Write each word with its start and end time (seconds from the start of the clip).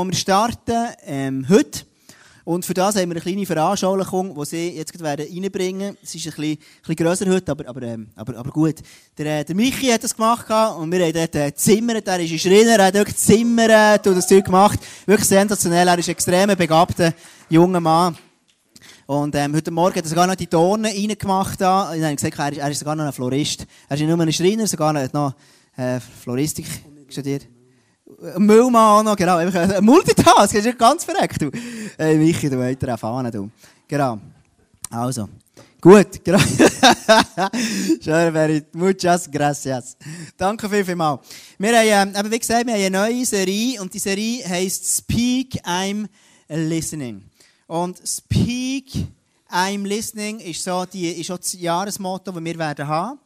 Wir 0.00 0.14
starten 0.14 0.94
ähm, 1.06 1.44
heute. 1.48 1.80
Und 2.44 2.64
für 2.64 2.72
das 2.72 2.94
haben 2.94 3.08
wir 3.10 3.16
eine 3.16 3.20
kleine 3.20 3.44
Veranschaulichung, 3.44 4.32
die 4.32 4.46
sie 4.46 4.68
jetzt 4.76 4.92
gerade 4.92 5.24
reinbringen 5.24 5.80
werden. 5.80 5.98
Es 6.00 6.14
ist 6.14 6.24
ein 6.24 6.34
bisschen, 6.36 6.58
bisschen 6.82 6.94
grösser 6.94 7.26
heute, 7.28 7.50
aber, 7.50 7.68
aber, 7.68 7.82
ähm, 7.82 8.06
aber, 8.14 8.36
aber 8.36 8.50
gut. 8.52 8.76
Der, 9.18 9.40
äh, 9.40 9.44
der 9.44 9.56
Michi 9.56 9.88
hat 9.88 10.04
das 10.04 10.14
gemacht 10.14 10.46
und 10.78 10.92
wir 10.92 11.04
haben 11.04 11.12
dort 11.12 11.34
äh, 11.34 11.52
zimmert. 11.52 12.06
Er 12.06 12.20
ist 12.20 12.30
ein 12.30 12.38
Schreiner, 12.38 12.78
er 12.78 12.84
hat 12.84 12.94
wirklich 12.94 13.16
zimmert 13.16 14.06
und 14.06 14.14
das 14.14 14.28
Zeug 14.28 14.44
gemacht. 14.44 14.78
Wirklich 15.04 15.28
sensationell. 15.28 15.88
Er 15.88 15.98
ist 15.98 16.08
ein 16.08 16.12
extrem 16.12 16.56
begabter 16.56 17.12
junger 17.50 17.80
Mann. 17.80 18.16
Und 19.06 19.34
ähm, 19.34 19.52
heute 19.56 19.72
Morgen 19.72 19.96
hat 19.96 20.04
er 20.04 20.08
sogar 20.08 20.28
noch 20.28 20.36
die 20.36 20.46
Tonen 20.46 20.86
reingemacht. 20.86 21.60
Da. 21.60 21.90
Dann 21.90 22.04
habe 22.04 22.14
gesagt, 22.14 22.38
er 22.38 22.52
ist, 22.52 22.58
er 22.58 22.70
ist 22.70 22.78
sogar 22.78 22.94
noch 22.94 23.04
ein 23.04 23.12
Florist. 23.12 23.66
Er 23.88 23.96
ist 23.96 24.00
nicht 24.00 24.08
nur 24.08 24.20
ein 24.20 24.32
Schreiner, 24.32 24.68
sogar 24.68 24.92
noch, 24.92 25.12
noch 25.12 25.34
äh, 25.76 25.98
Floristik 25.98 26.66
studiert. 27.08 27.48
Müllmann 28.36 29.04
noch, 29.04 29.16
genau. 29.16 29.36
Einfach 29.36 29.68
ein 29.68 29.84
Multitask, 29.84 30.54
das 30.54 30.66
ist 30.66 30.78
ganz 30.78 31.04
verreckt, 31.04 31.40
du. 31.40 31.50
Michi, 31.98 32.50
du 32.50 32.58
weiter 32.58 32.88
erfahren, 32.88 33.30
du. 33.30 33.50
Genau. 33.86 34.18
Also. 34.90 35.28
Gut, 35.80 36.24
genau. 36.24 36.38
Schön, 38.02 38.32
very 38.32 38.64
muchas 38.72 39.30
gracias. 39.30 39.96
Danke 40.36 40.68
viel, 40.68 40.84
viel 40.84 40.96
mal. 40.96 41.20
Wir 41.56 42.00
haben, 42.00 42.12
ähm, 42.16 42.30
wie 42.32 42.38
gesagt, 42.38 42.66
wir 42.66 42.74
haben 42.74 42.80
eine 42.80 42.90
neue 42.90 43.24
Serie 43.24 43.80
und 43.80 43.94
die 43.94 44.00
Serie 44.00 44.48
heisst 44.48 44.84
Speak, 44.96 45.64
I'm 45.64 46.08
Listening. 46.48 47.22
Und 47.68 48.00
Speak, 48.04 48.90
I'm 49.48 49.86
Listening 49.86 50.40
ist 50.40 50.64
so, 50.64 50.84
die, 50.84 51.10
ist 51.10 51.30
auch 51.30 51.38
das 51.38 51.52
Jahresmotto, 51.52 52.32
das 52.32 52.44
wir 52.44 52.58
werden 52.58 52.88
haben. 52.88 53.20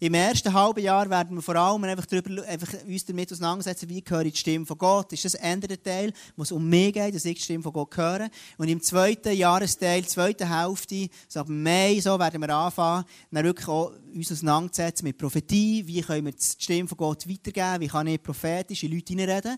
Im 0.00 0.14
ersten 0.14 0.52
halben 0.52 0.80
Jahr 0.80 1.10
werden 1.10 1.36
wir 1.36 1.42
vor 1.42 1.56
allem 1.56 1.82
einfach, 1.82 2.06
darüber, 2.06 2.44
einfach 2.44 2.72
uns 2.86 3.04
damit 3.04 3.32
auseinandersetzen, 3.32 3.88
wie 3.88 3.98
ich 3.98 4.04
die 4.04 4.38
Stimme 4.38 4.64
von 4.64 4.78
Gott. 4.78 5.12
Ist 5.12 5.24
das 5.24 5.34
ein 5.34 5.60
Teil, 5.60 6.12
wo 6.36 6.44
es 6.44 6.52
um 6.52 6.68
mich 6.68 6.92
geht, 6.92 7.16
dass 7.16 7.24
ich 7.24 7.34
die 7.34 7.42
Stimme 7.42 7.64
von 7.64 7.72
Gott 7.72 7.96
höre. 7.96 8.28
Und 8.58 8.68
im 8.68 8.80
zweiten 8.80 9.32
Jahresteil, 9.32 10.06
zweiten 10.06 10.56
Hälfte, 10.56 11.08
so 11.26 11.40
ab 11.40 11.48
Mai, 11.48 11.98
so 12.00 12.16
werden 12.16 12.40
wir 12.40 12.48
anfangen, 12.48 13.06
dann 13.32 13.44
wirklich 13.44 13.66
auch 13.66 13.90
uns 14.14 14.30
auseinandersetzen 14.30 15.04
mit 15.04 15.18
Prophetie. 15.18 15.84
Wie 15.84 16.00
können 16.00 16.26
wir 16.26 16.32
die 16.32 16.44
Stimme 16.44 16.88
von 16.88 16.98
Gott 16.98 17.28
weitergeben? 17.28 17.80
Wie 17.80 17.88
kann 17.88 18.06
ich 18.06 18.22
prophetisch 18.22 18.84
in 18.84 18.92
Leute 18.92 19.14
hineinreden? 19.14 19.56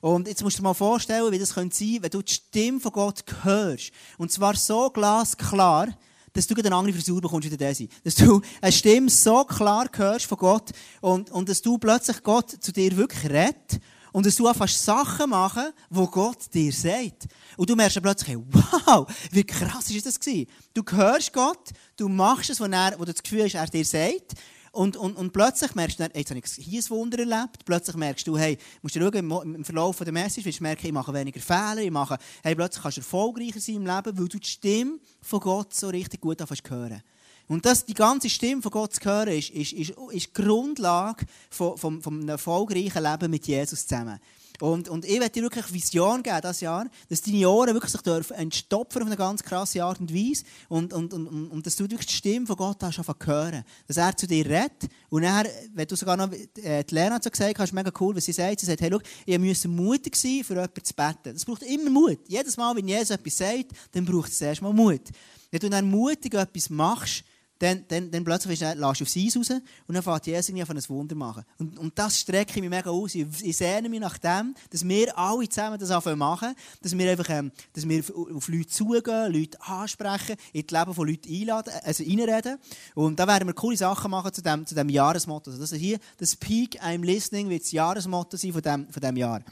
Und 0.00 0.28
jetzt 0.28 0.42
musst 0.42 0.56
du 0.56 0.62
dir 0.62 0.68
mal 0.68 0.72
vorstellen, 0.74 1.30
wie 1.30 1.38
das 1.38 1.52
könnte 1.52 1.76
sein, 1.76 1.98
wenn 2.00 2.10
du 2.10 2.22
die 2.22 2.32
Stimme 2.32 2.80
von 2.80 2.92
Gott 2.92 3.22
hörst. 3.42 3.90
Und 4.16 4.32
zwar 4.32 4.56
so 4.56 4.88
glasklar, 4.88 5.88
dass 6.34 6.46
du 6.48 6.54
eine 6.54 6.74
andere 6.74 6.94
Frisur 6.94 7.20
bekommst 7.20 7.50
wie 7.50 7.56
der. 7.56 7.74
Dass 8.02 8.14
du 8.16 8.42
eine 8.60 8.72
Stimme 8.72 9.08
so 9.08 9.44
klar 9.44 9.88
hörst 9.94 10.26
von 10.26 10.36
Gott 10.36 10.70
und, 11.00 11.30
und 11.30 11.48
dass 11.48 11.62
du 11.62 11.78
plötzlich 11.78 12.22
Gott 12.22 12.50
zu 12.50 12.72
dir 12.72 12.94
wirklich 12.96 13.24
redet 13.30 13.80
und 14.12 14.26
dass 14.26 14.36
du 14.36 14.46
einfach 14.46 14.68
Sachen 14.68 15.30
machen, 15.30 15.72
wo 15.90 16.06
Gott 16.06 16.52
dir 16.52 16.72
sagt. 16.72 17.26
Und 17.56 17.70
du 17.70 17.76
merkst 17.76 18.02
plötzlich, 18.02 18.36
wow, 18.36 19.06
wie 19.30 19.44
krass 19.44 19.90
ist 19.90 20.06
das 20.06 20.18
gewesen? 20.18 20.48
Du 20.74 20.82
hörst 20.90 21.32
Gott, 21.32 21.70
du 21.96 22.08
machst 22.08 22.50
es, 22.50 22.60
wo, 22.60 22.64
er, 22.64 22.94
wo 22.98 23.04
du 23.04 23.12
das 23.12 23.22
Gefühl 23.22 23.44
hast, 23.44 23.54
er 23.54 23.66
dir 23.66 23.84
sagt 23.84 24.34
und, 24.74 24.96
und, 24.96 25.16
und 25.16 25.32
plötzlich 25.32 25.74
merkst 25.74 26.00
du, 26.00 26.04
jetzt 26.14 26.30
habe 26.30 26.40
ich 26.40 26.64
hier 26.64 26.82
ein 26.82 26.90
Wunder 26.90 27.18
erlebt. 27.18 27.64
Plötzlich 27.64 27.96
merkst 27.96 28.26
du, 28.26 28.36
hey, 28.36 28.58
musst 28.82 28.96
du 28.96 29.00
schauen, 29.00 29.54
im 29.54 29.64
Verlauf 29.64 29.98
der 29.98 30.12
Message 30.12 30.44
wirst 30.44 30.58
du 30.58 30.64
merken, 30.64 30.86
ich 30.86 30.92
mache 30.92 31.14
weniger 31.14 31.40
Fehler, 31.40 31.78
ich 31.78 31.90
mache, 31.90 32.18
hey, 32.42 32.54
plötzlich 32.54 32.82
kannst 32.82 32.98
du 32.98 33.00
erfolgreicher 33.00 33.60
sein 33.60 33.76
im 33.76 33.86
Leben, 33.86 34.18
weil 34.18 34.28
du 34.28 34.38
die 34.38 34.46
Stimme 34.46 34.98
von 35.22 35.40
Gott 35.40 35.74
so 35.74 35.88
richtig 35.88 36.20
gut 36.20 36.40
anfängst 36.40 36.68
hören. 36.68 37.02
Und 37.46 37.64
das, 37.64 37.84
die 37.84 37.94
ganze 37.94 38.30
Stimme 38.30 38.62
von 38.62 38.72
Gott 38.72 38.94
zu 38.94 39.04
hören, 39.04 39.28
ist, 39.28 39.50
ist, 39.50 39.72
ist, 39.72 39.94
ist 40.10 40.26
die 40.26 40.42
Grundlage 40.42 41.26
von, 41.50 41.76
von, 41.76 42.02
von 42.02 42.14
einem 42.14 42.28
erfolgreichen 42.30 43.02
Leben 43.02 43.30
mit 43.30 43.46
Jesus 43.46 43.86
zusammen. 43.86 44.18
Und, 44.60 44.88
und 44.88 45.04
ich 45.04 45.18
werde 45.18 45.30
dir 45.30 45.42
wirklich 45.42 45.72
Vision 45.72 46.22
geben 46.22 46.40
dieses 46.42 46.60
Jahr, 46.60 46.86
dass 47.08 47.22
deine 47.22 47.48
Ohren 47.48 47.74
wirklich 47.74 47.90
sich 47.90 48.02
dürfen 48.02 48.36
entstopfen 48.36 49.02
auf 49.02 49.08
eine 49.08 49.16
ganz 49.16 49.42
krasse 49.42 49.82
Art 49.82 49.98
und 49.98 50.14
Weise 50.14 50.44
und, 50.68 50.92
und, 50.92 51.12
und, 51.12 51.26
und, 51.26 51.66
dass 51.66 51.74
du 51.74 51.88
durch 51.88 52.06
die 52.06 52.12
Stimme 52.12 52.46
von 52.46 52.56
Gott 52.56 52.80
hast 52.82 52.98
anfangen 52.98 53.26
hören. 53.26 53.64
Dass 53.88 53.96
er 53.96 54.16
zu 54.16 54.28
dir 54.28 54.46
redet 54.46 54.88
und 55.10 55.22
dann, 55.22 55.46
wenn 55.74 55.88
du 55.88 55.96
sogar 55.96 56.16
noch, 56.16 56.30
äh, 56.32 56.84
die 56.84 56.94
Lena 56.94 57.16
hat 57.16 57.24
so 57.24 57.30
gesagt, 57.30 57.58
hast 57.58 57.72
mega 57.72 57.90
cool, 57.98 58.14
was 58.14 58.24
sie 58.24 58.32
sagt, 58.32 58.60
sie 58.60 58.66
sagt, 58.66 58.80
hey, 58.80 58.90
schau, 58.92 59.00
ich 59.26 59.38
muss 59.38 59.64
mutig 59.64 60.14
sein, 60.14 60.44
für 60.44 60.54
jemanden 60.54 60.84
zu 60.84 60.94
beten. 60.94 61.34
Das 61.34 61.44
braucht 61.44 61.62
immer 61.62 61.90
Mut. 61.90 62.20
Jedes 62.28 62.56
Mal, 62.56 62.76
wenn 62.76 62.86
Jesus 62.86 63.10
etwas 63.10 63.36
sagt, 63.36 63.66
dann 63.90 64.04
braucht 64.04 64.30
es 64.30 64.40
erst 64.40 64.62
mal 64.62 64.72
Mut. 64.72 65.02
Wenn 65.50 65.60
du 65.60 65.68
dann 65.68 65.90
mutig 65.90 66.34
etwas 66.34 66.70
machst, 66.70 67.24
dann, 67.58 67.84
dann, 67.88 68.10
dann 68.10 68.24
plötzlich 68.24 68.60
lässt 68.60 68.80
du 68.80 68.84
aufs 68.84 69.16
Eis 69.16 69.36
raus 69.36 69.50
und 69.86 69.94
dann 69.94 70.02
fängt 70.02 70.26
Jesus 70.26 70.48
irgendwie 70.48 70.68
an 70.68 70.76
ein 70.76 70.88
Wunder 70.88 71.14
machen. 71.14 71.44
Und, 71.58 71.78
und 71.78 71.98
das 71.98 72.20
strecke 72.20 72.52
ich 72.56 72.60
mich 72.60 72.70
mega 72.70 72.90
aus. 72.90 73.14
Ich, 73.14 73.26
ich 73.42 73.56
sehne 73.56 73.88
mich 73.88 74.00
nach 74.00 74.18
dem, 74.18 74.54
dass 74.70 74.86
wir 74.86 75.16
alle 75.16 75.48
zusammen 75.48 75.78
das 75.78 75.90
anfangen 75.90 76.18
machen, 76.18 76.54
dass 76.82 76.96
wir 76.96 77.10
einfach, 77.10 77.28
ähm, 77.30 77.52
dass 77.72 77.88
wir 77.88 78.02
auf 78.34 78.48
Leute 78.48 78.66
zugehen, 78.66 79.32
Leute 79.32 79.60
ansprechen, 79.62 80.36
in 80.52 80.66
das 80.66 80.78
Leben 80.78 80.94
von 80.94 81.08
Leuten 81.08 81.32
einladen, 81.32 81.72
also 81.84 82.04
reinreden. 82.04 82.58
Und 82.94 83.18
da 83.18 83.26
werden 83.26 83.48
wir 83.48 83.54
coole 83.54 83.76
Sachen 83.76 84.10
machen 84.10 84.32
zu 84.32 84.42
dem, 84.42 84.66
zu 84.66 84.74
dem 84.74 84.88
Jahresmotto. 84.88 85.50
Also 85.50 85.62
das 85.62 85.72
ist 85.72 85.78
hier, 85.78 85.98
das 86.18 86.36
Peak 86.36 86.82
I'm 86.82 87.04
Listening 87.04 87.48
wird 87.48 87.62
das 87.62 87.72
Jahresmotto 87.72 88.36
sein 88.36 88.52
von 88.52 88.62
dem, 88.62 88.90
von 88.90 89.00
dem 89.00 89.16
Jahr. 89.16 89.42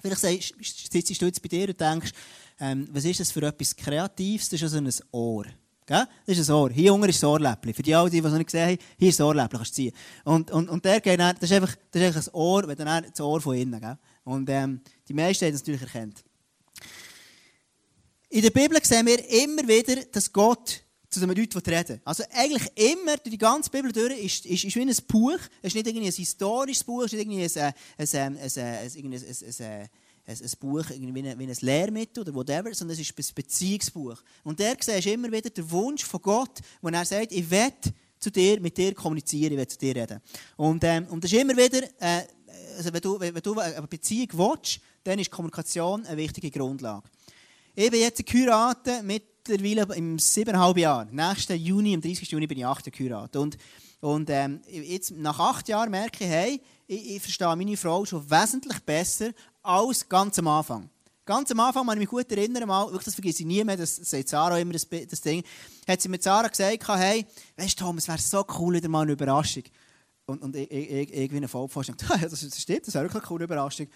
Vielleicht 0.00 0.20
sitzt 0.20 1.20
du 1.20 1.26
jetzt 1.26 1.42
bei 1.42 1.48
dir 1.48 1.68
und 1.68 1.80
denkst, 1.80 2.12
ähm, 2.58 2.88
was 2.92 3.04
ist 3.04 3.20
das 3.20 3.32
für 3.32 3.42
etwas 3.42 3.74
Kreatives? 3.74 4.48
Das 4.48 4.62
ist 4.62 4.74
also 4.74 4.78
ein 4.78 4.90
Ohr. 5.12 5.46
Gell? 5.90 6.06
Das 6.24 6.38
ist 6.38 6.48
ein 6.48 6.54
Ohr. 6.54 6.70
Hier 6.70 6.94
unten 6.94 7.08
ist 7.08 7.20
das 7.20 7.28
Ohrläppchen. 7.28 7.74
Für 7.74 7.82
die 7.82 7.92
alle, 7.92 8.08
die 8.08 8.18
es 8.18 8.24
noch 8.24 8.34
nicht 8.34 8.46
gesehen 8.46 8.68
haben, 8.68 8.78
hier 8.96 9.08
ist 9.08 9.18
das 9.18 9.26
Ohrläppchen, 9.26 9.58
kannst 9.58 9.72
du 9.72 9.74
ziehen. 9.74 9.92
Und, 10.22 10.48
und, 10.52 10.68
und 10.68 10.84
der 10.84 11.00
geht 11.00 11.18
dann, 11.18 11.34
das 11.34 11.50
ist 11.50 11.56
einfach, 11.56 11.74
das 11.90 12.00
ist 12.00 12.06
einfach 12.16 12.32
ein 12.32 12.34
Ohr, 12.40 12.68
wenn 12.68 12.76
dann 12.76 13.06
das 13.10 13.20
Ohr 13.20 13.40
von 13.40 13.56
innen. 13.56 13.80
Gell? 13.80 13.98
Und 14.22 14.48
ähm, 14.50 14.82
die 15.08 15.14
meisten 15.14 15.46
haben 15.46 15.52
das 15.52 15.62
natürlich 15.62 15.82
erkannt. 15.82 16.22
In 18.28 18.40
der 18.40 18.50
Bibel 18.50 18.78
sehen 18.84 19.04
wir 19.04 19.18
immer 19.42 19.66
wieder, 19.66 19.96
dass 20.12 20.32
Gott 20.32 20.80
zu 21.08 21.18
den 21.18 21.28
Leuten 21.28 21.58
reden 21.58 22.00
Also 22.04 22.22
eigentlich 22.34 22.70
immer, 22.76 23.16
durch 23.16 23.32
die 23.32 23.38
ganze 23.38 23.68
Bibel 23.68 23.90
durch, 23.90 24.16
ist, 24.16 24.46
ist, 24.46 24.62
ist 24.62 24.76
wie 24.76 24.82
ein 24.82 24.94
Buch. 25.08 25.40
Es 25.60 25.70
ist 25.70 25.74
nicht 25.74 25.88
irgendwie 25.88 26.06
ein 26.06 26.12
historisches 26.12 26.84
Buch, 26.84 27.00
es 27.00 27.12
ist 27.12 27.18
nicht 27.18 27.26
irgendwie 27.26 27.60
ein, 27.60 27.74
ein, 27.98 28.08
ein, 28.14 28.36
ein, 28.36 28.38
ein, 28.38 28.46
ein, 28.46 29.12
ein 29.12 29.12
ein, 29.12 29.64
ein 29.64 29.88
Buch, 30.58 30.84
wie 30.90 31.22
ein, 31.22 31.38
wie 31.38 31.44
ein 31.44 31.56
Lehrmittel 31.60 32.22
oder 32.22 32.34
whatever, 32.34 32.72
sondern 32.74 32.94
es 32.94 33.00
ist 33.00 33.18
ein 33.18 33.34
Beziehungsbuch. 33.34 34.22
Und 34.44 34.58
der 34.58 34.76
siehst 34.78 35.06
immer 35.06 35.30
wieder 35.30 35.50
den 35.50 35.70
Wunsch 35.70 36.04
von 36.04 36.20
Gott, 36.22 36.60
wo 36.80 36.88
er 36.88 37.04
sagt, 37.04 37.32
ich 37.32 37.50
will 37.50 37.72
zu 38.18 38.30
dir, 38.30 38.60
mit 38.60 38.76
dir 38.76 38.94
kommunizieren, 38.94 39.52
ich 39.52 39.58
will 39.58 39.66
zu 39.66 39.78
dir 39.78 39.96
reden. 39.96 40.20
Und, 40.56 40.84
ähm, 40.84 41.06
und 41.08 41.24
das 41.24 41.32
ist 41.32 41.40
immer 41.40 41.56
wieder, 41.56 41.82
äh, 41.98 42.22
also 42.76 42.92
wenn, 42.92 43.00
du, 43.00 43.18
wenn 43.18 43.34
du 43.34 43.58
eine 43.58 43.86
Beziehung 43.86 44.28
willst, 44.32 44.80
dann 45.04 45.18
ist 45.18 45.30
Kommunikation 45.30 46.04
eine 46.06 46.16
wichtige 46.16 46.50
Grundlage. 46.50 47.08
Ich 47.74 47.90
bin 47.90 48.00
jetzt 48.00 48.24
geheiratet, 48.26 49.02
mittlerweile 49.04 49.94
im 49.94 50.18
siebeneinhalb 50.18 50.76
Jahr. 50.76 51.06
Nächsten 51.06 51.56
Juni, 51.56 51.94
am 51.94 52.00
30. 52.00 52.30
Juni 52.30 52.46
bin 52.46 52.58
ich 52.58 52.66
acht 52.66 52.90
geheiratet. 52.92 53.36
Und, 53.36 53.56
und 54.00 54.28
ähm, 54.30 54.60
jetzt, 54.68 55.12
nach 55.12 55.38
acht 55.38 55.68
Jahren 55.68 55.90
merke 55.90 56.24
ich, 56.24 56.30
hey, 56.30 56.60
ich, 56.90 57.16
ich 57.16 57.22
verstehe 57.22 57.54
meine 57.54 57.76
Frau 57.76 58.04
schon 58.04 58.28
wesentlich 58.28 58.80
besser 58.80 59.30
als 59.62 60.08
ganz 60.08 60.38
am 60.38 60.48
Anfang. 60.48 60.90
Ganz 61.24 61.50
am 61.52 61.60
Anfang, 61.60 61.86
wenn 61.86 61.94
ich 61.94 62.00
mich 62.00 62.08
gut 62.08 62.32
erinnere, 62.32 62.66
mal, 62.66 62.86
wirklich, 62.86 63.04
das 63.04 63.14
vergesse 63.14 63.42
ich 63.42 63.46
nie 63.46 63.62
mehr, 63.62 63.76
das 63.76 63.94
sagt 63.94 64.28
Sarah 64.28 64.58
immer, 64.58 64.72
das, 64.72 64.88
das 64.88 65.20
Ding, 65.20 65.44
hat 65.86 66.00
sie 66.00 66.08
mit 66.08 66.22
Sarah 66.24 66.48
gesagt, 66.48 66.88
hey, 66.88 67.24
weißt 67.56 67.80
du, 67.80 67.84
Tom, 67.84 67.98
es 67.98 68.08
wäre 68.08 68.18
so 68.18 68.44
cool, 68.58 68.74
wieder 68.74 68.88
mal 68.88 69.02
eine 69.02 69.12
Überraschung. 69.12 69.62
Und, 70.26 70.42
und 70.42 70.56
ich, 70.56 70.68
ich, 70.68 70.90
ich, 70.90 71.12
irgendwie 71.14 71.36
eine 71.36 71.48
Vollvorstellung, 71.48 72.00
das, 72.20 72.40
das 72.40 72.60
stimmt, 72.60 72.88
das 72.88 72.94
wäre 72.94 73.04
wirklich 73.04 73.22
eine 73.22 73.28
coole 73.28 73.44
Überraschung. 73.44 73.86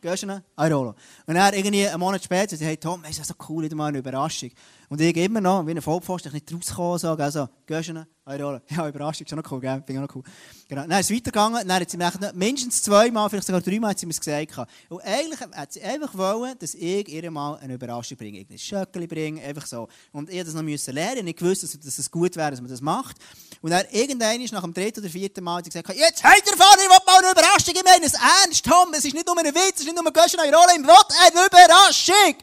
Gehst 0.00 0.22
du 0.22 0.26
noch? 0.26 0.40
Airolo. 0.56 0.94
Und 1.26 1.34
dann 1.34 1.54
irgendwie 1.54 1.86
einen 1.86 2.00
Monat 2.00 2.24
später, 2.24 2.56
hey 2.56 2.76
Tom, 2.76 3.04
es 3.04 3.18
ist 3.18 3.26
so 3.26 3.34
cool, 3.48 3.64
wieder 3.64 3.76
mal 3.76 3.88
eine 3.88 3.98
Überraschung. 3.98 4.50
Und 4.90 5.00
ich 5.00 5.16
immer 5.16 5.40
noch, 5.40 5.64
wie 5.68 5.70
ein 5.70 5.80
Vollpfosten, 5.80 6.32
nicht 6.32 6.52
rausgekommen, 6.52 6.98
so, 6.98 7.10
also, 7.10 7.48
gehst 7.64 7.90
du 7.90 7.92
noch? 7.92 8.06
Airolo. 8.26 8.60
Ja, 8.70 8.88
Überraschung, 8.88 9.24
ist 9.24 9.30
schon 9.30 9.38
noch 9.38 9.52
cool, 9.52 9.60
gell? 9.60 9.82
Finde 9.86 9.92
ich 9.92 9.98
auch 9.98 10.02
noch 10.02 10.16
cool. 10.16 10.22
Genau. 10.68 10.82
Dann 10.82 10.98
ist 10.98 11.10
es 11.10 11.16
weitergegangen, 11.16 11.66
dann 11.66 11.80
hat 11.80 11.90
sie 11.90 11.96
mir 11.96 12.12
mindestens 12.34 12.82
zweimal, 12.82 13.30
vielleicht 13.30 13.46
sogar 13.46 13.60
dreimal, 13.60 13.90
hat 13.90 14.00
sie 14.00 14.06
mir 14.06 14.10
es 14.12 14.18
gesagt. 14.18 14.68
Und 14.88 15.00
eigentlich 15.04 15.40
hat 15.40 15.72
sie 15.72 15.82
einfach 15.82 16.12
wollen, 16.18 16.58
dass 16.58 16.74
ich 16.74 17.08
ihr 17.08 17.30
mal 17.30 17.56
eine 17.58 17.74
Überraschung 17.74 18.16
bringe. 18.16 18.44
Ein 18.48 18.58
Schöckchen 18.58 19.06
bringe, 19.06 19.40
einfach 19.42 19.64
so. 19.64 19.86
Und 20.10 20.28
ich 20.28 20.42
das 20.42 20.54
noch 20.54 20.62
müssen 20.62 20.92
lernen, 20.92 21.24
ich 21.28 21.40
wusste, 21.40 21.78
dass 21.78 21.98
es 21.98 22.10
gut 22.10 22.34
wäre, 22.34 22.50
dass 22.50 22.60
man 22.60 22.70
das 22.70 22.80
macht. 22.80 23.16
Und 23.62 23.70
dann 23.70 23.84
irgendwann 23.92 24.40
ist 24.40 24.52
nach 24.52 24.62
dem 24.62 24.74
dritten 24.74 25.00
oder 25.00 25.08
vierten 25.08 25.44
Mal, 25.44 25.62
sie 25.62 25.70
gesagt, 25.70 25.88
jetzt 25.96 26.24
habt 26.24 26.42
ihr 26.50 26.56
vorne, 26.56 26.82
ich 26.82 26.90
will 26.90 26.98
mal 27.06 27.18
eine 27.18 27.30
Überraschung, 27.30 27.74
ich 27.76 27.84
meine 27.84 28.06
es 28.06 28.14
ernst, 28.14 28.64
Tom, 28.64 28.92
es 28.92 29.04
ist 29.04 29.14
nicht 29.14 29.26
nur 29.26 29.38
ein 29.38 29.46
Witz, 29.46 29.74
es 29.74 29.80
ist 29.80 29.86
nicht 29.86 29.96
nur 29.96 30.04
ein 30.04 30.12
Göschen 30.12 30.40
ich 30.44 30.50
will 30.50 30.56
eine 30.58 31.46
Überraschung. 31.46 32.34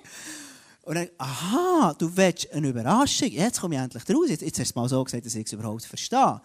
Und 0.87 0.95
dann, 0.95 1.09
aha, 1.17 1.93
du 1.97 2.15
willst 2.15 2.49
eine 2.53 2.69
Überraschung. 2.69 3.27
Jetzt 3.29 3.59
komme 3.59 3.75
ich 3.75 3.81
endlich 3.81 4.03
raus. 4.09 4.29
Jetzt, 4.29 4.41
jetzt 4.41 4.57
hast 4.57 4.69
du 4.69 4.71
es 4.71 4.75
mal 4.75 4.87
so 4.87 5.03
gesagt, 5.03 5.25
dass 5.25 5.35
ich 5.35 5.45
es 5.45 5.51
überhaupt 5.51 5.83
verstehe. 5.83 6.39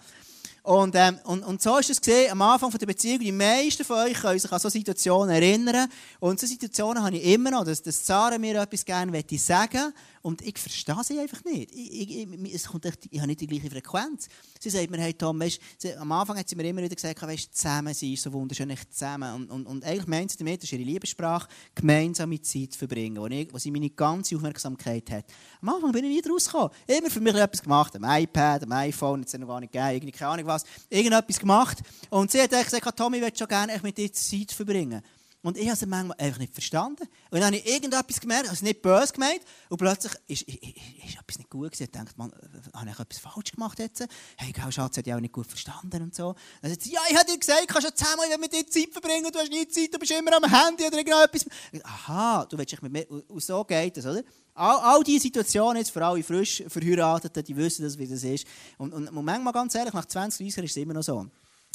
Und, 0.64 0.96
ähm, 0.96 1.20
und, 1.22 1.44
und 1.44 1.62
so 1.62 1.78
ist 1.78 1.90
es 1.90 2.00
gesehen, 2.00 2.32
am 2.32 2.42
Anfang 2.42 2.70
der 2.72 2.86
Beziehung, 2.86 3.20
die 3.20 3.30
meisten 3.30 3.84
von 3.84 3.98
euch 3.98 4.14
können 4.14 4.40
sich 4.40 4.50
an 4.50 4.58
solche 4.58 4.78
Situationen 4.78 5.30
erinnern. 5.30 5.88
Und 6.18 6.40
solche 6.40 6.54
Situationen 6.54 7.04
habe 7.04 7.18
ich 7.18 7.24
immer 7.32 7.52
noch, 7.52 7.64
dass, 7.64 7.84
dass 7.84 8.04
Sarah 8.04 8.36
mir 8.36 8.60
etwas 8.60 8.84
gerne 8.84 9.24
sagen 9.36 9.92
und 10.22 10.40
ich 10.42 10.56
verstehe 10.56 11.02
sie 11.02 11.18
einfach 11.18 11.44
nicht. 11.44 11.70
Ich, 11.74 12.18
ich, 12.18 12.54
es 12.54 12.66
kommt 12.66 12.86
echt, 12.86 13.08
ich 13.10 13.18
habe 13.18 13.26
nicht 13.26 13.40
die 13.40 13.48
gleiche 13.48 13.68
Frequenz. 13.68 14.28
Sie 14.60 14.70
sagt 14.70 14.88
mir, 14.90 14.98
hey 14.98 15.12
Tom, 15.14 15.38
weißt, 15.40 15.60
sie, 15.78 15.94
am 15.96 16.12
Anfang 16.12 16.38
hat 16.38 16.48
sie 16.48 16.54
mir 16.54 16.64
immer 16.68 16.80
wieder 16.80 16.94
gesagt, 16.94 17.20
weißt, 17.20 17.54
zusammen 17.54 17.92
sein 17.92 18.14
so 18.16 18.32
wunderschön, 18.32 18.68
nicht 18.68 18.92
zusammen. 18.92 19.34
Und, 19.34 19.50
und, 19.50 19.66
und 19.66 19.84
eigentlich 19.84 20.06
meint 20.06 20.30
sie 20.30 20.38
damit, 20.38 20.62
das 20.62 20.64
ist 20.64 20.72
ihre 20.72 20.84
Liebessprache, 20.84 21.48
gemeinsame 21.74 22.40
Zeit 22.40 22.76
verbringen, 22.76 23.20
wo, 23.20 23.26
ich, 23.26 23.52
wo 23.52 23.58
sie 23.58 23.72
meine 23.72 23.90
ganze 23.90 24.36
Aufmerksamkeit 24.36 25.10
hat. 25.10 25.24
Am 25.60 25.68
Anfang 25.68 25.90
bin 25.90 26.04
ich 26.04 26.24
nie 26.24 26.30
rausgekommen. 26.30 26.70
Immer 26.86 27.10
für 27.10 27.20
mich 27.20 27.34
etwas 27.34 27.62
gemacht, 27.62 27.96
am 27.96 28.04
iPad, 28.04 28.62
am 28.62 28.72
iPhone, 28.72 29.20
jetzt 29.20 29.36
noch 29.36 29.48
gar 29.48 29.60
nicht 29.60 29.72
gegeben, 29.72 30.12
keine 30.12 30.30
Ahnung 30.30 30.46
was, 30.46 30.64
irgendetwas 30.88 31.40
gemacht. 31.40 31.78
Und 32.10 32.30
sie 32.30 32.40
hat 32.40 32.50
gesagt, 32.50 32.96
Tommy, 32.96 33.16
ich 33.16 33.22
möchte 33.24 33.38
schon 33.38 33.48
gerne 33.48 33.80
mit 33.82 33.98
dir 33.98 34.12
Zeit 34.12 34.52
verbringen. 34.52 35.02
Und 35.42 35.56
ich 35.58 35.64
habe 35.64 35.74
es 35.74 35.84
manchmal 35.86 36.16
einfach 36.18 36.38
nicht 36.38 36.52
verstanden. 36.52 37.02
Und 37.30 37.40
dann 37.40 37.46
habe 37.46 37.56
ich 37.56 37.66
irgendetwas 37.66 38.20
gemerkt, 38.20 38.48
also 38.48 38.64
nicht 38.64 38.80
böse 38.80 39.12
gemeint, 39.12 39.40
und 39.68 39.76
plötzlich 39.76 40.12
ist, 40.28 40.42
ist, 40.42 40.62
ist 40.62 41.18
etwas 41.20 41.38
nicht 41.38 41.50
gut 41.50 41.72
gewesen. 41.72 41.82
Ich 41.82 41.90
dachte, 41.90 42.12
man, 42.16 42.32
habe 42.72 42.90
ich 42.90 42.98
etwas 42.98 43.18
falsch 43.18 43.50
gemacht 43.50 43.78
jetzt? 43.80 44.06
Hey, 44.36 44.52
gell, 44.52 44.70
Schatz, 44.70 44.96
hat 44.96 45.06
ja 45.06 45.16
auch 45.16 45.20
nicht 45.20 45.32
gut 45.32 45.46
verstanden 45.46 46.02
und 46.02 46.14
so. 46.14 46.36
Dann 46.60 46.70
sagt 46.70 46.82
sie, 46.82 46.92
ja, 46.92 47.00
ich 47.10 47.16
habe 47.16 47.26
dir 47.26 47.38
gesagt, 47.38 47.60
ich 47.60 47.66
kann 47.66 47.82
schon 47.82 47.94
zehnmal 47.94 48.38
mit 48.38 48.52
dir 48.52 48.64
Zeit 48.68 48.90
verbringen, 48.92 49.32
du 49.32 49.38
hast 49.38 49.50
nie 49.50 49.66
Zeit, 49.66 49.92
du 49.92 49.98
bist 49.98 50.12
immer 50.12 50.36
am 50.36 50.44
Handy 50.44 50.86
oder 50.86 50.98
irgendetwas. 50.98 51.44
Aha, 51.82 52.46
du 52.46 52.56
willst 52.56 52.72
dich 52.72 52.82
mit 52.82 52.92
mir, 52.92 53.10
und 53.10 53.42
so 53.42 53.64
geht 53.64 53.96
das, 53.96 54.06
oder? 54.06 54.22
All, 54.54 54.76
all 54.76 55.02
diese 55.02 55.22
Situationen, 55.22 55.78
jetzt 55.78 55.90
für 55.90 56.04
alle 56.04 56.22
frisch 56.22 56.62
Verheirateten, 56.68 57.42
die 57.42 57.56
wissen 57.56 57.84
das, 57.84 57.98
wie 57.98 58.06
das 58.06 58.22
ist. 58.22 58.46
Und, 58.78 58.92
und, 58.92 59.08
und 59.08 59.24
manchmal, 59.24 59.52
ganz 59.52 59.74
ehrlich, 59.74 59.94
nach 59.94 60.06
20, 60.06 60.46
30 60.46 60.56
Jahren 60.56 60.64
ist 60.66 60.70
es 60.70 60.76
immer 60.76 60.94
noch 60.94 61.02
so. 61.02 61.26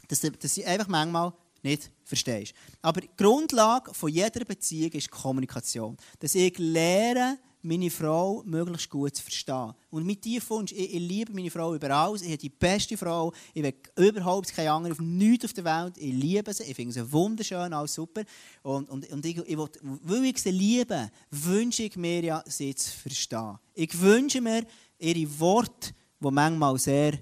Dass, 0.07 0.21
dass 0.21 0.53
sie 0.53 0.63
einfach 0.63 0.87
manchmal 0.87 1.33
nicht 1.63 1.91
verstehst. 2.03 2.53
Aber 2.81 3.01
die 3.01 3.09
Grundlage 3.15 3.93
von 3.93 4.09
jeder 4.09 4.45
Beziehung 4.45 4.91
ist 4.91 5.11
Kommunikation. 5.11 5.97
Dass 6.19 6.35
ich 6.35 6.57
lehre, 6.57 7.37
meine 7.61 7.89
Frau 7.89 8.43
möglichst 8.45 8.89
gut 8.89 9.15
zu 9.15 9.23
verstehen. 9.23 9.73
Und 9.89 10.05
mit 10.05 10.23
dir 10.23 10.41
Wunsch, 10.49 10.71
ich, 10.71 10.93
ich, 10.93 10.99
liebe 10.99 11.33
meine 11.33 11.51
Frau 11.51 11.75
über 11.75 11.89
alles. 11.89 12.21
Ich 12.21 12.29
habe 12.29 12.37
die 12.37 12.49
beste 12.49 12.97
Frau. 12.97 13.33
Ich 13.53 13.63
will 13.63 13.73
überhaupt 13.97 14.53
keine 14.53 14.71
andere 14.71 14.93
auf 14.93 14.99
nichts 14.99 15.45
auf 15.45 15.53
der 15.53 15.65
Welt. 15.65 15.97
Ich 15.97 16.13
liebe 16.13 16.53
sie. 16.53 16.63
Ich 16.63 16.75
finde 16.75 16.93
sie 16.93 17.11
wunderschön, 17.11 17.73
alles 17.73 17.93
super. 17.93 18.23
Und, 18.63 18.89
und, 18.89 19.09
und 19.11 19.25
ich, 19.25 19.37
ich 19.37 19.57
will, 19.57 19.69
weil 19.81 20.25
ich 20.25 20.37
sie 20.37 20.51
liebe, 20.51 21.09
wünsche 21.31 21.83
ich 21.83 21.95
mir 21.95 22.23
ja, 22.23 22.43
sie 22.45 22.73
zu 22.73 22.91
verstehen. 22.91 23.57
Ich 23.73 23.99
wünsche 23.99 24.41
mir 24.41 24.65
ihre 24.99 25.39
Worte, 25.39 25.91
die 26.19 26.31
manchmal 26.31 26.77
sehr 26.79 27.13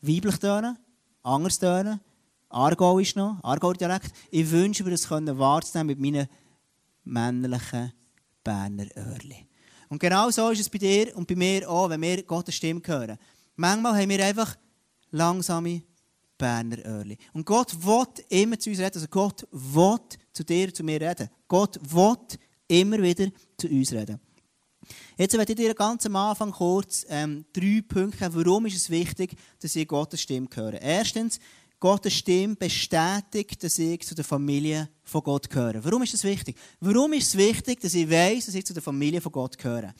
weiblich 0.00 0.36
tönen, 0.38 0.78
anders 1.22 1.58
tönen, 1.58 2.00
Aargau 2.48 2.98
ist 2.98 3.16
noch, 3.16 3.42
Aargau-Dialekt. 3.42 4.12
Ich 4.30 4.50
wünsche 4.50 4.84
mir, 4.84 4.90
das 4.90 5.10
wahrzunehmen 5.10 5.86
mit 5.86 6.00
meinen 6.00 6.28
männlichen 7.04 7.92
Berner 8.44 8.86
Öhrli. 8.96 9.46
Und 9.88 9.98
genau 9.98 10.30
so 10.30 10.50
ist 10.50 10.60
es 10.60 10.70
bei 10.70 10.78
dir 10.78 11.16
und 11.16 11.26
bei 11.26 11.36
mir 11.36 11.68
auch, 11.68 11.90
wenn 11.90 12.02
wir 12.02 12.22
Gottes 12.22 12.54
Stimme 12.54 12.82
hören. 12.84 13.18
Manchmal 13.56 14.00
haben 14.00 14.08
wir 14.08 14.24
einfach 14.24 14.56
langsame 15.10 15.82
Berner 16.38 16.84
Öhrli. 16.84 17.16
Und 17.32 17.46
Gott 17.46 17.72
will 17.84 18.06
immer 18.28 18.58
zu 18.58 18.70
uns 18.70 18.78
reden. 18.78 18.94
Also 18.94 19.08
Gott 19.08 19.46
will 19.50 19.98
zu 20.32 20.44
dir, 20.44 20.72
zu 20.72 20.84
mir 20.84 21.00
reden. 21.00 21.28
Gott 21.48 21.78
will 21.82 22.16
immer 22.68 23.00
wieder 23.00 23.28
zu 23.56 23.68
uns 23.68 23.92
reden. 23.92 24.20
Jetzt 25.16 25.36
werde 25.36 25.52
ich 25.52 25.58
dir 25.58 25.74
ganz 25.74 26.06
am 26.06 26.16
Anfang 26.16 26.52
kurz 26.52 27.06
ähm, 27.08 27.44
drei 27.52 27.82
Punkte 27.86 28.18
geben, 28.18 28.34
warum 28.34 28.66
ist 28.66 28.76
es 28.76 28.90
wichtig, 28.90 29.34
dass 29.60 29.74
ich 29.74 29.88
Gottes 29.88 30.20
Stimme 30.20 30.48
höre. 30.54 30.80
Erstens, 30.80 31.40
Gottes 31.78 32.14
Stimme 32.14 32.56
bestätigt, 32.56 33.62
dass 33.62 33.78
ich 33.78 34.06
zu 34.06 34.14
der 34.14 34.24
Familie 34.24 34.88
von 35.04 35.22
Gott 35.22 35.50
gehöre. 35.50 35.84
Warum 35.84 36.02
ist 36.02 36.14
das 36.14 36.24
wichtig? 36.24 36.56
Warum 36.80 37.12
ist 37.12 37.28
es 37.28 37.36
wichtig, 37.36 37.80
dass 37.80 37.94
ich 37.94 38.10
weiß, 38.10 38.46
dass 38.46 38.54
ich 38.54 38.64
zu 38.64 38.72
der 38.72 38.82
Familie 38.82 39.20
von 39.20 39.32
Gott 39.32 39.58
gehöre? 39.58 39.94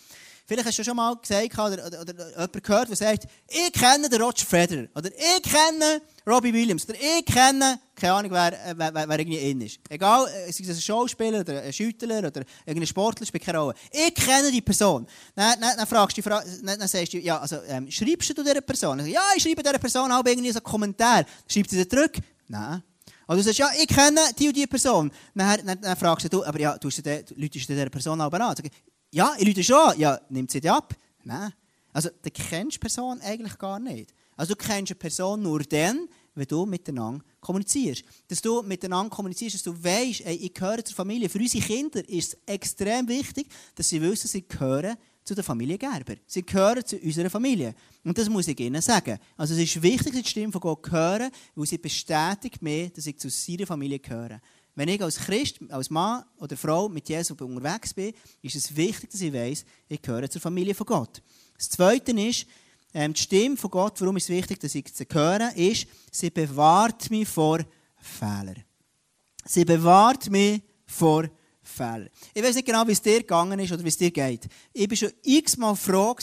Vielleicht 0.47 0.69
hast 0.69 0.79
du 0.79 0.85
schon 0.85 0.95
mal 0.95 1.17
gesagt 1.17 1.59
oder, 1.59 1.87
oder, 1.87 2.01
oder 2.03 2.31
jemand 2.31 2.63
gehört, 2.63 2.89
der 2.89 2.97
sagt, 2.97 3.27
ich 3.49 3.73
kenne 3.73 4.09
den 4.09 4.23
Roger 4.23 4.47
Federer. 4.47 4.87
Oder 4.95 5.09
ich 5.09 5.43
kenne 5.43 6.01
Robbie 6.25 6.53
Williams. 6.53 6.89
Oder 6.89 6.99
ich 7.01 7.25
kenne, 7.25 7.81
keine 7.97 8.13
Ahnung, 8.13 8.31
wer, 8.31 8.53
wer, 8.77 8.95
wer, 8.95 9.09
wer 9.09 9.19
irgendwie 9.19 9.39
in 9.39 9.61
ist. 9.63 9.81
Egal, 9.89 10.27
sei 10.27 10.63
es 10.63 10.69
ein 10.69 10.81
Schauspieler 10.81 11.41
oder 11.41 11.63
ein 11.63 11.73
Schüttler 11.73 12.19
oder 12.19 12.43
irgendein 12.65 12.87
Sportler, 12.87 13.27
spielt 13.27 13.45
keine 13.45 13.59
Rolle. 13.59 13.75
Ich 13.91 14.15
kenne 14.15 14.53
die 14.53 14.61
Person. 14.61 15.05
Dann, 15.35 15.61
dann, 15.61 15.77
dann 15.77 15.87
fragst 15.87 16.17
du, 16.17 16.23
dann, 16.23 16.45
dann 16.63 16.87
sagst 16.87 17.13
du, 17.13 17.19
ja, 17.19 17.41
also, 17.41 17.59
ähm, 17.67 17.91
schreibst 17.91 18.31
du 18.31 18.45
dieser 18.45 18.61
Person? 18.61 19.05
ja, 19.05 19.23
ich 19.37 19.43
schreibe 19.43 19.65
dieser 19.65 19.81
Person 19.81 20.13
auch 20.13 20.25
irgendwie 20.25 20.53
so 20.53 20.59
einen 20.59 20.65
Kommentar. 20.65 21.25
Schreibst 21.49 21.73
du 21.73 21.77
dir 21.77 21.89
zurück? 21.89 22.19
Nein. 22.47 22.85
Also 23.27 23.41
du 23.41 23.47
sagst, 23.47 23.59
ja, 23.59 23.71
ich 23.77 23.89
kenne 23.89 24.21
die 24.39 24.47
und 24.47 24.57
die 24.57 24.69
Person. 24.69 25.11
Dann, 25.35 25.67
dann, 25.67 25.81
dann 25.81 25.97
fragst 25.97 26.33
du, 26.33 26.45
aber 26.45 26.61
ja, 26.61 26.79
du 26.79 26.89
läutest 27.35 27.69
dieser 27.69 27.91
Person 27.91 28.21
auch 28.21 28.33
an. 28.33 28.55
Ja, 29.17 29.35
ich 29.39 29.49
rufe 29.49 29.65
schon. 29.65 29.99
Ja, 29.99 30.21
nimmt 30.29 30.51
sie 30.51 30.61
dich 30.61 30.71
ab? 30.71 30.95
Nein. 31.25 31.51
Also, 31.91 32.11
du 32.21 32.31
kennst 32.31 32.75
die 32.75 32.79
Person 32.79 33.19
eigentlich 33.23 33.57
gar 33.57 33.79
nicht. 33.79 34.13
Also, 34.37 34.53
du 34.53 34.63
kennst 34.63 34.93
eine 34.93 34.99
Person 34.99 35.41
nur 35.41 35.61
dann, 35.61 36.07
wenn 36.35 36.47
du 36.47 36.67
miteinander 36.67 37.25
kommunizierst. 37.41 38.05
Dass 38.29 38.43
du 38.43 38.61
miteinander 38.61 39.09
kommunizierst, 39.09 39.55
dass 39.55 39.63
du 39.63 39.73
weißt, 39.73 40.21
ey, 40.21 40.35
ich 40.35 40.53
gehöre 40.53 40.85
zur 40.85 40.95
Familie. 40.95 41.31
Für 41.31 41.39
unsere 41.39 41.65
Kinder 41.65 42.07
ist 42.07 42.35
es 42.35 42.39
extrem 42.45 43.09
wichtig, 43.09 43.47
dass 43.75 43.89
sie 43.89 44.03
wissen, 44.03 44.29
sie 44.29 44.47
gehören 44.47 44.99
zu 45.25 45.35
der 45.35 45.43
Familie 45.43 45.79
Gerber. 45.79 46.17
Sie 46.27 46.45
gehören 46.45 46.85
zu 46.85 46.99
unserer 46.99 47.31
Familie. 47.31 47.75
Und 48.05 48.19
das 48.19 48.29
muss 48.29 48.47
ich 48.49 48.61
ihnen 48.61 48.83
sagen. 48.83 49.19
Also 49.39 49.55
es 49.55 49.61
ist 49.61 49.83
wichtig, 49.83 50.13
dass 50.13 50.23
die 50.23 50.29
Stimme 50.29 50.53
von 50.53 50.61
Gott 50.61 50.91
hören, 50.91 51.31
weil 51.55 51.67
sie 51.67 51.79
bestätigt 51.79 52.61
mir, 52.61 52.91
dass 52.91 53.07
ich 53.07 53.19
zu 53.19 53.31
seiner 53.31 53.67
Familie 53.67 53.99
gehöre. 53.99 54.43
Wenn 54.77 54.89
ich 54.91 55.03
als 55.03 55.17
Christ, 55.17 55.59
als 55.71 55.89
Mann 55.89 56.23
oder 56.37 56.55
Frau 56.55 56.91
mit 56.91 57.09
Jesus 57.09 57.41
unterwegs 57.41 57.95
bin, 57.95 58.13
ist 58.43 58.57
es 58.57 58.77
wichtig, 58.77 59.11
dass 59.11 59.23
ich 59.23 59.33
weiß, 59.33 59.65
ich 59.89 60.03
gehöre 60.03 60.29
zur 60.29 60.43
Familie 60.43 60.75
von 60.75 60.87
Gott. 60.87 61.23
Das 61.57 61.71
Zweite 61.71 62.13
ist, 62.13 62.47
ähm, 62.93 63.15
die 63.15 63.21
Stimme 63.23 63.57
von 63.57 63.71
Gott, 63.71 63.99
warum 64.03 64.19
ist 64.19 64.25
es 64.25 64.37
wichtig, 64.37 64.61
dass 64.61 64.75
ich 64.75 64.85
sie 64.93 65.07
höre, 65.11 65.57
ist, 65.57 65.87
sie 66.13 66.29
bewahrt 66.29 67.11
mich 67.11 67.27
vor 67.27 67.61
Fehlern. 67.97 68.65
Sie 69.47 69.65
bewahrt 69.65 70.29
mich 70.29 70.61
vor 70.85 71.25
Fehlern. 71.63 72.11
Ich 72.35 72.43
weiß 72.43 72.57
nicht 72.57 72.67
genau, 72.67 72.87
wie 72.87 72.93
es 72.93 73.01
dir 73.01 73.21
gegangen 73.21 73.59
ist 73.59 73.73
oder 73.73 73.83
wie 73.83 73.89
es 73.89 73.97
dir 73.97 74.11
geht. 74.11 74.47
Ich 74.75 74.91
war 74.91 74.97
schon 74.97 75.13
x-mal 75.23 75.75
froh, 75.75 76.15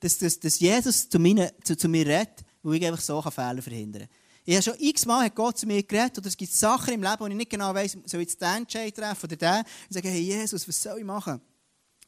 dass, 0.00 0.18
dass, 0.18 0.38
dass 0.38 0.60
Jesus 0.60 1.08
zu, 1.08 1.18
meine, 1.18 1.54
zu, 1.64 1.74
zu 1.74 1.88
mir 1.88 2.06
redet, 2.06 2.44
weil 2.62 2.74
ich 2.74 2.86
einfach 2.86 3.00
so 3.00 3.22
Fehler 3.22 3.62
verhindern 3.62 4.02
kann. 4.02 4.23
Ich 4.46 4.54
habe 4.54 4.62
schon 4.62 4.74
x-mal 4.78 5.30
Gott 5.30 5.56
zu 5.56 5.66
mir 5.66 5.82
geredet, 5.82 6.18
oder 6.18 6.28
es 6.28 6.36
gibt 6.36 6.52
Sachen 6.52 6.92
im 6.92 7.02
Leben, 7.02 7.16
wo 7.18 7.26
ich 7.26 7.34
nicht 7.34 7.50
genau 7.50 7.74
weiss, 7.74 7.92
soll 8.04 8.20
ich 8.20 8.28
jetzt 8.28 8.40
den 8.42 8.56
Entscheid 8.56 8.94
treffen 8.94 9.24
oder 9.24 9.36
den? 9.36 9.64
Ich 9.88 9.94
sage, 9.94 10.08
hey 10.08 10.20
Jesus, 10.20 10.68
was 10.68 10.82
soll 10.82 10.98
ich 10.98 11.04
machen? 11.04 11.40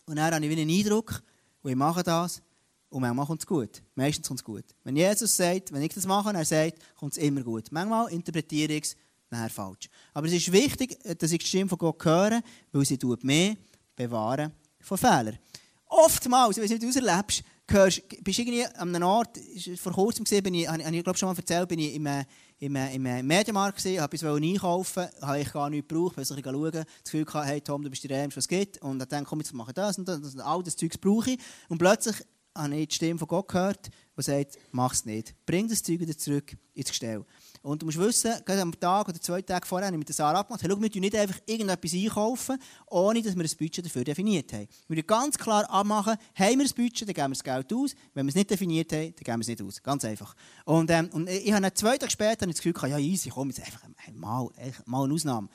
Und 0.05 0.17
dann 0.17 0.35
habe 0.35 0.45
ich 0.45 0.51
wieder 0.51 0.61
einen 0.61 0.71
Eindruck, 0.71 1.23
und 1.63 1.71
ich 1.71 1.77
mache 1.77 2.03
das, 2.03 2.43
und 2.91 3.01
manchmal 3.01 3.27
kommt 3.27 3.41
es 3.41 3.47
gut. 3.47 3.83
Meistens 3.95 4.29
kommt 4.29 4.41
es 4.41 4.45
gut. 4.45 4.65
Wenn 4.85 4.97
Jesus 4.97 5.35
sagt, 5.35 5.73
wenn 5.73 5.83
ich 5.83 5.95
das 5.95 6.07
mache, 6.07 6.33
er 6.33 6.45
sagt, 6.45 6.79
kommt 6.95 7.13
es 7.13 7.19
immer 7.19 7.43
gut. 7.43 7.73
Manchmal 7.73 8.13
interpretiere 8.13 8.75
ich 8.75 8.85
es 8.85 8.97
nachher 9.31 9.51
falsch. 9.51 9.89
Aber 10.13 10.27
es 10.27 10.35
ist 10.35 10.53
wichtig, 10.53 10.99
dass 11.19 11.33
ich 11.33 11.39
die 11.39 11.47
Stimme 11.47 11.69
von 11.69 11.79
Gott 11.79 12.05
höre, 12.05 12.43
weil 12.71 12.85
sie 12.85 12.99
tut 12.99 13.25
mehr 13.25 13.57
bewahren 13.97 14.53
von 14.81 14.99
Fehlern. 14.99 15.39
Oftmals, 15.87 16.59
ich 16.59 16.63
weiß 16.63 16.71
nicht, 16.71 16.83
wie 16.83 16.87
du 16.87 16.91
es 16.91 16.97
erlebst, 16.97 17.43
hörst, 17.75 18.03
bist 18.23 18.39
irgendwie 18.39 18.65
an 18.65 18.95
einem 18.95 19.09
Ort, 19.09 19.39
vor 19.77 19.93
kurzem 19.93 20.25
gesehen, 20.25 20.43
bin 20.43 20.55
ich, 20.55 20.69
habe 20.69 20.81
ich 20.83 21.05
glaube 21.05 21.19
schon 21.19 21.29
mal 21.29 21.37
erzählt, 21.37 21.69
bin 21.69 21.79
ich 21.79 21.95
im, 21.95 22.07
im, 22.59 22.77
im 22.77 23.27
Mediamarkt 23.27 23.77
gesehen, 23.77 24.01
habe 24.01 24.17
etwas 24.17 24.43
einkaufen, 24.43 25.09
habe 25.21 25.41
ich 25.41 25.53
gar 25.53 25.69
nichts 25.71 25.89
gebraucht, 25.89 26.17
weil 26.17 26.23
ich 26.23 26.29
schauen, 26.29 26.73
das 26.73 26.85
Gefühl 27.05 27.27
hatte, 27.27 27.47
hey 27.47 27.61
Tom, 27.61 27.83
du 27.83 27.91
bist 27.91 28.05
der 28.05 28.19
Ärmste, 28.19 28.39
was 28.39 28.45
es 28.45 28.49
gibt, 28.49 28.83
und 28.83 29.11
dann 29.11 29.25
komm, 29.25 29.41
jetzt 29.41 29.53
mache 29.53 29.71
ich 29.71 29.75
das 29.75 29.99
und 29.99 30.09
das, 30.09 30.19
und 30.19 30.41
all 30.41 30.63
das 30.63 30.77
Zeug 30.77 31.01
brauche 31.01 31.33
ich, 31.33 31.39
und 31.69 31.79
plötzlich 31.79 32.17
habe 32.57 32.77
ich 32.77 32.89
die 32.89 32.95
Stimme 32.95 33.19
von 33.19 33.29
Gott 33.29 33.49
gehört, 33.49 33.91
die 34.17 34.23
sagt, 34.23 34.59
mach 34.73 34.93
es 34.93 35.05
nicht, 35.05 35.35
bring 35.45 35.69
das 35.69 35.83
Zeug 35.83 36.01
wieder 36.01 36.17
zurück 36.17 36.57
ins 36.75 36.89
Gestell. 36.89 37.25
Und 37.67 37.83
du 37.83 37.87
musst 37.87 37.99
wissen, 37.99 38.31
gerade 38.45 38.63
am 38.63 38.79
Tag 38.79 39.09
oder 39.09 39.21
zwei 39.21 39.43
Tage 39.43 39.67
vorher 39.67 39.89
habe 39.89 39.97
ich 39.97 39.99
mit 39.99 40.15
Sarah 40.15 40.39
abgemacht, 40.39 40.63
hey, 40.63 40.71
schau, 40.71 40.81
wir 40.81 41.01
nicht 41.01 41.17
einfach 41.17 41.41
irgendetwas 41.47 41.95
einkaufen, 41.95 42.59
ohne 42.87 43.21
dass 43.21 43.35
wir 43.35 43.43
ein 43.43 43.51
Budget 43.59 43.85
dafür 43.85 44.05
definiert 44.05 44.53
haben. 44.53 44.69
Wir 44.87 44.95
müssen 44.95 45.07
ganz 45.09 45.37
klar 45.37 45.69
abmachen, 45.69 46.15
haben 46.37 46.59
wir 46.61 46.65
ein 46.65 46.71
Budget, 46.77 47.09
dann 47.09 47.15
geben 47.15 47.27
wir 47.27 47.29
das 47.31 47.43
Geld 47.43 47.73
aus. 47.73 47.97
Wenn 48.15 48.25
wir 48.25 48.29
es 48.29 48.37
nicht 48.37 48.51
definiert 48.51 48.93
haben, 48.93 49.13
dann 49.17 49.25
geben 49.25 49.39
wir 49.39 49.41
es 49.41 49.49
nicht 49.49 49.63
aus. 49.63 49.83
Ganz 49.83 50.05
einfach. 50.05 50.37
Und, 50.65 50.93
ähm, 50.93 51.11
und 51.13 51.29
ich 51.29 51.53
habe 51.53 51.75
zwei 51.75 51.99
Tage 51.99 52.13
später 52.13 52.47
das 52.47 52.55
Gefühl 52.55 52.73
gehabt, 52.73 52.93
ja 52.93 52.99
easy, 52.99 53.31
komm, 53.31 53.49
jetzt 53.49 53.59
einfach 53.59 53.83
mal, 54.15 54.49
mal 54.85 55.05
eine 55.05 55.15
Ausnahme. 55.15 55.49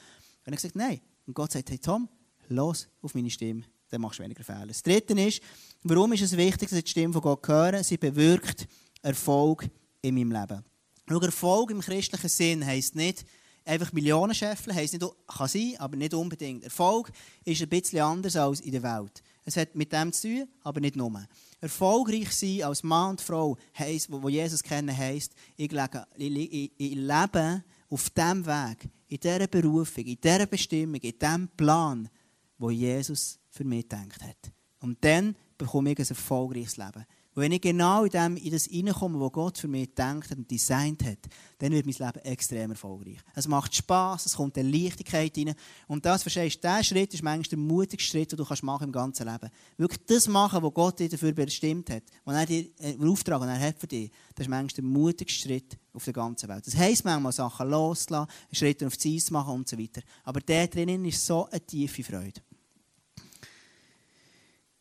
Und 0.45 0.53
ich 0.53 0.57
gesagt, 0.57 0.75
nein. 0.75 0.99
Und 1.25 1.33
Gott 1.33 1.53
sagt, 1.53 1.69
hey 1.69 1.79
Tom, 1.79 2.09
los 2.49 2.89
auf 3.01 3.15
meine 3.15 3.29
Stimme, 3.29 3.63
dann 3.87 4.01
machst 4.01 4.19
du 4.19 4.23
weniger 4.23 4.43
Fehler. 4.43 4.67
Das 4.67 4.83
Dritte 4.83 5.13
ist, 5.13 5.41
warum 5.83 6.11
ist 6.11 6.23
es 6.23 6.35
wichtig, 6.35 6.67
dass 6.67 6.77
ich 6.77 6.83
die 6.83 6.91
Stimme 6.91 7.13
von 7.13 7.21
Gott 7.21 7.47
höre? 7.47 7.81
Sie 7.85 7.95
bewirkt 7.95 8.67
Erfolg 9.01 9.69
in 10.01 10.15
meinem 10.15 10.33
Leben. 10.33 10.70
Schau, 11.11 11.19
Erfolg 11.19 11.71
im 11.71 11.81
christlichen 11.81 12.29
Sinn 12.29 12.65
heisst 12.65 12.95
nicht, 12.95 13.25
einfach 13.65 13.91
Millionen 13.91 14.33
scheffeln, 14.33 14.73
heisst 14.73 14.93
nicht, 14.93 15.05
kann 15.27 15.47
sein, 15.47 15.75
aber 15.77 15.97
nicht 15.97 16.13
unbedingt. 16.13 16.63
Erfolg 16.63 17.11
ist 17.43 17.61
ein 17.61 17.67
bisschen 17.67 17.99
anders 17.99 18.37
als 18.37 18.61
in 18.61 18.71
der 18.71 18.83
Welt. 18.83 19.21
Es 19.43 19.57
hat 19.57 19.75
mit 19.75 19.91
dem 19.91 20.13
zu 20.13 20.27
tun, 20.27 20.47
aber 20.63 20.79
nicht 20.79 20.95
nur. 20.95 21.27
Erfolgreich 21.59 22.31
sein 22.31 22.63
als 22.63 22.83
Mann 22.83 23.11
und 23.11 23.21
Frau, 23.21 23.57
heisst, 23.77 24.09
wo 24.09 24.29
Jesus 24.29 24.63
kennen, 24.63 24.95
heisst, 24.95 25.33
ich, 25.57 25.71
lege, 25.71 26.07
ich, 26.15 26.71
ich 26.77 26.95
lebe 26.95 27.63
auf 27.89 28.09
dem 28.11 28.45
Weg, 28.45 28.87
in 29.09 29.19
dieser 29.19 29.47
Berufung, 29.47 30.05
in 30.05 30.17
dieser 30.21 30.45
Bestimmung, 30.45 31.01
in 31.01 31.19
diesem 31.19 31.47
Plan, 31.49 32.09
wo 32.57 32.69
Jesus 32.69 33.37
für 33.49 33.65
mich 33.65 33.89
gedacht 33.89 34.23
hat. 34.23 34.51
Und 34.79 35.03
dann 35.03 35.35
bekomme 35.57 35.91
ich 35.91 35.99
ein 35.99 36.07
erfolgreiches 36.07 36.77
Leben. 36.77 37.05
Und 37.33 37.43
wenn 37.43 37.53
ich 37.53 37.61
genau 37.61 38.03
in, 38.03 38.09
dem, 38.09 38.35
in 38.35 38.51
das 38.51 38.65
hineinkomme, 38.65 39.17
was 39.17 39.31
Gott 39.31 39.57
für 39.57 39.69
mich 39.69 39.87
gedacht 39.87 40.31
und 40.31 40.51
designt 40.51 41.01
hat, 41.05 41.19
dann 41.59 41.71
wird 41.71 41.85
mein 41.85 41.95
Leben 41.95 42.25
extrem 42.25 42.71
erfolgreich. 42.71 43.19
Es 43.33 43.47
macht 43.47 43.73
Spass, 43.73 44.25
es 44.25 44.35
kommt 44.35 44.57
eine 44.57 44.69
Leichtigkeit 44.69 45.37
rein. 45.37 45.55
Und 45.87 46.05
das, 46.05 46.23
verstehst 46.23 46.57
du, 46.57 46.67
dieser 46.67 46.83
Schritt 46.83 47.13
ist 47.13 47.23
manchmal 47.23 47.49
der 47.49 47.57
mutigste 47.57 48.11
Schritt, 48.11 48.33
den 48.33 48.37
du 48.37 48.43
kannst 48.43 48.63
machen 48.63 48.85
im 48.85 48.91
ganzen 48.91 49.27
Leben. 49.27 49.49
Wirklich 49.77 50.05
das 50.07 50.27
machen, 50.27 50.61
was 50.61 50.73
Gott 50.73 50.99
dir 50.99 51.07
dafür 51.07 51.31
bestimmt 51.31 51.89
hat, 51.89 52.03
was 52.25 52.35
er 52.35 52.45
dir 52.45 52.65
äh, 52.79 52.93
einen 52.93 53.07
Auftrag 53.07 53.39
und 53.39 53.47
er 53.47 53.59
hat 53.59 53.79
für 53.79 53.87
dich, 53.87 54.11
das 54.35 54.47
ist 54.47 54.49
manchmal 54.49 54.75
der 54.75 54.83
mutigste 54.83 55.47
Schritt 55.47 55.77
auf 55.93 56.03
der 56.03 56.13
ganzen 56.13 56.49
Welt. 56.49 56.67
Das 56.67 56.75
heisst 56.75 57.05
manchmal, 57.05 57.31
Sachen 57.31 57.69
loszulassen, 57.69 58.29
Schritte 58.51 58.87
auf 58.87 58.97
die 58.97 59.15
Eis 59.15 59.31
machen 59.31 59.53
und 59.53 59.69
so 59.69 59.79
weiter. 59.79 60.01
Aber 60.25 60.41
der 60.41 60.67
drinnen 60.67 61.05
ist 61.05 61.25
so 61.25 61.45
eine 61.45 61.65
tiefe 61.65 62.03
Freude. 62.03 62.41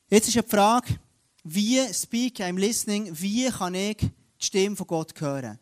Jetzt 0.08 0.26
ist 0.26 0.34
die 0.34 0.42
Frage, 0.42 0.98
wie 1.44 1.80
speak 1.92 2.40
I'm 2.40 2.58
listening, 2.58 3.10
wie 3.12 3.48
kann 3.48 3.74
ich 3.74 3.96
die 3.96 4.10
Stimme 4.38 4.76
von 4.76 4.86
Gott 4.86 5.18
hören? 5.20 5.58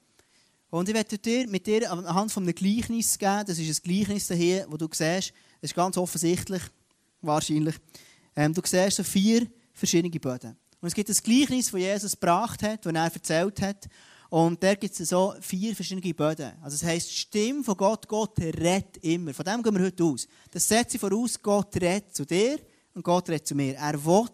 Und 0.71 0.89
ich 0.89 0.95
werde 0.95 1.19
dir 1.19 1.49
mit 1.49 1.67
dir 1.67 1.91
anhand 1.91 2.31
von 2.31 2.43
einem 2.43 2.55
Gleichnis 2.55 3.19
geben, 3.19 3.45
das 3.47 3.59
ist 3.59 3.81
ein 3.81 3.83
Gleichnis 3.83 4.29
hier, 4.29 4.67
wo 4.69 4.77
du 4.77 4.87
siehst, 4.87 5.33
das 5.61 5.71
ist 5.71 5.75
ganz 5.75 5.97
offensichtlich, 5.97 6.63
wahrscheinlich, 7.23 7.77
ähm, 8.37 8.53
du 8.53 8.61
siehst 8.65 8.97
so 8.99 9.03
vier 9.03 9.47
verschiedene 9.73 10.21
Böden. 10.21 10.57
Und 10.81 10.89
es 10.89 10.95
gibt 10.95 11.09
ein 11.09 11.17
Gleichnis, 11.17 11.71
das 11.71 11.81
Jesus 11.81 12.13
gebracht 12.13 12.63
hat, 12.63 12.85
das 12.85 12.93
er 12.93 13.05
erzählt 13.05 13.63
hat. 13.63 13.89
Und 14.31 14.63
da 14.63 14.75
gibt 14.75 14.99
es 15.01 15.09
so 15.09 15.35
vier 15.41 15.75
verschiedene 15.75 16.15
Böden. 16.15 16.53
Also 16.61 16.77
das 16.77 16.85
heisst, 16.85 17.11
die 17.11 17.15
Stimme 17.15 17.65
von 17.65 17.77
Gott, 17.77 18.07
Gott 18.07 18.39
redet 18.39 18.99
immer. 18.99 19.33
Von 19.33 19.45
dem 19.45 19.63
gehen 19.63 19.75
wir 19.75 19.87
heute 19.87 20.05
aus. 20.05 20.29
Das 20.51 20.69
setzt 20.69 20.93
sich 20.93 21.01
voraus, 21.01 21.41
Gott 21.43 21.75
redet 21.77 22.15
zu 22.15 22.27
dir 22.27 22.59
und 22.95 23.03
Gott 23.03 23.29
redet 23.31 23.47
zu 23.47 23.55
mir. 23.55 23.75
Er 23.77 24.05
will 24.05 24.29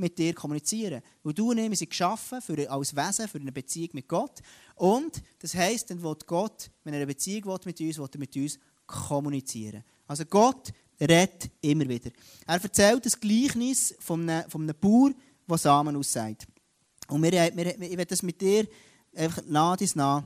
mit 0.00 0.18
dir 0.18 0.34
kommunizieren. 0.34 1.02
Weil 1.22 1.34
du 1.34 1.50
und 1.50 1.58
ich, 1.58 1.78
sind 1.78 1.90
geschaffen 1.90 2.40
für, 2.40 2.70
als 2.70 2.94
Wesen 2.94 3.28
für 3.28 3.38
eine 3.38 3.52
Beziehung 3.52 3.90
mit 3.92 4.08
Gott. 4.08 4.40
Und 4.74 5.22
das 5.38 5.54
heisst, 5.54 5.90
dann 5.90 6.02
will 6.02 6.16
Gott, 6.26 6.70
wenn 6.84 6.94
er 6.94 6.98
eine 6.98 7.06
Beziehung 7.06 7.46
will 7.46 7.58
mit 7.64 7.80
uns, 7.80 7.98
will 7.98 8.08
er 8.12 8.18
mit 8.18 8.36
uns 8.36 8.58
kommunizieren. 8.86 9.84
Also 10.06 10.24
Gott 10.24 10.72
redet 11.00 11.50
immer 11.60 11.88
wieder. 11.88 12.10
Er 12.46 12.62
erzählt 12.62 13.06
das 13.06 13.18
Gleichnis 13.18 13.94
von 14.00 14.28
einem, 14.28 14.50
von 14.50 14.62
einem 14.62 14.76
Bauer, 14.78 15.12
der 15.48 15.58
Samen 15.58 15.96
aussagt. 15.96 16.46
Und 17.08 17.22
wir, 17.22 17.32
wir, 17.32 17.80
ich 17.80 17.90
werde 17.90 18.06
das 18.06 18.22
mit 18.22 18.40
dir 18.40 18.66
einfach 19.14 19.42
nah 19.46 19.76
dies 19.76 19.94
nah 19.94 20.24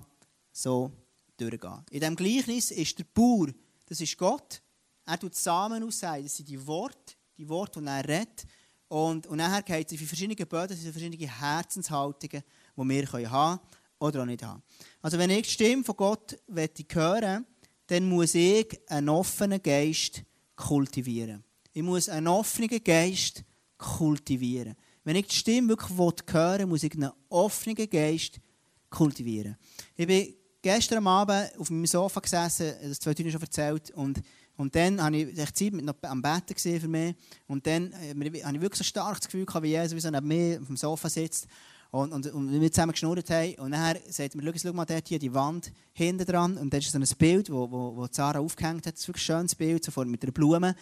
so 0.52 0.90
durchgehen. 1.36 1.84
In 1.90 2.00
diesem 2.00 2.16
Gleichnis 2.16 2.70
ist 2.70 2.98
der 2.98 3.04
Bauer, 3.12 3.48
das 3.86 4.00
ist 4.00 4.16
Gott. 4.16 4.62
Er 5.06 5.18
tut 5.18 5.34
Samen 5.34 5.82
aussagen, 5.82 6.24
das 6.24 6.36
sind 6.36 6.48
die 6.48 6.66
Worte, 6.66 7.14
die 7.36 7.48
Worte, 7.48 7.80
die 7.80 7.86
er 7.86 8.08
redet. 8.08 8.46
Und, 8.88 9.26
und 9.26 9.38
nachher 9.38 9.62
geht 9.62 9.92
es 9.92 10.00
in 10.00 10.06
verschiedene 10.06 10.46
Böden, 10.46 10.76
in 10.76 10.92
verschiedene 10.92 11.40
Herzenshaltungen, 11.40 12.42
die 12.76 12.88
wir 12.88 13.30
haben 13.30 13.58
können 13.58 13.60
oder 13.98 14.22
auch 14.22 14.26
nicht 14.26 14.42
haben. 14.42 14.62
Also 15.02 15.18
wenn 15.18 15.30
ich 15.30 15.42
die 15.42 15.50
Stimme 15.50 15.84
von 15.84 15.96
Gott 15.96 16.36
hören 16.48 17.46
dann 17.86 18.08
muss 18.08 18.34
ich 18.34 18.80
einen 18.88 19.10
offenen 19.10 19.62
Geist 19.62 20.22
kultivieren. 20.56 21.44
Ich 21.72 21.82
muss 21.82 22.08
einen 22.08 22.28
offenen 22.28 22.82
Geist 22.82 23.44
kultivieren. 23.76 24.74
Wenn 25.02 25.16
ich 25.16 25.26
die 25.26 25.34
Stimme 25.34 25.68
wirklich 25.68 25.98
hören 26.32 26.60
will, 26.60 26.66
muss 26.66 26.82
ich 26.82 26.94
einen 26.94 27.10
offenen 27.28 27.90
Geist 27.90 28.40
kultivieren. 28.88 29.56
Ich 29.96 30.06
bin 30.06 30.34
gestern 30.62 31.06
Abend 31.06 31.52
auf 31.58 31.68
meinem 31.68 31.86
Sofa 31.86 32.20
gesessen, 32.20 32.72
das 32.82 33.00
zwei 33.00 33.12
Stunden 33.12 33.32
schon 33.32 33.42
erzählt, 33.42 33.90
und 33.90 34.22
und 34.56 34.74
dann 34.76 35.02
habe 35.02 35.16
ich 35.16 35.54
Zeit 35.54 35.72
mit 35.72 35.84
noch 35.84 35.96
am 36.02 36.22
Betten 36.22 36.56
für 36.56 36.88
mich. 36.88 37.14
Und 37.46 37.66
dann 37.66 37.92
äh, 37.92 38.10
habe 38.10 38.56
ich 38.56 38.62
wirklich 38.62 38.78
so 38.78 38.84
stark 38.84 39.18
das 39.18 39.26
Gefühl 39.26 39.46
gehabt, 39.46 39.64
wie 39.64 39.70
Jesus 39.70 39.94
wie 39.94 40.00
so 40.00 40.10
neben 40.10 40.28
mir 40.28 40.60
auf 40.60 40.66
dem 40.66 40.76
Sofa 40.76 41.08
sitzt. 41.08 41.48
Und, 41.90 42.12
und, 42.12 42.26
und 42.26 42.60
wir 42.60 42.72
zusammen 42.72 42.92
geschnurrt 42.92 43.30
haben. 43.30 43.54
Und 43.56 43.72
dann 43.72 43.96
sagt 44.08 44.34
mir, 44.34 44.52
schau 44.56 44.72
mal 44.72 44.84
dort 44.84 45.06
hier 45.06 45.18
die 45.18 45.32
Wand 45.32 45.72
hinten 45.92 46.24
dran. 46.24 46.56
Und 46.56 46.72
da 46.72 46.78
ist 46.78 46.90
so 46.90 46.98
ein 46.98 47.06
Bild, 47.18 47.50
wo, 47.50 47.70
wo, 47.70 47.96
wo 47.96 48.06
Sarah 48.10 48.40
aufgehängt 48.40 48.86
hat. 48.86 48.94
Das 48.94 49.02
ist 49.02 49.08
wirklich 49.08 49.28
ein 49.30 49.38
schönes 49.38 49.54
Bild, 49.54 49.84
so 49.84 50.04
mit 50.04 50.22
einer 50.22 50.32
Blume. 50.32 50.74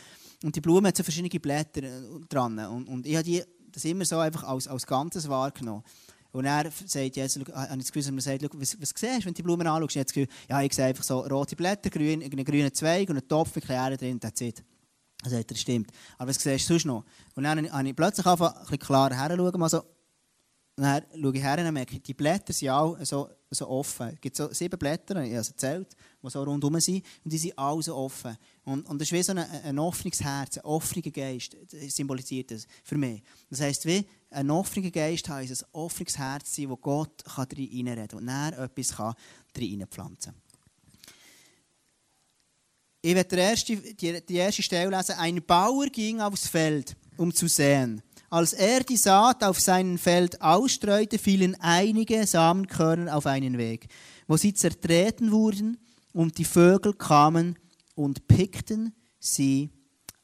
Und 0.43 0.57
die 0.57 0.61
Blume 0.61 0.89
hat 0.89 0.97
so 0.97 1.03
verschiedene 1.03 1.29
Blätter 1.41 1.83
äh, 1.83 2.01
dran. 2.29 2.59
Und, 2.59 2.89
und 2.89 3.07
ich 3.07 3.15
habe 3.15 3.25
die, 3.25 3.43
das 3.71 3.85
immer 3.85 4.05
so 4.05 4.19
einfach 4.19 4.45
als, 4.45 4.69
als 4.69 4.87
Ganzes 4.87 5.29
wahrgenommen. 5.29 5.83
Und 6.33 6.47
er 6.47 6.71
sagt 6.87 7.17
jetzt, 7.17 7.37
habe 7.37 7.69
ich 7.73 7.79
das 7.79 7.93
Gefühl, 7.93 8.13
man 8.13 8.21
sagt, 8.21 8.43
was, 8.43 8.81
was 8.81 8.89
siehst 8.97 9.03
du, 9.03 9.09
wenn 9.09 9.21
du 9.23 9.33
die 9.33 9.43
Blumen 9.43 9.67
anschaust? 9.67 9.97
Ich 9.97 10.03
das 10.03 10.13
Gefühl, 10.13 10.29
ja, 10.49 10.63
ich 10.63 10.73
sehe 10.73 10.87
einfach 10.87 11.05
so 11.05 11.21
rote 11.21 11.55
Blätter, 11.55 11.91
grün, 11.91 12.23
einen 12.23 12.45
grünen 12.45 12.73
Zweig 12.73 13.09
und 13.11 13.19
einen 13.19 13.29
Topf 13.29 13.55
mit 13.55 13.69
Erde 13.69 13.99
drin, 13.99 14.19
that's 14.19 14.41
it. 14.41 14.65
Er 15.23 15.31
sagt, 15.31 15.51
das 15.51 15.61
stimmt. 15.61 15.91
Aber 16.19 16.31
was 16.31 16.37
siehst 16.37 16.69
du 16.69 16.73
sonst 16.73 16.87
noch? 16.87 17.05
Und 17.35 17.45
dann 17.45 17.71
habe 17.71 17.89
ich 17.89 17.95
plötzlich 17.95 18.27
angefangen, 18.27 18.57
ein 18.57 18.63
bisschen 18.63 18.79
klarer 18.79 19.15
herzuschauen, 19.15 19.85
und 20.75 20.85
dann 20.85 21.03
schaue 21.21 21.37
ich 21.37 21.43
her 21.43 21.59
und 21.59 21.75
merke, 21.75 22.01
die 22.01 22.15
Blätter 22.15 22.53
sind 22.53 22.71
alle 22.71 23.05
so, 23.05 23.29
so 23.51 23.69
offen. 23.69 24.09
Es 24.15 24.21
gibt 24.23 24.37
so 24.37 24.51
sieben 24.53 24.79
Blätter, 24.79 25.23
ich 25.23 25.37
habe 25.37 25.47
erzählt, 25.47 25.95
die 26.23 26.31
so 26.31 26.43
rundherum 26.43 26.81
sind, 26.81 27.05
und 27.23 27.31
die 27.31 27.37
sind 27.37 27.59
alle 27.59 27.83
so 27.83 27.95
offen. 27.95 28.37
Und, 28.65 28.89
und 28.89 28.99
das 28.99 29.09
ist 29.09 29.13
wie 29.13 29.23
so 29.23 29.33
ein, 29.33 29.39
ein 29.39 29.79
offenes 29.79 30.23
Herz, 30.23 30.57
ein 30.57 30.65
offener 30.65 31.11
Geist, 31.11 31.59
das 31.71 31.95
symbolisiert 31.95 32.53
das 32.53 32.67
für 32.85 32.97
mich. 32.97 33.23
Das 33.51 33.61
heisst, 33.61 33.85
wie 33.85 34.07
ein 34.33 34.51
offener 34.51 34.91
Geist 34.91 35.29
heisst 35.29 35.63
ein 35.63 35.69
offenes 35.73 36.19
Herz 36.19 36.55
sein, 36.55 36.71
wo 36.71 36.77
Gott 36.77 37.23
reinreden 37.37 38.09
kann 38.09 38.19
und 38.19 38.27
dann 38.27 38.53
etwas 38.55 38.99
reinpflanzen 38.99 40.33
kann. 40.33 40.43
Ich 43.05 43.15
werde 43.17 43.37
die 43.37 43.43
erste, 43.43 43.77
die, 43.77 44.27
die 44.27 44.37
erste 44.37 44.63
Stelle 44.63 44.97
lesen. 44.97 45.17
Ein 45.19 45.43
Bauer 45.45 45.87
ging 45.87 46.21
aufs 46.21 46.47
Feld, 46.47 46.97
um 47.17 47.35
zu 47.35 47.49
säen. 47.49 48.01
Als 48.31 48.53
er 48.53 48.85
die 48.85 48.97
Saat 48.97 49.43
auf 49.43 49.61
seinem 49.61 49.99
Feld 49.99 50.41
ausstreute, 50.41 51.19
fielen 51.19 51.57
einige 51.61 52.25
Samenkörner 52.27 53.15
auf 53.15 53.27
einen 53.27 53.59
Weg, 53.59 53.89
wo 54.29 54.37
sie 54.37 54.55
zertreten 54.55 55.33
wurden 55.33 55.79
und 56.13 56.39
die 56.39 56.45
Vögel 56.45 56.95
kamen 56.95 57.59
und 57.95 58.29
pickten 58.29 58.95
sie 59.19 59.71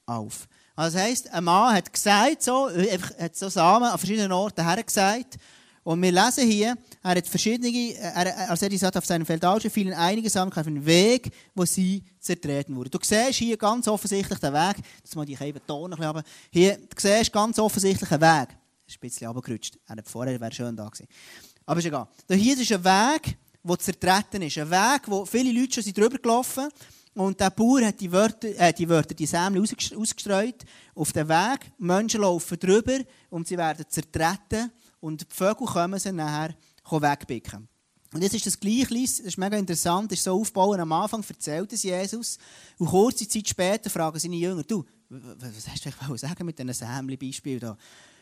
auf. 0.07 0.49
Also 0.79 0.97
das 0.97 1.07
heisst, 1.07 1.33
ein 1.33 1.43
Mann 1.43 1.75
hat 1.75 1.93
gesagt, 1.93 2.41
so, 2.41 2.67
einfach, 2.67 3.19
hat 3.19 3.35
so 3.35 3.49
Samen 3.49 3.89
an 3.89 3.99
verschiedenen 3.99 4.31
Orten 4.31 4.65
hergesagt. 4.65 5.37
Und 5.83 6.01
wir 6.01 6.13
lesen 6.13 6.49
hier, 6.49 6.77
er 7.03 7.17
hat 7.17 7.27
verschiedene, 7.27 7.95
er, 7.97 8.49
als 8.49 8.63
er 8.63 8.69
die 8.69 8.79
Saat 8.79 8.97
auf 8.97 9.05
seinem 9.05 9.27
Feld 9.27 9.45
ausschaut, 9.45 9.73
fielen 9.73 9.93
einige 9.93 10.31
Samen 10.31 10.53
auf 10.53 10.67
einen 10.69 10.87
Weg, 10.87 11.33
wo 11.53 11.65
sie 11.65 12.05
zertreten 12.21 12.77
wurden. 12.77 12.93
Du 12.93 12.99
siehst 13.03 13.39
hier 13.39 13.57
ganz 13.57 13.89
offensichtlich 13.89 14.39
den 14.39 14.53
Weg, 14.53 14.77
das 15.03 15.17
mal 15.17 15.27
die 15.27 15.37
eben 15.41 15.59
Ton 15.67 15.93
ein 15.95 15.99
bisschen 15.99 16.23
Hier, 16.53 16.77
du 16.77 16.87
siehst 16.97 17.33
ganz 17.33 17.59
offensichtlich 17.59 18.13
einen 18.13 18.21
Weg. 18.21 18.51
Ist 18.87 18.99
ein 18.99 19.01
bisschen 19.01 19.27
runtergerutscht. 19.27 19.79
Er 19.85 19.97
vorher 20.05 20.41
wäre 20.41 20.53
schön 20.53 20.77
da 20.77 20.87
gewesen. 20.87 21.09
Aber 21.67 21.81
ist 21.81 21.87
egal. 21.87 22.07
Hier 22.31 22.57
ist 22.57 22.71
ein 22.71 22.85
Weg, 22.85 23.37
der 23.65 23.79
zertreten 23.81 24.43
ist. 24.43 24.59
Ein 24.59 24.71
Weg, 24.71 25.03
wo 25.07 25.25
viele 25.25 25.61
Leute 25.61 25.83
schon 25.83 25.93
drüber 25.93 26.19
gelaufen 26.19 26.71
sind. 26.71 26.98
Und 27.19 27.41
der 27.41 27.51
Bauer 27.51 27.85
hat 27.85 28.01
die 28.01 28.13
Wörter, 28.13 28.47
äh, 28.57 28.73
die, 28.73 28.89
Wörter, 28.89 29.13
die 29.13 29.27
Sämli 29.27 29.61
ausgestreut 29.61 30.65
auf 30.95 31.13
den 31.13 31.29
Weg. 31.29 31.73
Menschen 31.77 32.21
laufen 32.21 32.57
drüber 32.57 33.01
und 33.29 33.49
sie 33.49 33.59
werden 33.59 33.85
zertreten. 33.89 34.71
Und 35.01 35.23
die 35.23 35.35
Vögel 35.35 35.67
kommen 35.67 35.99
sie 35.99 36.13
nachher 36.13 36.55
wegpicken. 36.89 37.67
Und 38.15 38.23
jetzt 38.23 38.37
ist 38.37 38.47
das 38.47 38.61
Gleichnis, 38.61 39.17
das 39.17 39.27
ist 39.27 39.37
mega 39.37 39.57
interessant, 39.57 40.13
ist 40.13 40.23
so 40.23 40.41
aufbauen. 40.41 40.79
Am 40.79 40.93
Anfang 40.93 41.25
erzählt 41.29 41.73
es 41.73 41.83
Jesus. 41.83 42.39
Und 42.79 42.87
kurze 42.87 43.27
Zeit 43.27 43.49
später 43.49 43.91
fragen 43.91 44.21
seine 44.21 44.37
Jünger, 44.37 44.63
du, 44.63 44.85
was 45.09 45.69
hast 45.69 45.85
du 45.85 45.91
eigentlich 45.91 46.21
sagen 46.21 46.47
mit 46.47 46.57
diesen 46.57 46.73
Sämli-Beispiel 46.73 47.75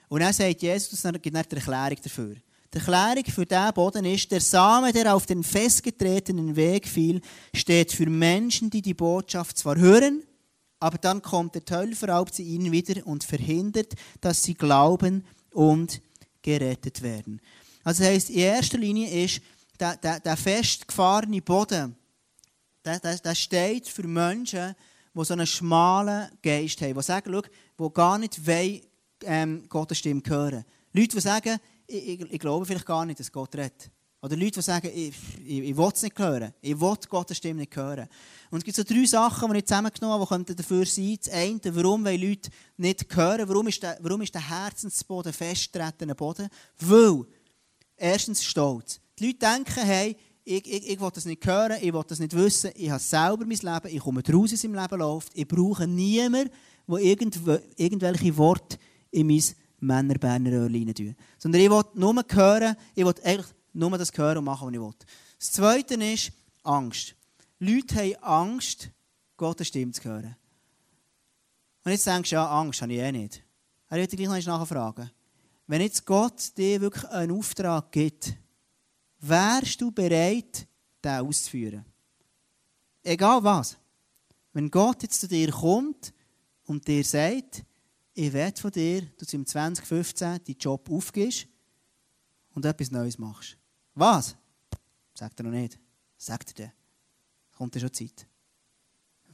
Und 0.09 0.21
dann 0.21 0.33
sagt 0.33 0.63
Jesus, 0.63 1.05
und 1.05 1.23
gibt 1.23 1.37
eine 1.37 1.45
Erklärung 1.47 1.99
dafür. 2.03 2.37
Die 2.73 2.79
Erklärung 2.79 3.25
für 3.25 3.47
diesen 3.47 3.73
Boden 3.75 4.05
ist, 4.05 4.31
der 4.31 4.41
Same, 4.41 4.93
der 4.93 5.15
auf 5.15 5.27
den 5.27 5.43
festgetretenen 5.43 6.57
Weg 6.57 6.89
fiel, 6.89 7.21
steht 7.55 7.93
für 7.93 8.09
Menschen, 8.11 8.71
die 8.71 8.83
die 8.83 8.95
Botschaft 8.95 9.57
zwar 9.59 9.77
hören, 9.77 10.23
aber 10.79 10.99
dann 10.99 11.23
kommt 11.23 11.55
der 11.55 11.65
Teufel 11.65 11.95
verraubt 11.95 12.35
sie 12.35 12.43
ihnen 12.43 12.71
wieder 12.71 13.07
und 13.07 13.25
verhindert, 13.25 13.95
dass 14.21 14.43
sie 14.43 14.55
glauben 14.55 15.25
und 15.53 16.03
gerettet 16.43 17.03
werden. 17.03 17.41
Also 17.83 18.03
das 18.03 18.13
heisst, 18.13 18.31
in 18.31 18.39
erster 18.39 18.79
Linie 18.79 19.25
ist 19.25 19.41
der, 19.79 19.97
der, 19.97 20.21
der 20.21 20.37
festgefahrene 20.37 21.41
Boden, 21.41 21.97
der, 22.85 23.01
der, 23.01 23.19
der 23.19 23.35
steht 23.35 23.89
für 23.89 24.07
Menschen, 24.07 24.75
die 25.15 25.25
so 25.25 25.33
einen 25.33 25.47
schmalen 25.47 26.29
Geist 26.43 26.81
haben, 26.83 26.95
die 26.95 27.03
sagen, 27.03 27.33
schau, 27.33 27.89
die 27.89 27.95
gar 27.95 28.19
nicht 28.19 28.47
wollen, 28.47 28.81
ähm, 29.23 29.69
Gottes 29.69 29.99
Stimme 29.99 30.23
hören. 30.27 30.65
Leute, 30.93 31.17
die 31.17 31.21
sagen, 31.21 31.59
ich, 31.87 32.21
ich, 32.21 32.39
glaube 32.39 32.67
vielleicht 32.67 32.87
gar 32.87 33.05
nicht, 33.05 33.21
dass 33.21 33.31
Gott 33.31 33.55
redet. 33.55 33.91
Oder 34.23 34.37
Leute, 34.37 34.53
die 34.53 34.63
sagen, 34.63 34.91
ich, 34.93 35.15
ich, 35.45 35.59
ich 35.61 35.77
will 35.77 35.91
es 35.95 36.03
nicht 36.03 36.19
hören. 36.19 36.53
Ich 36.61 36.81
will 36.81 36.95
Gottes 37.09 37.37
Stimme 37.37 37.61
nicht 37.61 37.77
hören. 37.77 38.09
Und 38.51 38.59
es 38.59 38.65
gibt 38.65 38.77
so 38.77 38.83
drei 38.83 39.05
Sachen, 39.05 39.53
die 39.53 39.59
ich 39.59 39.67
zusammengenommen 39.67 40.29
habe, 40.29 40.45
die 40.45 40.57
dafür 40.57 40.87
sein 40.87 41.17
Das 41.23 41.33
eine, 41.33 41.61
warum 41.65 42.05
wollen 42.05 42.21
Leute 42.21 42.51
nicht 42.77 43.15
hören? 43.15 43.49
Warum 43.49 43.69
ist 43.69 43.83
der, 43.83 43.99
warum 44.01 44.23
ist 44.23 44.35
der 44.35 44.49
Herzensboden 44.49 45.33
festtretender 45.33 46.15
Boden? 46.15 46.49
Weil, 46.81 47.25
erstens 47.97 48.43
Stolz. 48.43 49.01
Die 49.19 49.27
Leute 49.27 49.39
denken, 49.39 49.85
hey, 49.85 50.17
ich, 50.45 50.67
ich, 50.67 50.91
ich 50.91 51.01
will 51.01 51.11
das 51.13 51.25
nicht 51.25 51.45
hören, 51.47 51.79
ich 51.81 51.93
will 51.93 52.05
das 52.07 52.21
nicht 52.21 52.35
wissen, 52.35 52.71
ich 52.75 52.89
habe 52.89 53.03
selber 53.03 53.45
mein 53.45 53.59
Leben, 53.59 53.97
ich 53.97 54.01
komme 54.01 54.23
draus, 54.23 54.53
es 54.53 54.65
im 54.65 54.75
Leben 54.75 54.99
läuft. 54.99 55.33
Ich 55.35 55.47
brauche 55.47 55.87
niemanden, 55.87 56.51
der 56.87 57.63
irgendwelche 57.77 58.37
Worte 58.37 58.79
in 59.11 59.27
mein 59.27 59.43
Männerberner 59.81 60.53
Öhrchen 60.53 60.95
tun. 60.95 61.17
Sondern 61.39 61.61
ich 61.61 61.71
will 61.71 61.83
nur 61.95 62.25
hören, 62.29 62.77
ich 62.95 63.05
will 63.05 63.15
eigentlich 63.25 63.47
nur 63.73 63.97
das 63.99 64.13
hören 64.17 64.39
und 64.39 64.45
machen, 64.45 64.67
was 64.69 64.75
ich 64.75 64.81
will. 64.81 64.95
Das 65.39 65.53
Zweite 65.53 65.95
ist 65.95 66.33
Angst. 66.63 67.15
Leute 67.59 67.97
haben 67.97 68.17
Angst, 68.23 68.91
Gottes 69.37 69.69
Stimme 69.69 69.93
zu 69.93 70.05
hören. 70.05 70.37
Und 71.85 71.93
jetzt 71.93 72.07
denkst 72.07 72.31
du, 72.31 72.37
ja, 72.37 72.49
Angst 72.49 72.83
habe 72.83 72.93
ich 72.93 72.99
eh 72.99 73.13
nicht. 73.13 73.43
Er 73.89 73.99
wird 73.99 74.11
gleich 74.11 74.47
noch 74.47 74.59
nachfragen. 74.59 75.11
Wenn 75.67 75.81
jetzt 75.81 76.05
Gott 76.05 76.57
dir 76.57 76.81
wirklich 76.81 77.05
einen 77.11 77.33
Auftrag 77.33 77.93
gibt, 77.93 78.35
wärst 79.21 79.81
du 79.81 79.91
bereit, 79.91 80.67
den 81.05 81.21
auszuführen? 81.21 81.85
Egal 83.03 83.43
was. 83.45 83.77
Wenn 84.53 84.71
Gott 84.71 85.03
jetzt 85.03 85.21
zu 85.21 85.29
dir 85.29 85.51
kommt 85.51 86.13
und 86.65 86.87
dir 86.89 87.05
sagt, 87.05 87.65
ich 88.19 88.33
werde 88.33 88.59
von 88.59 88.71
dir, 88.71 89.03
dass 89.19 89.29
du 89.29 89.37
im 89.37 89.45
2015 89.45 90.27
deinen 90.43 90.59
Job 90.59 90.91
aufgibst 90.91 91.47
und 92.55 92.65
etwas 92.65 92.91
Neues 92.91 93.19
machst. 93.19 93.59
Was? 93.95 94.35
Sagt 95.13 95.39
er 95.39 95.45
noch 95.45 95.51
nicht. 95.51 95.79
Sagt 96.17 96.49
er 96.51 96.55
dir. 96.55 96.73
Kommt 97.53 97.75
ja 97.75 97.83
schon 97.83 97.93
Zeit. 97.93 98.27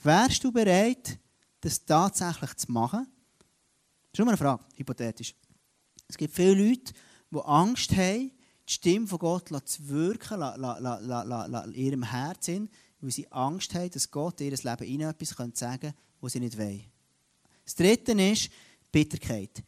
Wärst 0.03 0.43
du 0.43 0.51
bereit, 0.51 1.17
das 1.61 1.85
tatsächlich 1.85 2.55
zu 2.57 2.73
machen? 2.73 3.07
Das 4.11 4.15
ist 4.15 4.19
nur 4.19 4.29
eine 4.29 4.37
Frage, 4.37 4.65
hypothetisch. 4.75 5.37
Es 6.09 6.17
gibt 6.17 6.35
viele 6.35 6.55
Leute, 6.55 6.93
die 7.31 7.39
Angst 7.39 7.93
haben, 7.93 8.33
die 8.69 8.73
Stimme 8.73 9.07
von 9.07 9.19
Gott 9.21 9.49
zu 9.65 9.89
wirken, 9.89 10.43
in 10.43 11.73
ihrem 11.75 12.03
Herzen, 12.03 12.69
weil 13.01 13.13
sie 13.13 13.31
Angst 13.31 13.75
haben, 13.75 13.91
dass 13.91 14.11
Gott 14.11 14.41
in 14.41 14.51
ihr 14.51 14.59
Leben 14.59 14.85
ihnen 14.85 15.09
etwas 15.09 15.29
sagen 15.29 15.81
könnte, 15.81 15.95
was 16.21 16.33
sie 16.33 16.41
nicht 16.41 16.59
wollen. 16.59 16.85
Das 17.65 17.77
Dritte 17.77 18.13
ist 18.13 18.51
Bitterkeit. 18.93 19.65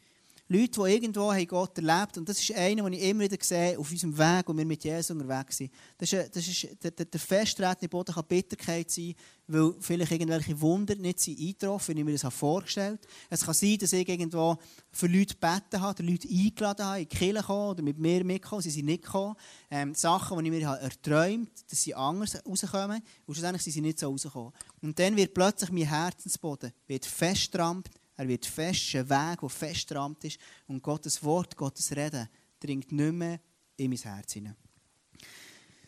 Leute, 0.47 0.79
die 0.79 0.93
irgendwo 0.93 1.33
Gott 1.47 1.75
erlebt 1.79 2.19
und 2.19 2.29
das 2.29 2.39
ist 2.39 2.55
einer, 2.55 2.83
den 2.83 2.93
ich 2.93 3.01
immer 3.01 3.23
wieder 3.23 3.37
sehe, 3.41 3.79
auf 3.79 3.89
unserem 3.89 4.15
Weg, 4.15 4.43
wo 4.45 4.55
wir 4.55 4.63
mit 4.63 4.83
Jesus 4.83 5.09
unterwegs 5.09 5.57
sind. 5.57 5.71
Das 5.97 6.13
ist, 6.13 6.35
das 6.35 6.47
ist, 6.47 6.67
der, 6.83 6.91
der, 6.91 7.05
der 7.05 7.87
Boden 7.87 8.13
kann 8.13 8.25
Bitterkeit 8.27 8.91
sein, 8.91 9.15
weil 9.47 9.73
vielleicht 9.79 10.11
irgendwelche 10.11 10.61
Wunder 10.61 10.93
nicht 10.93 11.19
sind 11.19 11.39
eingetroffen, 11.39 11.95
wie 11.95 11.99
ich 11.99 12.05
mir 12.05 12.15
das 12.15 12.31
vorgestellt 12.31 12.99
habe. 13.01 13.13
Es 13.31 13.43
kann 13.43 13.55
sein, 13.55 13.77
dass 13.79 13.93
ich 13.93 14.07
irgendwo 14.07 14.55
für 14.91 15.07
Leute 15.07 15.33
gebeten 15.33 15.81
habe, 15.81 16.03
Leute 16.03 16.27
eingeladen 16.29 16.85
habe, 16.85 17.01
in 17.01 17.09
die 17.09 17.15
Kirche 17.15 17.51
oder 17.51 17.81
mit 17.81 17.97
mir 17.97 18.23
mitkommen, 18.23 18.61
sie 18.61 18.69
sind 18.69 18.85
nicht 18.85 19.03
gekommen. 19.03 19.35
Ähm, 19.71 19.95
Sachen, 19.95 20.37
die 20.37 20.45
ich 20.45 20.51
mir 20.51 20.67
erträumt 20.77 21.49
habe, 21.49 21.67
dass 21.71 21.81
sie 21.81 21.95
anders 21.95 22.37
rauskommen 22.45 23.01
und 23.25 23.33
schlussendlich 23.33 23.63
sind 23.63 23.73
sie 23.73 23.81
nicht 23.81 23.97
so 23.97 24.09
rausgekommen. 24.11 24.53
Und 24.83 24.99
dann 24.99 25.15
wird 25.15 25.33
plötzlich 25.33 25.71
mein 25.71 25.89
Herzensboden 25.89 26.71
wird 26.85 27.07
festgerammt 27.07 27.89
er 28.17 28.27
wird 28.27 28.45
fest, 28.45 28.95
ein 28.95 29.09
Weg, 29.09 29.39
der 29.41 29.49
fest 29.49 29.91
rammt 29.93 30.23
ist. 30.23 30.37
Und 30.67 30.81
Gottes 30.81 31.23
Wort, 31.23 31.55
Gottes 31.55 31.91
Reden 31.95 32.29
dringt 32.59 32.91
nicht 32.91 33.13
mehr 33.13 33.39
in 33.77 33.89
mein 33.89 33.99
Herz 33.99 34.33
hinein. 34.33 34.55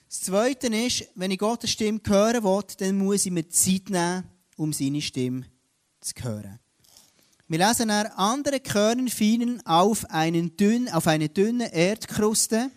Das 0.08 0.22
Zweite 0.22 0.68
ist, 0.68 1.08
wenn 1.16 1.32
ich 1.32 1.40
Gottes 1.40 1.72
Stimme 1.72 2.00
hören 2.06 2.44
will, 2.44 2.64
dann 2.78 2.98
muss 2.98 3.26
ich 3.26 3.32
mir 3.32 3.48
Zeit 3.50 3.90
nehmen, 3.90 4.24
um 4.56 4.72
seine 4.74 5.02
Stimme 5.02 5.46
zu 6.00 6.14
hören. 6.22 6.60
Wir 7.50 7.60
lesen 7.60 7.88
dann, 7.88 8.08
andere 8.08 8.60
Körner 8.60 9.10
fielen 9.10 9.66
auf, 9.66 10.10
einen 10.10 10.58
dünn, 10.58 10.90
auf 10.90 11.08
eine 11.08 11.30
dünne 11.30 11.74
Erdkruste 11.74 12.70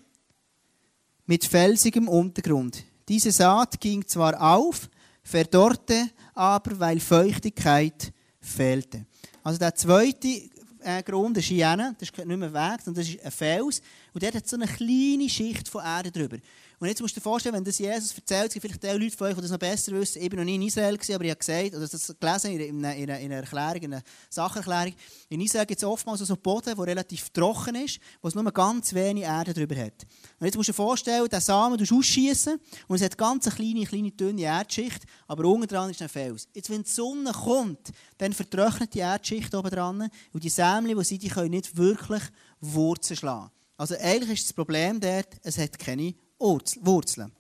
mit 1.27 1.45
felsigem 1.45 2.09
Untergrund. 2.09 2.85
Diese 3.09 3.33
Saat 3.33 3.81
ging 3.81 4.07
zwar 4.07 4.41
auf, 4.41 4.89
verdorrte 5.25 6.11
aber, 6.35 6.79
weil 6.79 7.01
Feuchtigkeit 7.01 8.13
fehlte. 8.41 9.07
Also 9.43 9.59
der 9.59 9.75
zweite 9.75 10.51
äh, 10.83 11.03
Grund 11.03 11.37
ist 11.39 11.47
hier, 11.47 11.77
das 11.77 12.09
ist 12.09 12.19
nicht 12.19 12.37
mehr 12.37 12.53
Weg, 12.53 12.81
sondern 12.83 13.03
das 13.03 13.09
ist 13.09 13.25
ein 13.25 13.31
Fels. 13.31 13.83
Und 14.13 14.23
der 14.23 14.33
hat 14.33 14.49
so 14.49 14.57
eine 14.57 14.67
kleine 14.67 15.29
Schicht 15.29 15.69
von 15.69 15.85
Erde 15.85 16.11
drüber. 16.11 16.39
Und 16.81 16.89
jetzt 16.89 17.03
musst 17.03 17.15
du 17.15 17.21
dir 17.21 17.25
vorstellen, 17.25 17.55
wenn 17.57 17.65
das 17.65 17.79
Jesus 17.79 18.15
erzählt, 18.15 18.55
vielleicht 18.55 18.83
die 18.83 18.87
Leute 18.87 19.15
von 19.15 19.27
euch, 19.27 19.35
die 19.35 19.43
das 19.43 19.51
noch 19.51 19.59
besser 19.59 19.93
wissen. 19.93 20.23
Ich 20.23 20.33
war 20.33 20.39
noch 20.39 20.45
nie 20.45 20.55
in 20.55 20.63
Israel, 20.63 20.97
gewesen, 20.97 21.15
aber 21.15 21.25
ich 21.25 21.31
habe 21.31 21.39
gesagt, 21.39 21.75
oder 21.75 21.87
das 21.87 22.17
gelesen 22.19 22.59
in 22.59 22.85
einer, 22.85 22.97
in 22.97 23.11
einer 23.11 23.43
Erklärung, 23.43 23.83
in 23.83 23.93
einer 23.93 24.03
Sacherklärung. 24.31 24.95
In 25.29 25.43
Israel 25.43 25.67
gibt 25.67 25.79
es 25.79 25.85
oftmals 25.85 26.21
so 26.21 26.33
einen 26.33 26.43
Boden, 26.43 26.75
der 26.75 26.87
relativ 26.87 27.29
trocken 27.29 27.75
ist, 27.75 28.01
wo 28.23 28.29
es 28.29 28.35
nur 28.35 28.51
ganz 28.51 28.95
wenig 28.95 29.25
Erde 29.25 29.53
drüber 29.53 29.77
hat. 29.77 30.07
Und 30.39 30.47
jetzt 30.47 30.57
musst 30.57 30.71
du 30.71 30.73
dir 30.73 30.77
vorstellen, 30.77 31.29
den 31.29 31.41
Samen 31.41 31.77
du 31.77 31.95
ausschießen 31.95 32.59
und 32.89 32.97
es 32.97 33.03
hat 33.03 33.19
ganz 33.19 33.47
eine 33.47 33.57
kleine, 33.57 33.85
kleine, 33.85 34.11
dünne 34.13 34.43
Erdschicht, 34.43 35.05
aber 35.29 35.45
unten 35.45 35.69
dran 35.69 35.91
ist 35.91 36.01
ein 36.01 36.09
Fels. 36.09 36.49
Jetzt, 36.55 36.71
wenn 36.71 36.83
die 36.83 36.89
Sonne 36.89 37.33
kommt, 37.33 37.91
dann 38.17 38.33
vertrocknet 38.33 38.95
die 38.95 39.01
Erdschicht 39.01 39.55
oben 39.55 39.69
dran 39.69 40.09
und 40.33 40.43
die 40.43 40.49
Sämli, 40.49 40.95
die 40.95 41.05
sind, 41.05 41.23
die 41.23 41.29
können 41.29 41.51
nicht 41.51 41.77
wirklich 41.77 42.23
Wurzeln 42.63 43.19
schlagen. 43.19 43.51
Also 43.81 43.95
eigentlich 43.99 44.41
ist 44.41 44.49
das 44.49 44.53
Problem 44.53 45.01
dort, 45.01 45.41
es 45.43 45.57
hat 45.57 45.79
keine 45.79 46.13
Wurzeln. 46.39 47.33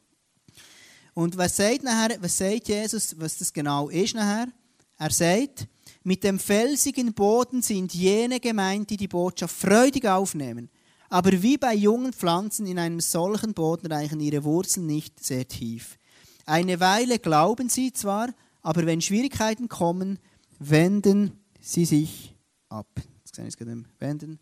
Und 1.12 1.36
was 1.36 1.54
sagt, 1.54 1.82
nachher, 1.82 2.16
was 2.22 2.38
sagt 2.38 2.66
Jesus, 2.68 3.14
was 3.20 3.36
das 3.36 3.52
genau 3.52 3.90
ist 3.90 4.14
nachher? 4.14 4.48
Er 4.96 5.10
sagt, 5.10 5.68
mit 6.02 6.24
dem 6.24 6.38
felsigen 6.38 7.12
Boden 7.12 7.60
sind 7.60 7.92
jene 7.92 8.40
gemeint, 8.40 8.88
die 8.88 8.96
die 8.96 9.06
Botschaft 9.06 9.54
freudig 9.54 10.06
aufnehmen. 10.06 10.70
Aber 11.10 11.30
wie 11.42 11.58
bei 11.58 11.74
jungen 11.74 12.14
Pflanzen 12.14 12.64
in 12.64 12.78
einem 12.78 13.00
solchen 13.00 13.52
Boden 13.52 13.92
reichen 13.92 14.18
ihre 14.18 14.42
Wurzeln 14.42 14.86
nicht 14.86 15.22
sehr 15.22 15.46
tief. 15.46 15.98
Eine 16.46 16.80
Weile 16.80 17.18
glauben 17.18 17.68
sie 17.68 17.92
zwar, 17.92 18.30
aber 18.62 18.86
wenn 18.86 19.02
Schwierigkeiten 19.02 19.68
kommen, 19.68 20.18
wenden 20.58 21.32
sie 21.60 21.84
sich 21.84 22.34
ab. 22.70 22.88
Jetzt 23.26 23.34
sehen 23.34 23.44
wir 23.44 23.66
es 23.66 23.84
Wenden, 23.98 24.38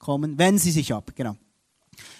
kommen, 0.00 0.36
wenden 0.36 0.58
sie 0.58 0.72
sich 0.72 0.92
ab. 0.92 1.12
Genau. 1.14 1.36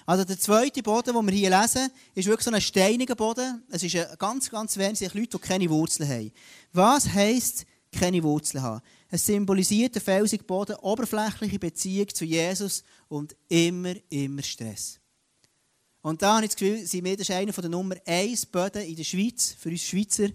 Also 0.07 0.25
der 0.25 0.39
zweite 0.39 0.83
Boden, 0.83 1.15
den 1.15 1.27
wir 1.27 1.33
hier 1.33 1.51
lesen, 1.51 1.91
ist 2.15 2.29
wirklich 2.29 2.45
so 2.45 2.53
ein 2.53 2.61
steiniger 2.61 3.17
Boden. 3.17 3.63
Es 3.71 3.83
ist 3.83 3.97
ein 3.97 4.07
ganz, 4.19 4.51
ganz 4.51 4.77
wenig 4.77 5.01
Leute, 5.15 5.39
die 5.39 5.39
keine 5.39 5.69
Wurzeln 5.69 6.09
haben. 6.09 6.33
Was 6.73 7.09
heisst 7.09 7.67
keine 7.93 8.23
Wurzeln 8.23 8.63
haben? 8.63 8.83
Es 9.09 9.27
symbolisiert 9.27 9.95
der 9.95 10.03
felsige 10.03 10.45
Boden, 10.45 10.77
oberflächliche 10.77 11.59
Beziehung 11.59 12.09
zu 12.09 12.25
Jesus 12.25 12.85
und 13.09 13.35
immer, 13.49 13.95
immer 14.09 14.43
Stress. 14.43 15.01
Und 16.03 16.23
da 16.23 16.37
habe 16.37 16.45
ich 16.45 16.53
das 16.53 16.59
Gefühl, 16.59 16.87
sind 16.87 17.05
wir, 17.05 17.17
das 17.17 17.31
einer 17.31 17.53
der 17.53 17.69
Nummer 17.69 17.97
1 18.07 18.47
Böden 18.47 18.83
in 18.83 18.97
der 18.97 19.05
Schweiz, 19.05 19.55
für 19.59 19.69
uns 19.69 19.83
Schweizer, 19.83 20.29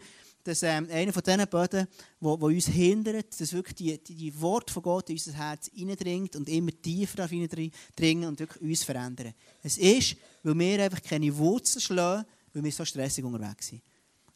dass 0.45 0.61
ähm, 0.61 0.87
einer 0.91 1.11
von 1.11 1.23
diesen 1.23 1.47
Böden, 1.47 1.87
wo, 2.19 2.39
wo 2.39 2.45
uns 2.45 2.67
hindert, 2.67 3.39
dass 3.39 3.51
wirklich 3.51 3.75
die, 3.75 4.03
die, 4.03 4.15
die 4.15 4.41
Worte 4.41 4.71
von 4.71 4.83
Gott 4.83 5.09
in 5.09 5.15
unser 5.15 5.33
Herz 5.33 5.71
hineindringt 5.73 6.35
und 6.35 6.47
immer 6.47 6.71
tiefer 6.71 7.27
hineindringen 7.27 8.29
und 8.29 8.39
wirklich 8.39 8.61
uns 8.61 8.83
verändern. 8.83 9.33
Es 9.63 9.77
ist, 9.77 10.15
weil 10.43 10.57
wir 10.57 10.83
einfach 10.83 11.01
keine 11.01 11.35
Wurzeln 11.35 11.81
schlagen, 11.81 12.25
weil 12.53 12.63
wir 12.63 12.71
so 12.71 12.85
stressig 12.85 13.25
unterwegs 13.25 13.67
sind. 13.67 13.81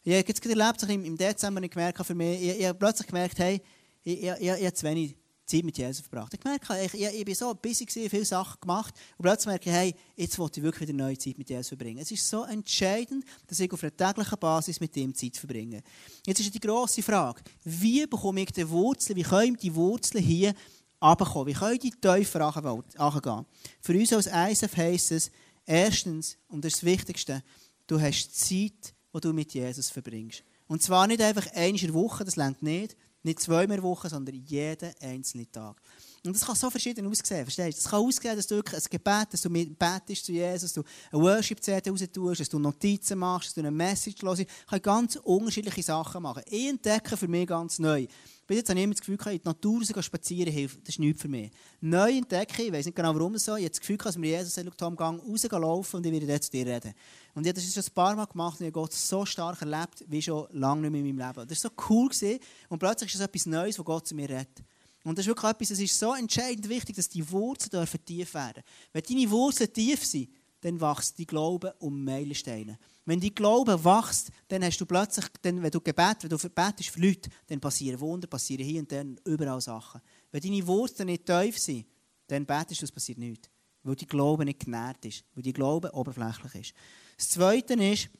Ich 0.02 0.12
habe 0.12 0.24
jetzt 0.26 0.44
erlebt, 0.44 0.82
im 0.82 1.16
Dezember 1.16 1.60
gemerkt, 1.60 2.04
für 2.04 2.14
mich, 2.14 2.42
ich, 2.42 2.58
ich 2.58 2.66
habe 2.66 2.78
plötzlich 2.78 3.06
gemerkt, 3.06 3.38
hey, 3.38 3.62
ich, 4.02 4.22
ich, 4.24 4.30
ich, 4.30 4.40
ich 4.40 4.50
habe 4.50 4.74
zu 4.74 4.86
wenig 4.86 5.14
Zeit 5.50 5.64
mit 5.64 5.76
Jesus 5.76 6.00
verbracht. 6.00 6.32
Ich 6.34 6.44
merke, 6.44 6.84
ich, 6.84 6.94
ich, 6.94 7.02
ich 7.02 7.24
bin 7.24 7.34
so 7.34 7.52
busy 7.54 7.84
gewesen, 7.84 8.08
viele 8.08 8.24
Sachen 8.24 8.60
gemacht 8.60 8.94
und 9.18 9.22
plötzlich 9.22 9.46
merke 9.46 9.70
ich, 9.70 9.76
hey, 9.76 9.94
jetzt 10.16 10.38
wollte 10.38 10.60
ich 10.60 10.64
wirklich 10.64 10.88
wieder 10.88 10.96
neue 10.96 11.18
Zeit 11.18 11.36
mit 11.36 11.50
Jesus 11.50 11.68
verbringen. 11.68 11.98
Es 11.98 12.10
ist 12.10 12.28
so 12.28 12.44
entscheidend, 12.44 13.24
dass 13.46 13.60
ich 13.60 13.72
auf 13.72 13.82
einer 13.82 13.96
täglichen 13.96 14.38
Basis 14.38 14.80
mit 14.80 14.96
ihm 14.96 15.14
Zeit 15.14 15.36
verbringe. 15.36 15.82
Jetzt 16.24 16.40
ist 16.40 16.54
die 16.54 16.60
grosse 16.60 17.02
Frage, 17.02 17.42
wie 17.64 18.06
bekomme 18.06 18.42
ich 18.42 18.52
die 18.52 18.68
Wurzeln, 18.68 19.16
wie 19.16 19.22
können 19.22 19.56
die 19.56 19.74
Wurzeln 19.74 20.22
hier 20.22 20.54
runterkommen, 21.02 21.48
wie 21.48 21.58
können 21.58 21.78
die 21.78 21.90
tiefer 21.90 22.40
angehen? 22.40 23.46
Für 23.80 23.92
uns 23.92 24.12
als 24.12 24.26
ISF 24.26 24.76
heisst 24.76 25.12
es, 25.12 25.30
erstens, 25.66 26.36
und 26.48 26.64
das 26.64 26.74
ist 26.74 26.82
das 26.82 26.90
Wichtigste, 26.90 27.42
du 27.86 28.00
hast 28.00 28.34
Zeit, 28.38 28.94
die 29.14 29.20
du 29.20 29.32
mit 29.32 29.52
Jesus 29.52 29.90
verbringst. 29.90 30.44
Und 30.68 30.82
zwar 30.82 31.08
nicht 31.08 31.20
einfach 31.20 31.46
der 31.46 31.94
Woche, 31.94 32.24
das 32.24 32.36
längt 32.36 32.62
nicht, 32.62 32.96
nicht 33.22 33.40
zweimal 33.40 33.82
Woche, 33.82 34.08
sondern 34.08 34.34
jeden 34.34 34.92
einzelnen 35.00 35.50
Tag. 35.50 35.80
Und 36.22 36.34
das 36.34 36.44
kann 36.44 36.54
so 36.54 36.68
verschieden 36.68 37.06
aussehen, 37.06 37.44
verstehst 37.44 37.78
du? 37.78 37.80
Es 37.82 37.90
kann 37.90 38.00
aussehen, 38.00 38.36
dass 38.36 38.46
du 38.46 38.56
wirklich 38.56 38.82
ein 38.82 38.90
Gebet, 38.90 39.28
dass 39.32 39.40
du 39.40 39.48
betest 39.48 40.26
zu 40.26 40.32
Jesus, 40.32 40.72
dass 40.72 40.72
du 40.74 40.82
eine 41.10 41.22
Worship-CD 41.22 41.88
raus 41.88 42.00
tust, 42.12 42.40
dass 42.40 42.48
du 42.48 42.58
Notizen 42.58 43.18
machst, 43.18 43.48
dass 43.48 43.54
du 43.54 43.60
eine 43.60 43.70
Message 43.70 44.22
hörst. 44.22 44.42
Ich 44.42 44.48
kann 44.68 44.82
ganz 44.82 45.16
unterschiedliche 45.16 45.82
Sachen 45.82 46.22
machen. 46.22 46.42
Ich 46.46 46.68
entdecke 46.68 47.16
für 47.16 47.26
mich 47.26 47.46
ganz 47.46 47.78
neu. 47.78 48.06
Bis 48.46 48.58
jetzt 48.58 48.68
habe 48.68 48.80
ich 48.80 48.90
das 48.90 49.00
Gefühl, 49.00 49.32
in 49.32 49.38
die 49.38 49.44
Natur 49.44 49.78
raus 49.78 50.04
spazieren 50.04 50.52
hilft. 50.52 50.80
Das 50.82 50.90
ist 50.90 50.98
nichts 50.98 51.22
für 51.22 51.28
mich. 51.28 51.52
Neu 51.80 52.18
entdecke 52.18 52.64
ich, 52.64 52.72
weiß 52.72 52.84
nicht 52.84 52.96
genau 52.96 53.14
warum 53.14 53.36
es 53.36 53.44
so, 53.44 53.54
ich 53.54 53.62
habe 53.62 53.70
das 53.70 53.80
Gefühl, 53.80 53.96
dass 53.96 54.18
mir 54.18 54.38
Jesus 54.38 54.54
sagt, 54.54 54.82
am 54.82 54.96
Gang 54.96 55.22
rauslaufen 55.22 55.98
und 55.98 56.06
ich 56.06 56.12
werde 56.12 56.26
jetzt 56.26 56.46
zu 56.46 56.50
dir 56.50 56.66
reden. 56.66 56.92
Und 57.34 57.46
ich 57.46 57.50
habe 57.50 57.60
das 57.60 57.72
schon 57.72 57.82
ein 57.82 57.94
paar 57.94 58.16
Mal 58.16 58.26
gemacht 58.26 58.60
und 58.60 58.66
ich 58.66 58.72
habe 58.72 58.82
Gott 58.82 58.92
so 58.92 59.24
stark 59.24 59.62
erlebt, 59.62 60.04
wie 60.08 60.20
schon 60.20 60.48
lange 60.50 60.82
nicht 60.82 60.90
mehr 60.90 61.00
in 61.00 61.16
meinem 61.16 61.28
Leben. 61.28 61.48
Das 61.48 61.64
war 61.64 61.70
so 61.70 61.84
cool. 61.88 62.08
Gewesen. 62.08 62.40
Und 62.68 62.80
plötzlich 62.80 63.14
ist 63.14 63.20
es 63.20 63.26
etwas 63.26 63.46
Neues, 63.46 63.78
wo 63.78 63.84
Gott 63.84 64.06
zu 64.08 64.14
mir 64.16 64.28
redet. 64.28 64.64
Und 65.04 65.16
das 65.16 65.24
ist 65.24 65.28
wirklich 65.28 65.50
etwas, 65.50 65.70
es 65.70 65.80
ist 65.80 65.98
so 65.98 66.14
entscheidend 66.14 66.68
wichtig, 66.68 66.96
dass 66.96 67.08
die 67.08 67.28
Wurzeln 67.30 67.70
dürfen 67.70 68.04
tief 68.04 68.34
werden. 68.34 68.62
Wenn 68.92 69.02
deine 69.02 69.30
Wurzeln 69.30 69.72
tief 69.72 70.04
sind, 70.04 70.28
dann 70.60 70.80
wächst 70.80 71.18
dein 71.18 71.26
Glaube 71.26 71.74
um 71.78 72.04
Meilensteine. 72.04 72.78
Wenn 73.06 73.20
dein 73.20 73.34
Glaube 73.34 73.82
wächst, 73.82 74.30
dann 74.48 74.62
hast 74.62 74.78
du 74.78 74.86
plötzlich, 74.86 75.26
dann, 75.40 75.62
wenn 75.62 75.70
du 75.70 75.80
Gebet, 75.80 76.18
wenn 76.22 76.30
du 76.30 76.36
betest 76.36 76.90
für 76.90 77.00
Leute, 77.00 77.30
dann 77.46 77.60
passieren 77.60 77.98
Wunder, 78.00 78.26
passieren 78.26 78.64
hier 78.64 78.80
und 78.80 78.92
dann 78.92 79.18
überall 79.24 79.60
Sachen. 79.60 80.02
Wenn 80.30 80.42
deine 80.42 80.66
Wurzeln 80.66 81.06
nicht 81.06 81.24
tief 81.24 81.58
sind, 81.58 81.86
dann 82.26 82.44
betest 82.44 82.82
du, 82.82 82.84
es 82.84 82.92
passiert 82.92 83.18
nichts. 83.18 83.48
Weil 83.82 83.96
dein 83.96 84.08
Glaube 84.08 84.44
nicht 84.44 84.60
genährt 84.60 85.04
ist, 85.06 85.24
weil 85.34 85.42
dein 85.42 85.54
Glaube 85.54 85.92
oberflächlich 85.94 86.54
ist. 86.54 86.74
Das 87.16 87.30
Zweite 87.30 87.74
ist, 87.74 88.10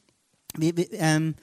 wie, 0.56 0.76
wie, 0.76 0.88
ähm, 0.92 1.34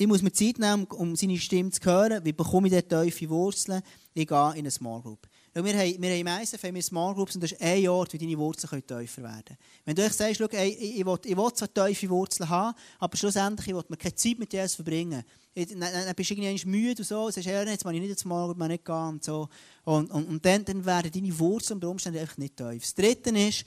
ich 0.00 0.06
muss 0.06 0.22
mir 0.22 0.32
Zeit 0.32 0.58
nehmen, 0.58 0.84
um 0.84 1.16
seine 1.16 1.36
Stimme 1.38 1.70
zu 1.70 1.80
hören. 1.84 2.24
Wie 2.24 2.32
bekomme 2.32 2.68
ich 2.68 2.72
diese 2.72 2.86
tiefe 2.86 3.28
Wurzeln? 3.28 3.82
Ich 4.14 4.28
gehe 4.28 4.50
in 4.52 4.58
eine 4.58 4.70
Small 4.70 5.02
Group. 5.02 5.26
Weil 5.54 5.64
wir 5.64 5.74
haben, 5.76 6.02
im 6.02 6.28
haben 6.28 6.74
wir 6.74 6.82
Small 6.82 7.14
Groups 7.14 7.34
und 7.34 7.42
das 7.42 7.52
ist 7.52 7.60
ein 7.60 7.88
Ort, 7.88 8.12
wie 8.12 8.18
deine 8.18 8.38
Wurzeln 8.38 8.86
tiefer 8.86 9.22
werden 9.22 9.44
können. 9.44 9.58
Wenn 9.84 9.96
du 9.96 10.08
sagst, 10.08 10.38
schau, 10.38 10.46
ey, 10.46 10.68
ich, 10.68 11.04
will, 11.04 11.18
ich 11.24 11.36
will 11.36 11.52
zwar 11.52 11.74
tiefe 11.74 12.08
Wurzeln 12.10 12.48
haben, 12.48 12.76
aber 13.00 13.16
schlussendlich 13.16 13.68
ich 13.68 13.74
will 13.74 13.82
mir 13.88 13.96
keine 13.96 14.14
Zeit 14.14 14.38
mit 14.38 14.52
Jesus 14.52 14.76
verbringen. 14.76 15.24
Dann, 15.54 15.80
dann 15.80 16.14
bist 16.14 16.30
du 16.30 16.34
irgendwie 16.34 16.68
müde 16.68 17.02
und 17.02 17.06
so, 17.06 17.24
und 17.24 17.34
sagst, 17.34 17.48
ja, 17.48 17.62
jetzt 17.64 17.82
kann 17.82 17.94
ich 17.94 18.00
nicht 18.00 18.10
ins 18.10 18.20
Small 18.20 18.46
Group, 18.46 18.68
nicht 18.68 18.84
gehen 18.84 18.94
und 18.94 19.24
so. 19.24 19.48
Und, 19.82 20.12
und, 20.12 20.28
und 20.28 20.44
dann, 20.46 20.64
dann 20.64 20.84
werden 20.84 21.10
deine 21.10 21.38
Wurzeln 21.38 21.78
unter 21.78 21.90
Umständen 21.90 22.20
einfach 22.20 22.38
nicht 22.38 22.56
tief. 22.56 22.82
Das 22.82 22.94
Dritte 22.94 23.30
ist, 23.30 23.64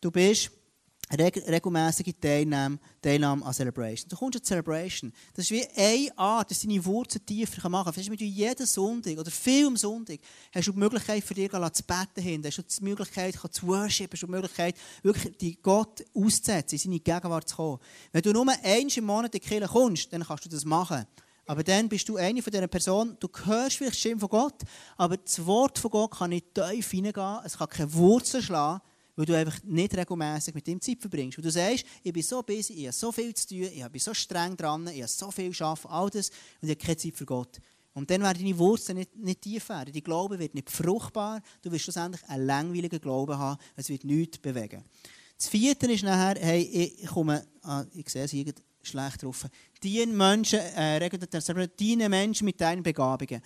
du 0.00 0.10
bist 0.10 0.50
reg 1.12 1.36
regelmäßige 1.46 2.14
Teilnahme, 2.20 2.78
Teilnahme 3.00 3.44
an 3.44 3.52
Celebration. 3.52 4.08
Du 4.08 4.16
kommst 4.16 4.38
an 4.38 4.44
Celebration. 4.44 5.12
Das 5.34 5.44
ist 5.44 5.50
wie 5.50 5.66
eine 5.76 6.18
Art, 6.18 6.50
dass 6.50 6.60
deine 6.60 6.84
Wurzeln 6.84 7.24
tiefer 7.24 7.68
machen 7.68 7.92
kann. 7.92 7.96
Weißt 7.96 8.08
du, 8.08 8.24
jeden 8.24 8.66
Sonntag 8.66 9.18
oder 9.18 9.30
viel 9.30 9.66
am 9.66 9.76
Sonntag 9.76 10.18
hast 10.52 10.66
du 10.66 10.72
die 10.72 10.78
Möglichkeit, 10.78 11.22
für 11.22 11.34
dich 11.34 11.50
zu 11.50 11.82
beten 11.84 12.22
hin. 12.22 12.42
Hast 12.44 12.58
du 12.58 12.62
die 12.62 12.84
Möglichkeit, 12.84 13.34
zu 13.52 13.66
worshipen. 13.66 14.12
Hast 14.12 14.22
du 14.22 14.26
die 14.26 14.32
Möglichkeit, 14.32 14.76
wirklich 15.02 15.36
die 15.38 15.62
Gott 15.62 16.04
auszusetzen, 16.14 16.76
in 16.76 16.78
seine 16.78 17.00
Gegenwart 17.00 17.48
zu 17.48 17.56
kommen. 17.56 17.78
Wenn 18.12 18.22
du 18.22 18.32
nur 18.32 18.42
einmal 18.42 18.86
im 18.96 19.04
Monat 19.04 19.34
in 19.34 19.40
die 19.40 19.48
Kirche 19.48 19.68
kommst, 19.68 20.12
dann 20.12 20.24
kannst 20.24 20.44
du 20.44 20.48
das 20.48 20.64
machen. 20.64 21.06
Aber 21.46 21.62
dann 21.62 21.88
bist 21.88 22.08
du 22.08 22.16
eine 22.16 22.42
von 22.42 22.50
dieser 22.50 22.66
Personen, 22.66 23.16
du 23.20 23.28
hörst 23.44 23.76
vielleicht 23.76 23.94
die 23.94 24.00
Stimme 24.00 24.20
von 24.20 24.28
Gott, 24.28 24.62
aber 24.96 25.16
das 25.16 25.46
Wort 25.46 25.78
von 25.78 25.92
Gott 25.92 26.10
kann 26.18 26.30
nicht 26.30 26.52
tief 26.52 26.90
hineingehen, 26.90 27.38
es 27.44 27.56
kann 27.56 27.68
keine 27.68 27.94
Wurzel 27.94 28.42
schlagen, 28.42 28.82
weil 29.16 29.24
du 29.24 29.36
einfach 29.36 29.62
nicht 29.64 29.96
regelmäßig 29.96 30.54
mit 30.54 30.68
ihm 30.68 30.80
Zeit 30.80 31.00
verbringst. 31.00 31.38
Weil 31.38 31.44
du 31.44 31.50
sagst, 31.50 31.84
ich 32.02 32.12
bin 32.12 32.22
so 32.22 32.42
busy, 32.42 32.74
ich 32.74 32.84
habe 32.84 32.92
so 32.92 33.10
viel 33.10 33.34
zu 33.34 33.48
tun, 33.48 33.62
ich 33.62 33.88
bin 33.88 34.00
so 34.00 34.14
streng 34.14 34.56
dran, 34.56 34.86
ich 34.88 35.00
habe 35.00 35.08
so 35.08 35.30
viel 35.30 35.52
arbeiten, 35.58 35.88
all 35.88 36.10
das, 36.10 36.28
und 36.60 36.68
ich 36.68 36.70
habe 36.70 36.84
keine 36.84 36.96
Zeit 36.96 37.16
für 37.16 37.26
Gott. 37.26 37.60
Und 37.94 38.10
dann 38.10 38.20
werden 38.20 38.42
deine 38.42 38.58
Wurzeln 38.58 38.98
nicht, 38.98 39.16
nicht 39.16 39.40
tief 39.40 39.70
werden. 39.70 39.90
Dein 39.92 40.02
Glaube 40.02 40.38
wird 40.38 40.54
nicht 40.54 40.70
fruchtbar. 40.70 41.40
Du 41.62 41.72
wirst 41.72 41.84
schlussendlich 41.84 42.22
einen 42.28 42.44
langweiligen 42.44 43.00
Glauben 43.00 43.38
haben. 43.38 43.58
Es 43.74 43.88
wird 43.88 44.04
nichts 44.04 44.36
bewegen. 44.36 44.84
Das 45.38 45.48
vierte 45.48 45.90
ist 45.90 46.04
nachher, 46.04 46.38
hey, 46.38 46.60
ich 46.60 47.06
komme, 47.06 47.46
ah, 47.62 47.86
ich 47.94 48.10
sehe 48.10 48.24
es 48.24 48.30
hier 48.32 48.52
schlecht 48.82 49.22
drauf, 49.22 49.46
dienen 49.82 50.16
Menschen, 50.16 50.60
äh, 50.60 51.68
dienen 51.78 52.10
Menschen 52.10 52.44
mit 52.44 52.60
deinen 52.60 52.82
Begabungen. 52.82 53.40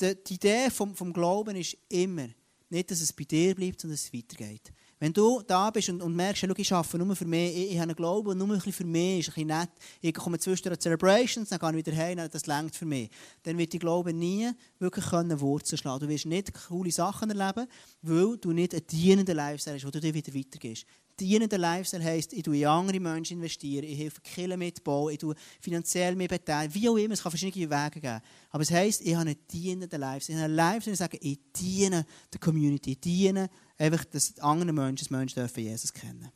Die, 0.00 0.14
die 0.24 0.34
Idee 0.34 0.70
vom, 0.70 0.94
vom 0.94 1.12
Glauben 1.12 1.56
ist 1.56 1.76
immer, 1.88 2.28
nicht, 2.68 2.90
dass 2.90 3.00
es 3.00 3.12
bei 3.12 3.24
dir 3.24 3.54
bleibt, 3.54 3.80
sondern 3.80 3.96
dass 3.96 4.04
es 4.04 4.14
weitergeht. 4.14 4.72
Wenn 5.02 5.14
du 5.14 5.40
da 5.46 5.70
bist 5.70 5.88
und, 5.88 6.02
und 6.02 6.14
merkst, 6.14 6.44
schau, 6.46 6.52
ich 6.54 6.72
arbeite 6.74 6.98
nur 6.98 7.16
für 7.16 7.24
mich, 7.24 7.56
ich, 7.56 7.70
ich 7.72 7.76
habe 7.76 7.84
einen 7.84 7.96
Glauben 7.96 8.36
nur 8.36 8.48
ein 8.48 8.56
bisschen 8.56 8.74
für 8.74 8.84
mich, 8.84 9.20
ist 9.20 9.28
ein 9.28 9.34
bisschen 9.34 9.46
nett, 9.46 9.70
ich 10.02 10.12
komme 10.12 10.38
zwischen 10.38 10.78
Celebrations, 10.78 11.48
dann 11.48 11.58
gehe 11.58 11.70
ich 11.70 11.86
wieder 11.86 11.96
heim, 11.96 12.28
das 12.30 12.46
längt 12.46 12.76
für 12.76 12.84
mich. 12.84 13.08
Dann 13.42 13.56
wird 13.56 13.72
dein 13.72 13.80
Glaube 13.80 14.12
nie 14.12 14.50
wirklich 14.78 15.10
Wurzeln 15.40 15.78
schlagen. 15.78 16.00
Du 16.00 16.08
wirst 16.08 16.26
nicht 16.26 16.52
coole 16.68 16.90
Sachen 16.90 17.30
erleben, 17.30 17.66
weil 18.02 18.36
du 18.36 18.52
nicht 18.52 18.74
einen 18.74 18.86
dienenden 18.86 19.36
Lifestyle 19.36 19.76
hast, 19.76 19.86
wo 19.86 19.90
du 19.90 20.00
dir 20.00 20.12
wieder 20.12 20.34
weitergehst. 20.34 20.84
Dienender 21.18 21.58
Lifestyle 21.58 22.04
heisst, 22.04 22.34
ich 22.34 22.44
investiere 22.44 22.54
in 22.54 22.66
andere 22.66 23.00
Menschen, 23.00 23.38
investieren, 23.38 23.84
ich 23.84 23.98
helfe 23.98 24.20
Kirchen 24.20 24.58
mitbauen, 24.58 25.14
ich 25.14 25.20
finanziell 25.60 26.14
mehr 26.14 26.28
beteiligen, 26.28 26.74
wie 26.74 26.88
auch 26.90 26.96
immer, 26.96 27.14
es 27.14 27.22
kann 27.22 27.32
verschiedene 27.32 27.70
Wege 27.70 28.00
geben. 28.00 28.20
Aber 28.50 28.62
es 28.62 28.70
heisst, 28.70 29.00
ich 29.00 29.14
habe 29.14 29.30
einen 29.30 29.36
dienenden 29.50 29.98
Lifestyle. 29.98 30.38
Ich 30.38 30.42
habe 30.42 30.44
einen 30.44 30.56
Lifestyle, 30.56 30.92
ich 30.92 30.98
sage, 30.98 31.18
ich 31.22 31.38
diene 31.56 32.04
der 32.30 32.40
Community, 32.40 32.92
ich 32.92 33.00
diene 33.00 33.48
einfach, 33.80 34.04
dass 34.04 34.38
andere 34.38 34.72
Menschen, 34.72 34.96
dass 35.04 35.10
Menschen 35.10 35.40
dürfen 35.40 35.64
Jesus 35.64 35.92
kennen 35.92 36.30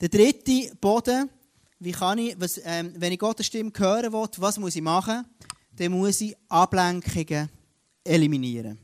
Der 0.00 0.08
dritte 0.08 0.74
Boden, 0.80 1.30
wie 1.78 1.92
kann 1.92 2.18
ich, 2.18 2.38
was, 2.38 2.60
ähm, 2.64 2.92
wenn 2.96 3.12
ich 3.12 3.18
Gottes 3.18 3.46
Stimme 3.46 3.72
hören 3.76 4.12
will, 4.12 4.28
was 4.38 4.58
muss 4.58 4.76
ich 4.76 4.82
machen? 4.82 5.24
Dann 5.76 5.92
muss 5.92 6.20
ich 6.20 6.36
Ablenkungen 6.48 7.48
eliminieren. 8.04 8.78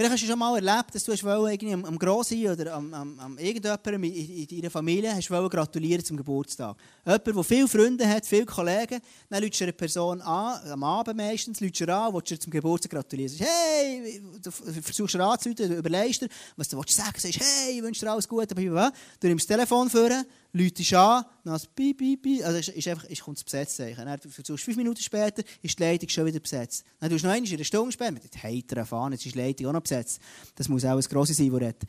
Vielleicht 0.00 0.14
hast 0.14 0.22
du 0.22 0.28
schon 0.28 0.38
mal 0.38 0.56
erlebt, 0.56 0.94
dass 0.94 1.04
du 1.04 1.12
irgendwie 1.12 1.74
am, 1.74 1.84
am 1.84 1.98
Grossi 1.98 2.48
oder 2.48 2.72
am, 2.72 2.94
am, 2.94 3.20
am 3.20 3.36
irgendjemandem 3.36 4.02
in, 4.04 4.14
in 4.14 4.46
deiner 4.46 4.70
Familie 4.70 5.14
hast 5.14 5.28
gratulieren 5.28 6.02
zum 6.02 6.16
Geburtstag. 6.16 6.74
Jemand, 7.04 7.26
der 7.26 7.44
viele 7.44 7.68
Freunde 7.68 8.08
hat, 8.08 8.24
viele 8.24 8.46
Kollegen, 8.46 8.98
dann 9.28 9.42
lütst 9.42 9.60
du 9.60 9.64
eine 9.66 9.74
Person 9.74 10.22
an, 10.22 10.70
am 10.70 10.82
Abend 10.84 11.18
meistens, 11.18 11.60
lütst 11.60 11.82
du 11.82 11.94
an, 11.94 12.14
willst 12.14 12.30
du 12.30 12.38
zum 12.38 12.50
Geburtstag 12.50 12.92
gratulieren. 12.92 13.28
Sagst, 13.28 13.52
hey, 13.52 14.22
du 14.42 14.50
versuchst 14.50 15.16
dir 15.16 15.22
anzuleiten, 15.22 15.68
du 15.68 15.76
überlegst 15.76 16.22
dir, 16.22 16.28
was 16.56 16.70
du 16.70 16.78
willst 16.78 16.96
sagen, 16.96 17.18
sagst, 17.18 17.38
hey, 17.38 17.76
ich 17.76 17.82
wünsche 17.82 18.00
dir 18.00 18.10
alles 18.10 18.26
Gute, 18.26 18.54
du 18.54 19.28
nimmst 19.28 19.50
das 19.50 19.54
Telefon 19.54 19.90
vor, 19.90 20.08
läutest 20.52 20.94
an, 20.94 21.24
dann 21.44 21.52
hast 21.54 21.74
piep, 21.74 21.98
piep, 21.98 22.22
piep. 22.22 22.44
Also, 22.44 22.58
ist, 22.58 22.68
ist 22.68 22.88
einfach, 22.88 23.04
ist, 23.04 23.22
kommt 23.22 23.38
das 23.38 23.44
Besetzzeichen. 23.44 24.04
Dann 24.04 24.18
versuchst 24.18 24.64
fünf 24.64 24.76
Minuten 24.76 25.00
später, 25.00 25.42
ist 25.62 25.78
die 25.78 25.82
Leitung 25.82 26.08
schon 26.08 26.26
wieder 26.26 26.40
besetzt. 26.40 26.84
Dann 26.98 27.10
tust 27.10 27.24
du 27.24 27.28
noch 27.28 27.34
einmal 27.34 27.48
in 27.48 27.56
einer 27.56 27.64
Stunde 27.64 27.92
später, 27.92 28.12
mit 28.12 28.34
dem 28.34 28.42
heiteren 28.42 28.86
Fahren, 28.86 29.12
jetzt 29.12 29.26
ist 29.26 29.34
die 29.34 29.38
Leitung 29.38 29.66
auch 29.68 29.72
noch 29.72 29.82
besetzt. 29.82 30.20
Das 30.54 30.68
muss 30.68 30.84
auch 30.84 30.96
ein 30.96 31.00
Grosses 31.00 31.36
sein, 31.36 31.50
das 31.50 31.60
redet. 31.60 31.82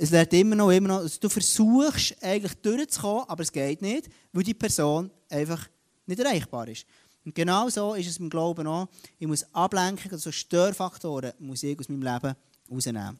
Es 0.00 0.10
lernt 0.10 0.32
immer 0.32 0.54
noch, 0.54 0.70
immer 0.70 0.88
noch, 0.88 0.98
also 0.98 1.18
du 1.20 1.28
versuchst 1.28 2.16
eigentlich 2.22 2.54
durchzukommen, 2.54 3.24
aber 3.26 3.42
es 3.42 3.50
geht 3.50 3.82
nicht, 3.82 4.08
weil 4.32 4.44
die 4.44 4.54
Person 4.54 5.10
einfach 5.28 5.68
nicht 6.06 6.20
erreichbar 6.20 6.68
ist. 6.68 6.86
Und 7.24 7.34
genau 7.34 7.68
so 7.68 7.94
ist 7.94 8.06
es 8.06 8.18
im 8.18 8.30
Glauben 8.30 8.66
auch. 8.66 8.88
Ich 9.18 9.26
muss 9.26 9.44
Ablenkungen, 9.52 10.12
also 10.12 10.30
Störfaktoren, 10.30 11.32
muss 11.40 11.62
ich 11.62 11.78
aus 11.78 11.88
meinem 11.88 12.02
Leben 12.02 12.34
rausnehmen. 12.70 13.18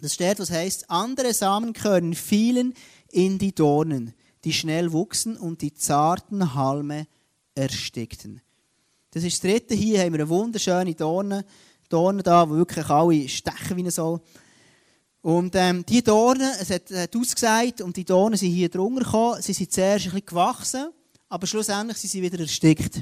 Das 0.00 0.14
steht, 0.14 0.40
was 0.40 0.50
heißt, 0.50 0.90
andere 0.90 1.32
Samenkörner 1.32 2.16
fielen 2.16 2.74
in 3.14 3.38
die 3.38 3.54
Dornen, 3.54 4.12
die 4.44 4.52
schnell 4.52 4.92
wuchsen 4.92 5.36
und 5.36 5.62
die 5.62 5.72
zarten 5.72 6.54
Halme 6.54 7.06
erstickten. 7.54 8.40
Das 9.10 9.22
ist 9.22 9.42
das 9.42 9.50
dritte. 9.50 9.74
Hier 9.74 10.00
haben 10.00 10.12
wir 10.12 10.20
eine 10.20 10.28
wunderschöne 10.28 10.94
Dorne, 10.94 11.44
Dorne 11.88 12.22
da, 12.22 12.44
die 12.44 12.52
wirklich 12.52 12.88
alle 12.88 13.28
stechen 13.28 13.76
wie 13.76 13.90
so. 13.90 14.20
Und 15.22 15.54
ähm, 15.54 15.86
die 15.86 16.02
Dornen, 16.02 16.50
es 16.60 16.70
hat, 16.70 16.90
hat 16.90 17.16
ausgesagt, 17.16 17.80
und 17.80 17.96
die 17.96 18.04
Dornen 18.04 18.36
sind 18.36 18.50
hier 18.50 18.68
drunter 18.68 19.04
gekommen. 19.04 19.40
Sie 19.40 19.52
sind 19.52 19.72
zuerst 19.72 20.06
ein 20.06 20.10
bisschen 20.10 20.26
gewachsen, 20.26 20.90
aber 21.28 21.46
schlussendlich 21.46 21.96
sind 21.98 22.10
sie 22.10 22.20
wieder 22.20 22.38
erstickt. 22.40 23.00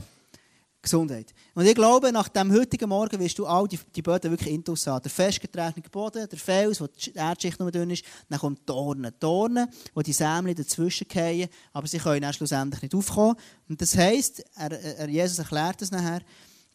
Gesundheit. 0.82 1.32
Und 1.54 1.64
ich 1.64 1.76
glaube, 1.76 2.10
nach 2.10 2.28
dem 2.28 2.52
heutigen 2.52 2.88
Morgen 2.88 3.18
wirst 3.20 3.38
du 3.38 3.46
all 3.46 3.68
die, 3.68 3.78
die 3.94 4.02
Böden 4.02 4.32
wirklich 4.32 4.52
intus 4.52 4.86
haben. 4.88 5.00
Der 5.02 5.12
festgetretene 5.12 5.88
Boden, 5.88 6.28
der 6.28 6.38
Fels, 6.38 6.80
wo 6.80 6.88
die 6.88 7.14
Erdschicht 7.14 7.60
noch 7.60 7.70
dünn 7.70 7.90
ist, 7.90 8.04
dann 8.28 8.40
kommen 8.40 8.58
Dornen. 8.66 9.12
Dornen, 9.20 9.68
wo 9.94 10.02
die 10.02 10.12
Sämli 10.12 10.54
dazwischen 10.54 11.06
fallen, 11.08 11.48
aber 11.72 11.86
sie 11.86 11.98
können 11.98 12.22
dann 12.22 12.32
schlussendlich 12.32 12.82
nicht 12.82 12.94
aufkommen. 12.96 13.36
Und 13.68 13.80
das 13.80 13.96
heisst, 13.96 14.44
er, 14.56 14.72
er, 14.72 15.08
Jesus 15.08 15.38
erklärt 15.38 15.80
das 15.80 15.92
nachher, 15.92 16.22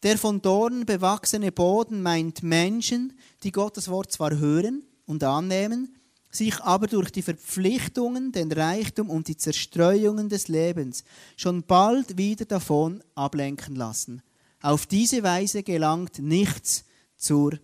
der 0.02 0.16
von 0.16 0.40
Dornen 0.40 0.86
bewachsene 0.86 1.52
Boden 1.52 2.00
meint 2.00 2.42
Menschen, 2.42 3.12
die 3.42 3.52
Gottes 3.52 3.88
Wort 3.88 4.10
zwar 4.10 4.38
hören 4.38 4.84
und 5.04 5.22
annehmen, 5.22 5.94
sich 6.30 6.60
aber 6.60 6.86
durch 6.86 7.10
die 7.10 7.22
Verpflichtungen, 7.22 8.32
den 8.32 8.52
Reichtum 8.52 9.10
und 9.10 9.28
die 9.28 9.36
Zerstreuungen 9.36 10.28
des 10.28 10.48
Lebens 10.48 11.04
schon 11.36 11.62
bald 11.62 12.18
wieder 12.18 12.44
davon 12.44 13.02
ablenken 13.14 13.76
lassen. 13.76 14.22
Auf 14.60 14.86
diese 14.86 15.22
Weise 15.22 15.62
gelangt 15.62 16.18
nichts 16.18 16.84
zur 17.16 17.58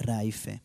Reife. 0.00 0.60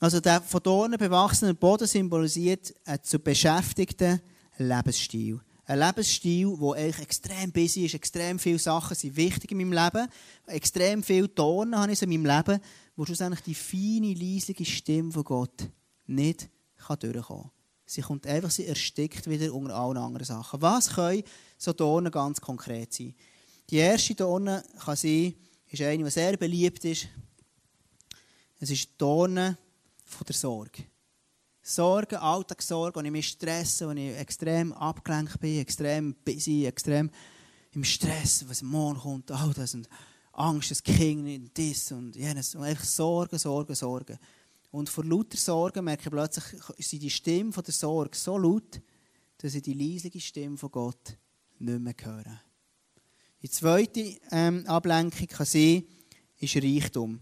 Also 0.00 0.20
der 0.20 0.40
von 0.40 0.62
Dornen 0.62 0.98
bewachsene 0.98 1.54
Boden 1.54 1.86
symbolisiert 1.86 2.74
einen 2.86 3.02
zu 3.02 3.18
beschäftigten 3.18 4.20
Lebensstil. 4.56 5.40
ein 5.66 5.78
Lebensstil, 5.78 6.56
der 6.58 6.72
eigentlich 6.72 6.98
extrem 7.00 7.52
busy 7.52 7.84
ist, 7.84 7.94
extrem 7.94 8.38
viele 8.38 8.58
Sachen 8.58 8.96
sind 8.96 9.16
wichtig 9.16 9.52
in 9.52 9.58
meinem 9.58 9.72
Leben, 9.72 10.08
extrem 10.46 11.02
viele 11.02 11.32
Tonen 11.32 11.78
habe 11.78 11.92
ich 11.92 12.02
in 12.02 12.08
meinem 12.08 12.26
Leben, 12.26 12.60
wo 13.00 13.06
schlussendlich 13.06 13.40
die 13.40 13.54
feine, 13.54 14.12
leisliche 14.12 14.66
Stimme 14.66 15.10
von 15.10 15.24
Gott 15.24 15.70
nicht 16.06 16.50
durchkommen 16.86 17.44
kann. 17.44 17.50
Sie 17.86 18.02
kommt 18.02 18.26
einfach, 18.26 18.50
sie 18.50 18.66
erstickt 18.66 19.26
wieder 19.26 19.54
unter 19.54 19.74
allen 19.74 19.96
anderen 19.96 20.26
Sachen. 20.26 20.60
Was 20.60 20.90
können 20.90 21.22
so 21.56 21.72
Tonen 21.72 22.12
ganz 22.12 22.42
konkret 22.42 22.92
sein? 22.92 23.14
Die 23.70 23.76
erste 23.76 24.14
Tone 24.14 24.62
kann 24.84 24.96
sein, 24.96 25.32
ist 25.68 25.80
eine, 25.80 26.04
die 26.04 26.10
sehr 26.10 26.36
beliebt 26.36 26.84
ist. 26.84 27.08
Es 28.58 28.68
ist 28.68 28.90
die 28.90 28.96
Tone 28.98 29.56
von 30.04 30.26
der 30.26 30.36
Sorge. 30.36 30.82
Sorge, 31.62 32.20
Alltagssorge, 32.20 33.00
wo 33.00 33.02
ich 33.02 33.10
mich 33.10 33.28
stresse, 33.28 33.88
wo 33.88 33.92
ich 33.92 34.14
extrem 34.18 34.74
abgelenkt 34.74 35.40
bin, 35.40 35.60
extrem 35.60 36.14
busy, 36.22 36.66
extrem 36.66 37.10
im 37.70 37.82
Stress, 37.82 38.44
was 38.46 38.60
morgen 38.60 39.00
kommt, 39.00 39.30
all 39.30 39.54
das 39.54 39.72
und 39.72 39.88
Angst, 40.40 40.70
das 40.70 40.82
Kind 40.82 41.50
das 41.56 41.92
und 41.92 42.16
jenes. 42.16 42.54
Und 42.54 42.64
einfach 42.64 42.84
Sorgen, 42.84 43.38
Sorgen, 43.38 43.74
Sorgen. 43.74 44.18
Und 44.70 44.88
vor 44.88 45.04
lauter 45.04 45.36
Sorgen 45.36 45.84
merke 45.84 46.04
ich 46.04 46.10
plötzlich, 46.10 46.44
ist 46.76 46.92
die 46.92 47.10
Stimme 47.10 47.52
von 47.52 47.64
der 47.64 47.74
Sorge 47.74 48.16
so 48.16 48.38
laut, 48.38 48.80
dass 49.38 49.54
ich 49.54 49.62
die 49.62 49.74
leisliche 49.74 50.20
Stimme 50.20 50.56
von 50.56 50.70
Gott 50.70 51.16
nicht 51.58 51.80
mehr 51.80 51.94
höre. 52.00 52.40
Die 53.42 53.50
zweite 53.50 54.18
ähm, 54.30 54.66
Ablenkung 54.66 55.26
kann 55.26 55.46
sein, 55.46 55.84
ist 56.38 56.56
Reichtum. 56.56 57.20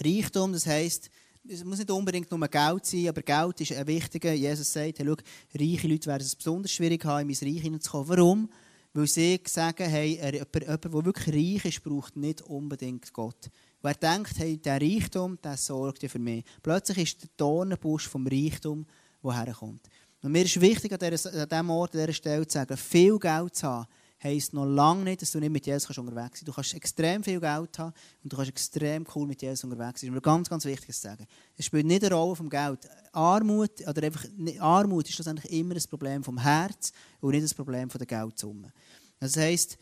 Reichtum, 0.00 0.52
das 0.52 0.66
heisst, 0.66 1.10
es 1.46 1.64
muss 1.64 1.78
nicht 1.78 1.90
unbedingt 1.90 2.30
nur 2.30 2.46
Geld 2.48 2.84
sein, 2.84 3.08
aber 3.08 3.22
Geld 3.22 3.60
ist 3.60 3.72
ein 3.72 3.86
wichtiger. 3.86 4.32
Jesus 4.32 4.70
sagt, 4.70 4.98
hey, 4.98 5.06
schau, 5.06 5.16
reiche 5.54 5.88
Leute 5.88 6.06
werden 6.06 6.22
es 6.22 6.36
besonders 6.36 6.72
schwierig 6.72 7.04
haben, 7.04 7.28
in 7.28 7.36
mein 7.40 7.54
Reich 7.54 7.62
hineinzukommen. 7.62 8.08
Warum? 8.08 8.50
Weil 8.94 9.06
sie 9.06 9.40
sagen, 9.46 9.88
hey, 9.88 10.18
jemand, 10.20 10.54
jemand, 10.54 10.84
der 10.84 11.04
wirklich 11.04 11.28
reich 11.28 11.64
ist, 11.66 11.82
braucht 11.82 12.16
nicht 12.16 12.42
unbedingt 12.42 13.12
Gott. 13.12 13.50
Wer 13.82 13.94
denkt, 13.94 14.38
hey, 14.38 14.56
der 14.56 14.80
Reichtum, 14.80 15.38
der 15.42 15.56
sorgt 15.56 16.02
ja 16.02 16.08
für 16.08 16.18
mich. 16.18 16.44
Plötzlich 16.62 16.98
ist 16.98 17.22
der 17.22 17.30
Dornenbusch 17.36 18.08
vom 18.08 18.26
Reichtum, 18.26 18.86
der 19.22 19.44
herkommt. 19.44 19.82
Und 20.22 20.32
mir 20.32 20.44
ist 20.44 20.60
wichtig, 20.60 20.92
an, 20.92 20.98
diesem 20.98 21.70
Ort, 21.70 21.94
an 21.94 22.00
dieser 22.00 22.12
Stelle 22.12 22.46
zu 22.46 22.54
sagen, 22.54 22.76
viel 22.76 23.18
Geld 23.18 23.54
zu 23.54 23.66
haben, 23.66 23.86
heisst 24.22 24.52
noch 24.52 24.64
lange 24.64 25.04
nicht, 25.04 25.22
dass 25.22 25.32
du 25.32 25.38
nicht 25.38 25.50
mit 25.50 25.66
Jesus 25.66 25.96
unterwegs 25.96 26.40
sein 26.40 26.46
Du 26.46 26.52
kannst 26.52 26.74
extrem 26.74 27.22
viel 27.22 27.40
Geld 27.40 27.78
haben 27.78 27.92
und 28.22 28.32
du 28.32 28.36
kannst 28.36 28.50
extrem 28.50 29.06
cool 29.14 29.26
mit 29.26 29.40
Jesus 29.40 29.64
unterwegs 29.64 30.00
sein. 30.00 30.08
Das 30.08 30.14
ist 30.14 30.14
mir 30.14 30.20
ganz, 30.20 30.48
ganz 30.48 30.64
wichtig 30.64 30.94
zu 30.94 31.00
sagen. 31.00 31.26
Es 31.56 31.66
spielt 31.66 31.86
nicht 31.86 32.04
eine 32.04 32.14
Rolle 32.14 32.36
vom 32.36 32.50
Geld. 32.50 32.88
Armut, 33.12 33.86
oder 33.86 34.02
einfach, 34.02 34.24
Armut 34.58 35.08
ist 35.08 35.14
schlussendlich 35.14 35.52
immer 35.52 35.74
ein 35.74 35.82
Problem 35.88 36.24
vom 36.24 36.38
Herz 36.38 36.92
und 37.20 37.30
nicht 37.30 37.50
ein 37.50 37.56
Problem 37.56 37.90
von 37.90 37.98
der 37.98 38.06
Geldsumme. 38.06 38.72
Das 39.20 39.36
heisst, 39.36 39.78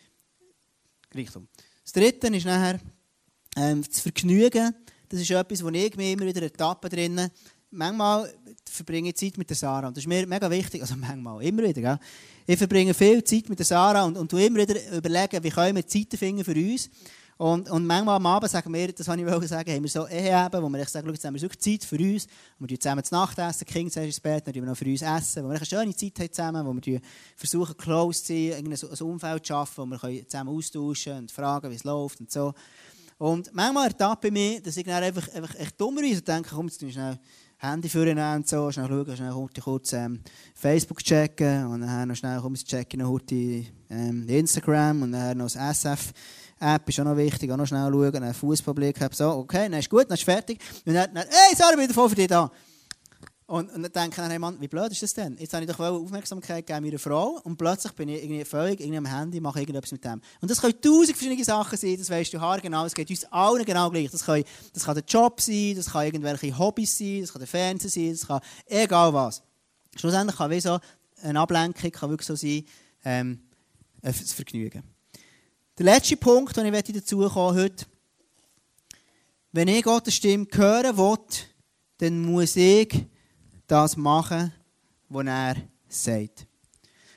Richtung. 1.14 1.48
Das 1.82 1.92
Dritte 1.92 2.28
ist 2.28 2.46
nachher 2.46 2.80
ähm, 3.56 3.82
das 3.82 4.00
Vergnügen. 4.00 4.74
Das 5.08 5.20
ist 5.20 5.30
etwas, 5.30 5.62
wo 5.62 5.68
ich 5.68 5.96
mir 5.96 6.12
immer 6.12 6.26
wieder 6.26 6.42
Etappen 6.42 6.90
drinnen 6.90 7.30
manchmal 7.70 8.32
verbringe 8.64 9.10
ich 9.10 9.16
Zeit 9.16 9.38
mit 9.38 9.48
der 9.48 9.56
Sarah. 9.56 9.88
Und 9.88 9.96
das 9.96 10.04
ist 10.04 10.08
mir 10.08 10.26
mega 10.26 10.50
wichtig. 10.50 10.82
Also 10.82 10.96
manchmal, 10.96 11.42
immer 11.42 11.62
wieder. 11.62 11.80
Gell? 11.80 11.98
Ich 12.46 12.58
verbringe 12.58 12.94
viel 12.94 13.22
Zeit 13.24 13.48
mit 13.48 13.58
der 13.58 13.66
Sarah 13.66 14.04
und, 14.04 14.16
und 14.16 14.32
immer 14.32 14.60
wieder 14.60 14.74
überlegen, 14.96 15.42
wie 15.42 15.50
können 15.50 15.76
wir 15.76 15.86
Zeit 15.86 16.18
finden 16.18 16.44
für 16.44 16.54
uns. 16.54 16.90
Und, 17.38 17.68
und 17.70 17.86
manchmal 17.86 18.16
am 18.16 18.24
Abend 18.24 18.50
sagen 18.50 18.72
wir, 18.72 18.92
das 18.92 19.06
wollte 19.08 19.44
ich 19.44 19.50
sagen, 19.50 19.70
haben 19.70 19.82
wir 19.82 19.90
so 19.90 20.04
wo 20.04 20.68
wir 20.70 20.80
echt 20.80 20.90
sagen, 20.90 21.06
jetzt 21.10 21.24
haben 21.24 21.38
wir 21.38 21.50
Zeit 21.50 21.84
für 21.84 21.98
uns. 21.98 22.26
Und 22.58 22.70
wir 22.70 22.80
zusammen 22.80 23.04
zu 23.04 23.14
Nacht 23.14 23.38
essen, 23.38 23.66
die 23.68 23.72
Kinder 23.72 24.02
ins 24.02 24.20
Bett, 24.20 24.46
dann 24.46 24.54
wir 24.54 24.62
noch 24.62 24.76
für 24.76 24.86
uns 24.86 25.02
essen. 25.02 25.44
Wo 25.44 25.48
wir 25.48 25.56
eine 25.56 25.66
schöne 25.66 25.94
Zeit 25.94 26.18
haben 26.18 26.32
zusammen, 26.32 26.66
wo 26.66 26.74
wir 26.74 27.00
versuchen, 27.36 27.76
close 27.76 28.24
zu 28.24 28.32
sein, 28.32 28.66
ein 28.66 29.06
Umfeld 29.06 29.44
zu 29.44 29.52
schaffen, 29.52 29.84
wo 29.84 30.02
wir 30.02 30.26
zusammen 30.26 30.56
austauschen 30.56 31.18
und 31.18 31.30
fragen, 31.30 31.70
wie 31.70 31.74
es 31.74 31.84
läuft 31.84 32.20
und 32.20 32.32
so. 32.32 32.54
Und 33.18 33.52
manchmal 33.54 33.88
ertappe 33.88 34.28
ich 34.28 34.32
mich, 34.32 34.62
dass 34.62 34.76
ich 34.76 34.86
einfach, 34.90 35.28
einfach 35.34 35.54
echt 35.56 35.80
dummerweise 35.80 36.22
denke, 36.22 36.50
komm, 36.54 36.68
jetzt 36.68 36.80
schnell 36.80 37.18
Handy 37.70 37.88
vornehmen 37.88 38.36
und 38.36 38.48
so, 38.48 38.70
schnell 38.70 38.88
schauen, 38.88 39.16
schnell 39.16 39.32
kurz, 39.32 39.60
kurz 39.60 39.92
ähm, 39.92 40.20
Facebook 40.54 41.02
checken 41.02 41.66
und 41.66 41.80
dann 41.80 42.08
noch 42.08 42.14
schnell 42.14 42.40
kurz 42.40 42.64
checken, 42.64 43.00
noch 43.00 43.08
kurz 43.08 43.32
ähm, 43.32 44.26
Instagram 44.28 45.02
und 45.02 45.12
dann 45.12 45.38
noch 45.38 45.50
das 45.50 45.56
SF-App 45.56 46.88
ist 46.88 47.00
auch 47.00 47.04
noch 47.04 47.16
wichtig, 47.16 47.50
auch 47.50 47.56
noch 47.56 47.66
schnell 47.66 47.90
schauen, 47.90 48.12
dann 48.12 48.34
Fußballblick 48.34 49.00
habe, 49.00 49.14
so, 49.14 49.30
okay, 49.30 49.68
dann 49.68 49.80
ist 49.80 49.90
gut, 49.90 50.04
dann 50.08 50.14
ist 50.14 50.24
fertig. 50.24 50.58
Und 50.84 50.94
dann, 50.94 51.12
dann 51.12 51.26
hey, 51.28 51.56
Sarah, 51.56 51.76
bin 51.76 51.90
voll 51.90 52.08
für 52.08 52.14
dich 52.14 52.28
da. 52.28 52.50
Und, 53.48 53.70
und 53.72 53.82
dann 53.82 53.92
denke 53.92 54.20
ich, 54.20 54.28
hey 54.28 54.38
Mann, 54.40 54.60
wie 54.60 54.66
blöd 54.66 54.90
ist 54.90 55.04
das 55.04 55.14
denn? 55.14 55.36
Jetzt 55.38 55.54
habe 55.54 55.64
ich 55.64 55.70
doch 55.70 55.78
Aufmerksamkeit 55.78 56.66
gegeben 56.66 56.84
meiner 56.84 56.98
Frau 56.98 57.40
und 57.44 57.56
plötzlich 57.56 57.92
bin 57.92 58.08
ich 58.08 58.24
irgendwie 58.24 58.44
völlig 58.44 58.82
am 58.82 59.06
Handy, 59.06 59.40
mache 59.40 59.60
irgendetwas 59.60 59.92
mit 59.92 60.04
dem. 60.04 60.20
Und 60.40 60.50
das 60.50 60.60
können 60.60 60.80
tausend 60.80 61.16
verschiedene 61.16 61.44
Sachen 61.44 61.78
sein, 61.78 61.96
das 61.96 62.10
weißt 62.10 62.32
du 62.32 62.40
genau, 62.60 62.84
es 62.84 62.94
geht 62.94 63.08
uns 63.08 63.24
allen 63.26 63.64
genau 63.64 63.88
gleich. 63.90 64.10
Das 64.10 64.24
kann, 64.24 64.42
das 64.72 64.84
kann 64.84 64.96
der 64.96 65.04
Job 65.04 65.40
sein, 65.40 65.76
das 65.76 65.92
kann 65.92 66.06
irgendwelche 66.06 66.58
Hobbys 66.58 66.98
sein, 66.98 67.20
das 67.20 67.32
kann 67.32 67.38
der 67.38 67.46
Fernseher 67.46 67.90
sein, 67.90 68.10
das 68.10 68.26
kann 68.26 68.40
egal 68.66 69.14
was. 69.14 69.42
Schlussendlich 69.94 70.36
kann 70.36 70.50
wie 70.50 70.60
so 70.60 70.80
eine 71.22 71.38
Ablenkung 71.38 71.92
kann 71.92 72.10
wirklich 72.10 72.26
so 72.26 72.34
sein, 72.34 72.64
ähm, 73.04 73.38
das 74.02 74.32
Vergnügen. 74.32 74.82
Der 75.78 75.84
letzte 75.84 76.16
Punkt, 76.16 76.56
den 76.56 76.74
ich 76.74 76.82
dazu 76.82 77.28
kommen 77.28 77.56
heute, 77.56 77.86
wenn 79.52 79.68
ich 79.68 79.84
Gottes 79.84 80.14
Stimme 80.14 80.48
hören 80.52 80.96
will, 80.96 81.18
dann 81.98 82.22
muss 82.22 82.56
ich 82.56 83.06
das 83.66 83.96
machen, 83.96 84.52
was 85.08 85.26
er 85.26 85.56
sagt. 85.88 86.46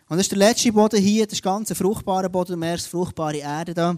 Und 0.07 0.17
das 0.17 0.25
ist 0.25 0.31
der 0.31 0.39
letzte 0.39 0.71
Boden 0.71 1.01
hier, 1.01 1.27
das 1.27 1.41
ganze 1.41 1.75
fruchtbare 1.75 2.29
Boden, 2.29 2.53
du 2.53 2.57
merkst 2.57 2.87
fruchtbare 2.87 3.37
Erde 3.37 3.73
da. 3.73 3.97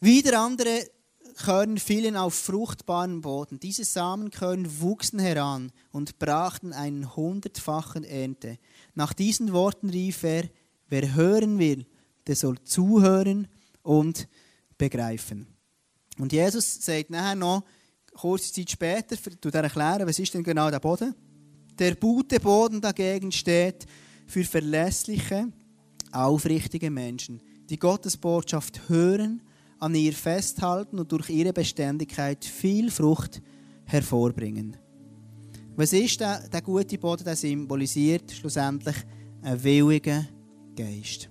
Wieder 0.00 0.40
andere 0.40 0.90
Körner 1.36 1.78
fielen 1.78 2.16
auf 2.16 2.34
fruchtbaren 2.34 3.20
Boden. 3.20 3.60
Diese 3.60 3.84
Samenkörner 3.84 4.68
wuchsen 4.80 5.18
heran 5.18 5.72
und 5.92 6.18
brachten 6.18 6.72
einen 6.72 7.14
hundertfachen 7.14 8.04
Ernte. 8.04 8.58
Nach 8.94 9.12
diesen 9.12 9.52
Worten 9.52 9.90
rief 9.90 10.22
er, 10.22 10.44
wer 10.88 11.14
hören 11.14 11.58
will, 11.58 11.86
der 12.26 12.36
soll 12.36 12.58
zuhören 12.62 13.48
und 13.82 14.28
begreifen. 14.78 15.46
Und 16.18 16.32
Jesus 16.32 16.84
sagt 16.84 17.10
nachher 17.10 17.34
noch, 17.34 17.64
kurze 18.16 18.52
Zeit 18.52 18.70
später, 18.70 19.16
erklären, 19.54 20.06
was 20.06 20.18
ist 20.18 20.34
denn 20.34 20.42
genau 20.42 20.70
der 20.70 20.80
Boden? 20.80 21.14
Der 21.78 21.94
gute 21.94 22.40
Boden 22.40 22.80
dagegen 22.80 23.30
steht 23.30 23.86
für 24.26 24.44
verlässliche, 24.44 25.52
aufrichtige 26.12 26.90
Menschen, 26.90 27.40
die 27.68 27.78
Gottes 27.78 28.16
Botschaft 28.16 28.88
hören, 28.88 29.42
an 29.78 29.94
ihr 29.94 30.12
festhalten 30.12 30.98
und 30.98 31.12
durch 31.12 31.28
ihre 31.28 31.52
Beständigkeit 31.52 32.44
viel 32.44 32.90
Frucht 32.90 33.42
hervorbringen. 33.84 34.76
Was 35.76 35.92
ist 35.92 36.20
der, 36.20 36.48
der 36.48 36.62
gute 36.62 36.96
Boden, 36.96 37.24
der 37.24 37.36
symbolisiert 37.36 38.32
schlussendlich 38.32 38.96
einen 39.42 39.62
willigen 39.62 40.26
Geist? 40.74 41.28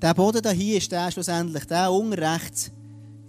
Der 0.00 0.14
Boden 0.14 0.48
hier 0.54 0.78
ist 0.78 0.92
der 0.92 1.10
schlussendlich, 1.10 1.64
der 1.64 1.90
unten 1.90 2.12
rechts, 2.12 2.70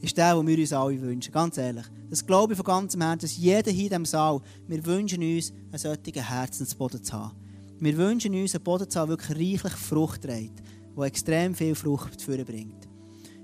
ist 0.02 0.18
der, 0.18 0.36
den 0.36 0.48
wir 0.48 0.58
uns 0.58 0.74
alle 0.74 1.02
wünschen. 1.02 1.32
Ganz 1.32 1.58
ehrlich. 1.58 1.86
Das 2.10 2.26
glaube 2.26 2.54
ich 2.54 2.58
von 2.58 2.66
ganzem 2.66 3.02
Herzen, 3.02 3.22
dass 3.22 3.38
jeder 3.38 3.72
hier 3.72 3.84
in 3.84 3.90
diesem 3.90 4.06
Saal, 4.06 4.42
wir 4.68 4.86
wünschen 4.86 5.22
uns, 5.22 5.52
einen 5.72 5.78
solchen 5.78 6.24
Herzensboden 6.24 7.04
zu 7.04 7.14
haben. 7.14 7.36
Wir 7.80 7.96
wünschen 7.98 8.34
uns, 8.34 8.56
einen 8.56 8.64
Boden 8.64 8.90
zu 8.90 9.00
haben, 9.00 9.10
der 9.10 9.18
wirklich 9.18 9.38
reichlich 9.38 9.74
Frucht 9.74 10.22
trägt, 10.22 10.62
der 10.98 11.04
extrem 11.06 11.54
viel 11.54 11.76
Frucht 11.76 12.26
bringt. 12.26 12.88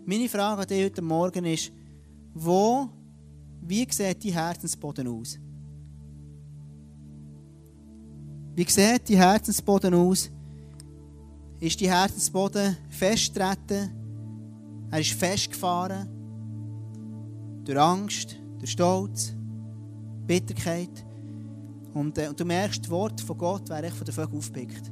Meine 0.06 0.30
Frage 0.30 0.62
an 0.62 0.68
dich 0.68 0.86
heute 0.86 1.02
Morgen 1.02 1.46
ist, 1.46 1.72
wo, 2.34 2.90
wie 3.62 3.88
sieht 3.90 4.24
dein 4.24 4.34
Herzensboden 4.34 5.08
aus? 5.08 5.40
Wie 8.56 8.70
sieht 8.70 9.10
dein 9.10 9.18
Herzensboden 9.18 9.94
aus? 9.94 10.30
Ist 11.60 11.82
dein 11.82 11.90
Herzensboden 11.90 12.78
festgetreten? 12.90 13.90
Er 14.92 15.00
ist 15.00 15.12
festgefahren? 15.12 16.15
Durch 17.66 17.78
Angst? 17.78 18.38
der 18.66 18.68
Stolz, 18.68 19.34
Bitterkeit. 20.26 21.06
Und, 21.94 22.18
äh, 22.18 22.28
und 22.28 22.40
du 22.40 22.46
merkst, 22.46 22.84
das 22.84 22.90
Wort 22.90 23.22
von 23.22 23.38
Gott 23.38 23.70
wäre 23.70 23.84
echt 23.84 23.96
von 23.96 24.06
der 24.06 24.14
Vögel 24.14 24.38
aufgepickt. 24.38 24.92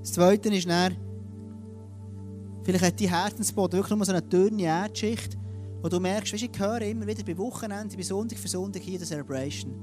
Das 0.00 0.12
Zweite 0.12 0.48
ist 0.54 0.68
dann, 0.68 0.96
vielleicht 2.64 2.84
hat 2.84 3.00
die 3.00 3.08
Herzensboden 3.08 3.78
wirklich 3.78 3.96
nur 3.96 4.04
so 4.04 4.12
eine 4.12 4.22
dünne 4.22 4.64
Erdschicht, 4.64 5.38
wo 5.80 5.88
du 5.88 6.00
merkst, 6.00 6.32
weißt, 6.32 6.42
ich 6.42 6.58
höre 6.58 6.82
immer 6.82 7.06
wieder 7.06 7.24
bei 7.24 7.38
Wochenende, 7.38 7.96
bei 7.96 8.02
Sonntag 8.02 8.38
für 8.38 8.48
Sonntag 8.48 8.82
hier 8.82 8.98
die 8.98 9.04
Celebration. 9.04 9.74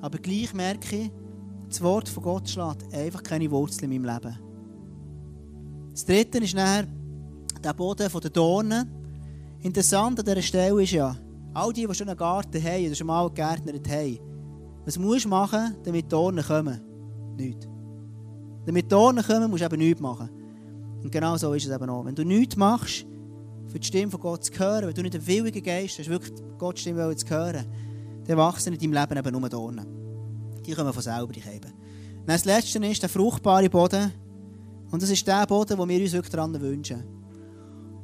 Aber 0.00 0.18
gleich 0.18 0.52
merke 0.52 0.96
ich, 0.96 1.10
das 1.68 1.80
Wort 1.80 2.08
von 2.08 2.22
Gott 2.24 2.48
schlägt 2.48 2.92
einfach 2.92 3.22
keine 3.22 3.50
Wurzeln 3.50 3.90
in 3.90 4.02
meinem 4.02 4.14
Leben. 4.14 4.38
Das 5.92 6.04
Dritte 6.04 6.38
ist 6.38 6.54
nachher 6.54 6.88
der 7.62 7.72
Boden 7.72 8.08
der 8.10 8.30
Dornen. 8.30 8.99
Interessant 9.62 10.18
an 10.18 10.24
dieser 10.24 10.42
Stelle 10.42 10.82
ist 10.82 10.92
ja, 10.92 11.16
All 11.52 11.72
die, 11.72 11.86
die 11.86 11.94
schon 11.94 12.08
einen 12.08 12.16
Garten 12.16 12.62
haben 12.62 12.86
oder 12.86 12.94
schon 12.94 13.06
mal 13.08 13.28
gegärtnert 13.28 13.88
haben, 13.88 14.18
was 14.84 14.98
musst 14.98 15.24
du 15.24 15.28
machen, 15.28 15.76
damit 15.82 16.04
die 16.04 16.08
Dornen 16.08 16.44
kommen? 16.44 16.80
Nichts. 17.36 17.66
Damit 18.66 18.90
Dornen 18.90 19.24
kommen, 19.24 19.50
musst 19.50 19.62
du 19.62 19.66
eben 19.66 19.78
nichts 19.78 20.00
machen. 20.00 20.30
Und 21.02 21.10
genau 21.10 21.36
so 21.36 21.52
ist 21.54 21.66
es 21.66 21.74
eben 21.74 21.90
auch. 21.90 22.04
Wenn 22.04 22.14
du 22.14 22.24
nichts 22.24 22.56
machst, 22.56 23.04
für 23.66 23.78
die 23.78 23.86
Stimme 23.86 24.10
von 24.10 24.20
Gott 24.20 24.44
zu 24.44 24.52
hören, 24.58 24.86
wenn 24.86 24.94
du 24.94 25.02
nicht 25.02 25.14
einen 25.14 25.26
willigen 25.26 25.62
Geist 25.62 25.98
hast, 25.98 26.08
wirklich 26.08 26.32
Gottes 26.58 26.82
Stimme 26.82 27.14
zu 27.16 27.28
hören, 27.28 27.66
dann 28.26 28.36
wachsen 28.36 28.74
in 28.74 28.78
deinem 28.78 28.92
Leben 28.92 29.18
eben 29.18 29.40
nur 29.40 29.48
Dornen. 29.48 29.86
Die 30.64 30.72
kommen 30.72 30.92
von 30.92 31.02
selber, 31.02 31.32
die 31.32 31.40
Käben. 31.40 31.72
das 32.26 32.44
Letzte 32.44 32.78
ist 32.86 33.02
der 33.02 33.08
fruchtbare 33.08 33.68
Boden. 33.68 34.12
Und 34.90 35.02
das 35.02 35.10
ist 35.10 35.26
der 35.26 35.46
Boden, 35.46 35.76
den 35.76 35.88
wir 35.88 36.00
uns 36.00 36.12
wirklich 36.12 36.32
daran 36.32 36.60
wünschen. 36.60 37.02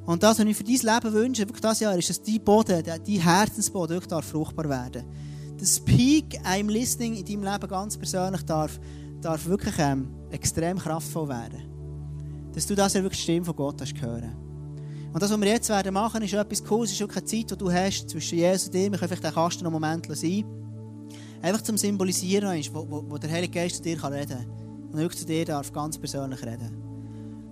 Und 0.06 0.22
das, 0.22 0.38
was 0.38 0.46
ich 0.46 0.56
für 0.56 0.64
dein 0.64 0.94
Leben 0.94 1.12
wünsche, 1.12 1.42
wirklich 1.42 1.60
dieses 1.60 1.80
Jahr, 1.80 1.98
ist, 1.98 2.08
dass 2.08 2.22
dein 2.22 2.40
Boden, 2.42 2.82
dein 2.84 3.04
Herzensboden 3.04 3.96
wirklich 4.00 4.24
fruchtbar 4.24 4.68
werden 4.68 5.04
darf. 5.04 5.58
Das 5.58 5.80
Peak 5.80 6.40
I'm 6.44 6.70
Listening 6.70 7.16
in 7.16 7.24
deinem 7.24 7.52
Leben 7.52 7.68
ganz 7.68 7.96
persönlich 7.96 8.42
darf, 8.42 8.78
darf 9.20 9.46
wirklich 9.46 9.74
ähm, 9.78 10.08
extrem 10.30 10.78
kraftvoll 10.78 11.28
werden. 11.28 12.50
Dass 12.52 12.66
du 12.66 12.74
das 12.74 12.94
ja 12.94 13.02
wirklich 13.02 13.18
die 13.18 13.24
Stimme 13.24 13.46
von 13.46 13.56
Gott 13.56 13.80
hast 13.80 14.00
hören. 14.00 14.36
Und 15.12 15.22
das, 15.22 15.30
was 15.30 15.40
wir 15.40 15.48
jetzt 15.48 15.68
werden 15.70 15.94
machen, 15.94 16.22
ist 16.22 16.34
etwas 16.34 16.62
Cooles. 16.62 16.90
Es 16.90 16.94
ist 16.94 17.00
wirklich 17.00 17.18
eine 17.18 17.26
Zeit, 17.26 17.50
die 17.50 17.56
du 17.56 17.72
hast 17.72 18.10
zwischen 18.10 18.38
Jesus 18.38 18.66
und 18.66 18.74
dir. 18.74 18.90
Wir 18.92 18.98
können 18.98 19.08
vielleicht 19.08 19.24
den 19.24 19.32
Kasten 19.32 19.64
noch 19.64 19.72
einen 19.72 19.80
Moment 19.80 20.06
sein. 20.16 20.44
Einfach 21.42 21.62
zum 21.62 21.76
Symbolisieren, 21.76 22.48
wo, 22.72 22.86
wo, 22.88 23.04
wo 23.08 23.18
der 23.18 23.30
Heilige 23.30 23.54
Geist 23.54 23.76
zu 23.76 23.82
dir 23.82 23.96
kann 23.96 24.12
reden 24.12 24.38
kann. 24.38 24.90
Und 24.92 24.98
wirklich 24.98 25.20
zu 25.20 25.26
dir 25.26 25.44
darf 25.44 25.72
ganz 25.72 25.98
persönlich 25.98 26.44
reden. 26.44 26.85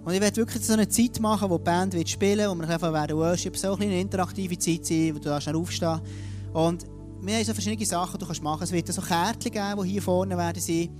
Und 0.04 0.12
ich 0.12 0.20
werde 0.20 0.36
wirklich 0.36 0.62
so 0.62 0.74
eine 0.74 0.88
Zeit 0.88 1.18
machen, 1.20 1.48
wo 1.48 1.56
die 1.56 1.64
Band 1.64 1.94
wird 1.94 2.08
spielen 2.08 2.50
wo 2.50 2.54
wir 2.54 2.68
einfach 2.68 2.92
werden 2.92 3.16
worship, 3.16 3.56
so 3.56 3.74
eine 3.74 4.00
interaktive 4.00 4.58
Zeit 4.58 4.84
sein, 4.84 5.14
wo 5.14 5.18
du 5.18 5.30
da 5.30 5.40
schnell 5.40 5.56
aufstehen 5.56 6.00
Und 6.52 6.84
wir 7.22 7.36
haben 7.36 7.44
so 7.44 7.54
verschiedene 7.54 7.86
Sachen, 7.86 8.18
die 8.18 8.26
du 8.26 8.42
machen 8.42 8.58
kannst. 8.58 8.62
Es 8.64 8.72
wird 8.72 8.92
so 8.92 9.00
Kärtchen 9.00 9.50
geben, 9.50 9.82
die 9.82 9.90
hier 9.90 10.02
vorne 10.02 10.36
werden 10.36 10.60
sein, 10.60 10.90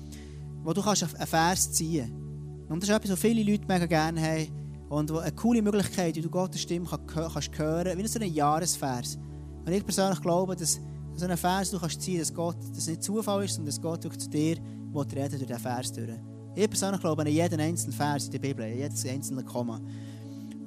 wo 0.63 0.73
du 0.73 0.81
kannst 0.81 1.03
einen 1.03 1.27
Vers 1.27 1.71
ziehen 1.73 2.09
kannst. 2.09 2.71
Und 2.71 2.83
das 2.83 2.89
ist 2.89 2.97
etwas, 2.97 3.11
was 3.11 3.21
viele 3.21 3.43
Leute 3.43 3.67
mega 3.69 3.85
gerne 3.85 4.23
haben. 4.23 4.49
Und 4.89 5.11
eine 5.13 5.33
coole 5.33 5.61
Möglichkeit, 5.61 6.17
wie 6.17 6.23
du 6.23 6.31
Gottes 6.31 6.63
Stimme 6.63 6.87
kannst 7.07 7.59
hören, 7.59 7.99
wie 7.99 8.07
so 8.07 8.19
ein 8.19 8.33
Jahresvers. 8.33 9.19
Und 9.67 9.73
ich 9.73 9.85
persönlich 9.85 10.21
glaube, 10.21 10.57
dass 10.57 10.81
so 11.15 11.27
ein 11.27 11.37
Vers 11.37 11.71
du 11.71 11.79
kannst 11.79 12.01
ziehen, 12.01 12.21
dass 12.21 12.33
Gott, 12.33 12.57
dass 12.75 12.87
nicht 12.87 13.03
Zufall 13.03 13.45
ist, 13.45 13.55
sondern 13.55 13.75
dass 13.75 13.83
Gott 13.83 14.05
durch 14.05 14.19
zu 14.19 14.31
dir 14.31 14.57
reden 14.95 15.39
durch 15.39 15.47
diesen 15.47 15.59
Vers 15.59 15.93
durch. 15.93 16.34
Ich 16.57 16.71
persönlich 16.71 17.01
glaube 17.01 17.23
an 17.23 17.29
jeden 17.29 17.59
einzelnen 17.59 17.93
Vers 17.93 18.27
in 18.27 18.33
der 18.33 18.39
Bibel, 18.39 18.65
an 18.65 18.77
jedes 18.77 19.05
einzelne 19.07 19.43
Komma. 19.43 19.81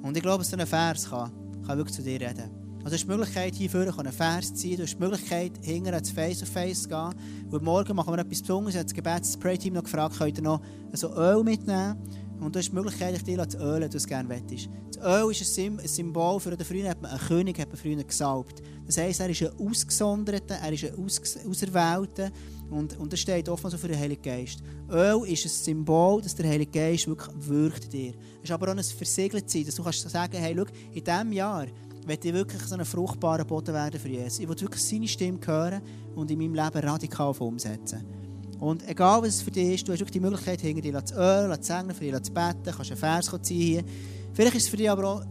Und 0.02 0.16
ich 0.16 0.22
glaube, 0.22 0.38
dass 0.38 0.50
so 0.50 0.56
ein 0.56 0.66
Vers 0.66 1.08
kann, 1.08 1.30
kann 1.66 1.78
wirklich 1.78 1.96
zu 1.96 2.02
dir 2.02 2.20
reden. 2.20 2.50
Also 2.84 2.94
hast 2.94 3.04
die 3.04 3.08
Möglichkeit, 3.08 3.54
hier 3.54 3.70
vorne 3.70 3.98
einen 3.98 4.12
Vers 4.12 4.48
zu 4.48 4.54
ziehen. 4.54 4.76
Du 4.76 4.82
hast 4.82 4.94
die 4.94 5.02
Möglichkeit, 5.02 5.52
hinten 5.62 5.94
ins 5.94 6.10
Face-to-Face 6.10 6.82
zu 6.82 6.88
gehen. 6.90 7.14
Und 7.50 7.62
morgen 7.62 7.96
machen 7.96 8.12
wir 8.12 8.18
etwas 8.18 8.40
Besonderes. 8.40 8.74
Ich 8.74 8.78
habe 8.78 8.84
das 8.84 8.94
Gebets-Pray-Team 8.94 9.74
noch 9.74 9.82
gefragt, 9.82 10.18
könnt 10.18 10.38
ihr 10.38 10.44
noch 10.44 10.60
so 10.92 11.12
Öl 11.14 11.42
mitnehmen? 11.42 11.96
Und 12.40 12.54
du 12.54 12.58
hast 12.58 12.68
die 12.70 12.74
Möglichkeit, 12.74 13.26
dich 13.26 13.48
zu 13.48 13.58
ölen, 13.58 13.82
wenn 13.82 13.90
du 13.90 13.96
es 13.96 14.06
gerne 14.06 14.28
möchtest. 14.28 14.68
Das 14.94 15.04
Öl 15.04 15.30
ist 15.30 15.58
ein 15.58 15.80
Symbol 15.86 16.40
für 16.40 16.56
den 16.56 16.64
Frühen 16.64 16.86
einen 16.86 17.18
König, 17.26 17.58
hat 17.58 17.68
man 17.68 17.76
früher 17.76 18.02
gesalbt. 18.02 18.62
Das 18.86 18.96
heisst, 18.96 19.20
er 19.20 19.28
ist 19.28 19.42
ein 19.42 19.50
Ausgesonderter, 19.58 20.56
er 20.56 20.72
ist 20.72 20.84
ein 20.84 20.94
Auserwählter. 20.98 22.30
Und, 22.70 22.98
und 22.98 23.12
das 23.12 23.20
steht 23.20 23.48
oftmals 23.48 23.72
so 23.72 23.78
für 23.78 23.88
den 23.88 23.98
Heiligen 23.98 24.22
Geist. 24.22 24.62
Öl 24.90 25.26
ist 25.26 25.44
ein 25.44 25.48
Symbol, 25.48 26.20
dass 26.20 26.34
der 26.34 26.48
Heilige 26.48 26.70
Geist 26.70 27.06
wirklich 27.06 27.34
wirkt 27.38 27.84
in 27.84 27.90
dir. 27.90 28.14
Es 28.42 28.44
ist 28.44 28.50
aber 28.50 28.68
auch 28.68 28.76
ein 28.76 28.82
versiegelt 28.82 29.50
sein, 29.50 29.64
dass 29.64 29.74
du 29.74 29.82
kannst 29.82 30.08
sagen, 30.08 30.36
hey, 30.36 30.54
schau, 30.56 30.64
in 30.92 31.04
diesem 31.04 31.32
Jahr 31.32 31.66
werde 32.06 32.28
ich 32.28 32.34
wirklich 32.34 32.62
so 32.62 32.74
einen 32.74 32.84
fruchtbaren 32.84 33.46
Boden 33.46 33.74
werden 33.74 34.00
für 34.00 34.08
Jesus. 34.08 34.38
Ich 34.38 34.48
will 34.48 34.60
wirklich 34.60 34.82
seine 34.82 35.08
Stimme 35.08 35.38
hören 35.44 35.82
und 36.14 36.30
in 36.30 36.38
meinem 36.38 36.54
Leben 36.54 36.88
radikal 36.88 37.34
umsetzen. 37.38 38.17
Und 38.60 38.88
egal 38.88 39.22
was 39.22 39.28
es 39.28 39.42
für 39.42 39.50
dich 39.50 39.74
ist, 39.74 39.88
du 39.88 39.92
hast 39.92 40.00
wirklich 40.00 40.12
die 40.12 40.20
Möglichkeit, 40.20 40.60
hinter 40.60 40.80
dir 40.80 41.04
zu 41.04 41.14
ölen, 41.14 41.62
zu 41.62 41.66
segnen, 41.66 41.94
für 41.94 42.04
dich 42.04 42.22
zu 42.22 42.32
beten, 42.32 42.62
kannst 42.64 42.90
einen 42.90 42.98
Vers 42.98 43.30
ziehen 43.42 43.60
hier. 43.60 43.84
Vielleicht 44.32 44.56
ist 44.56 44.64
es 44.64 44.68
für 44.68 44.76
dich 44.76 44.90
aber 44.90 45.04
auch 45.04 45.22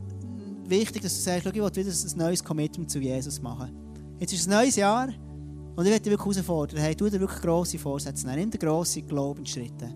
wichtig, 0.65 1.01
dass 1.01 1.15
du 1.15 1.21
sagst, 1.21 1.43
schau, 1.43 1.49
ich 1.49 1.55
will 1.55 1.85
wieder 1.85 1.91
ein 1.91 2.17
neues 2.17 2.43
Commitment 2.43 2.89
zu 2.89 2.99
Jesus 2.99 3.41
machen. 3.41 3.71
Jetzt 4.19 4.33
ist 4.33 4.47
ein 4.47 4.51
neues 4.51 4.75
Jahr. 4.75 5.09
Und 5.75 5.85
ich 5.85 5.91
möchte 5.91 6.09
dich 6.09 6.17
wirklich 6.17 6.35
herausfordern, 6.35 6.79
hey, 6.79 6.95
tu 6.95 7.07
dir 7.07 7.19
wirklich 7.19 7.41
grosse 7.41 7.77
Vorsätze. 7.77 8.27
Nimm 8.27 8.49
dir 8.49 8.57
grosse 8.57 9.01
Glaubensschritte. 9.03 9.93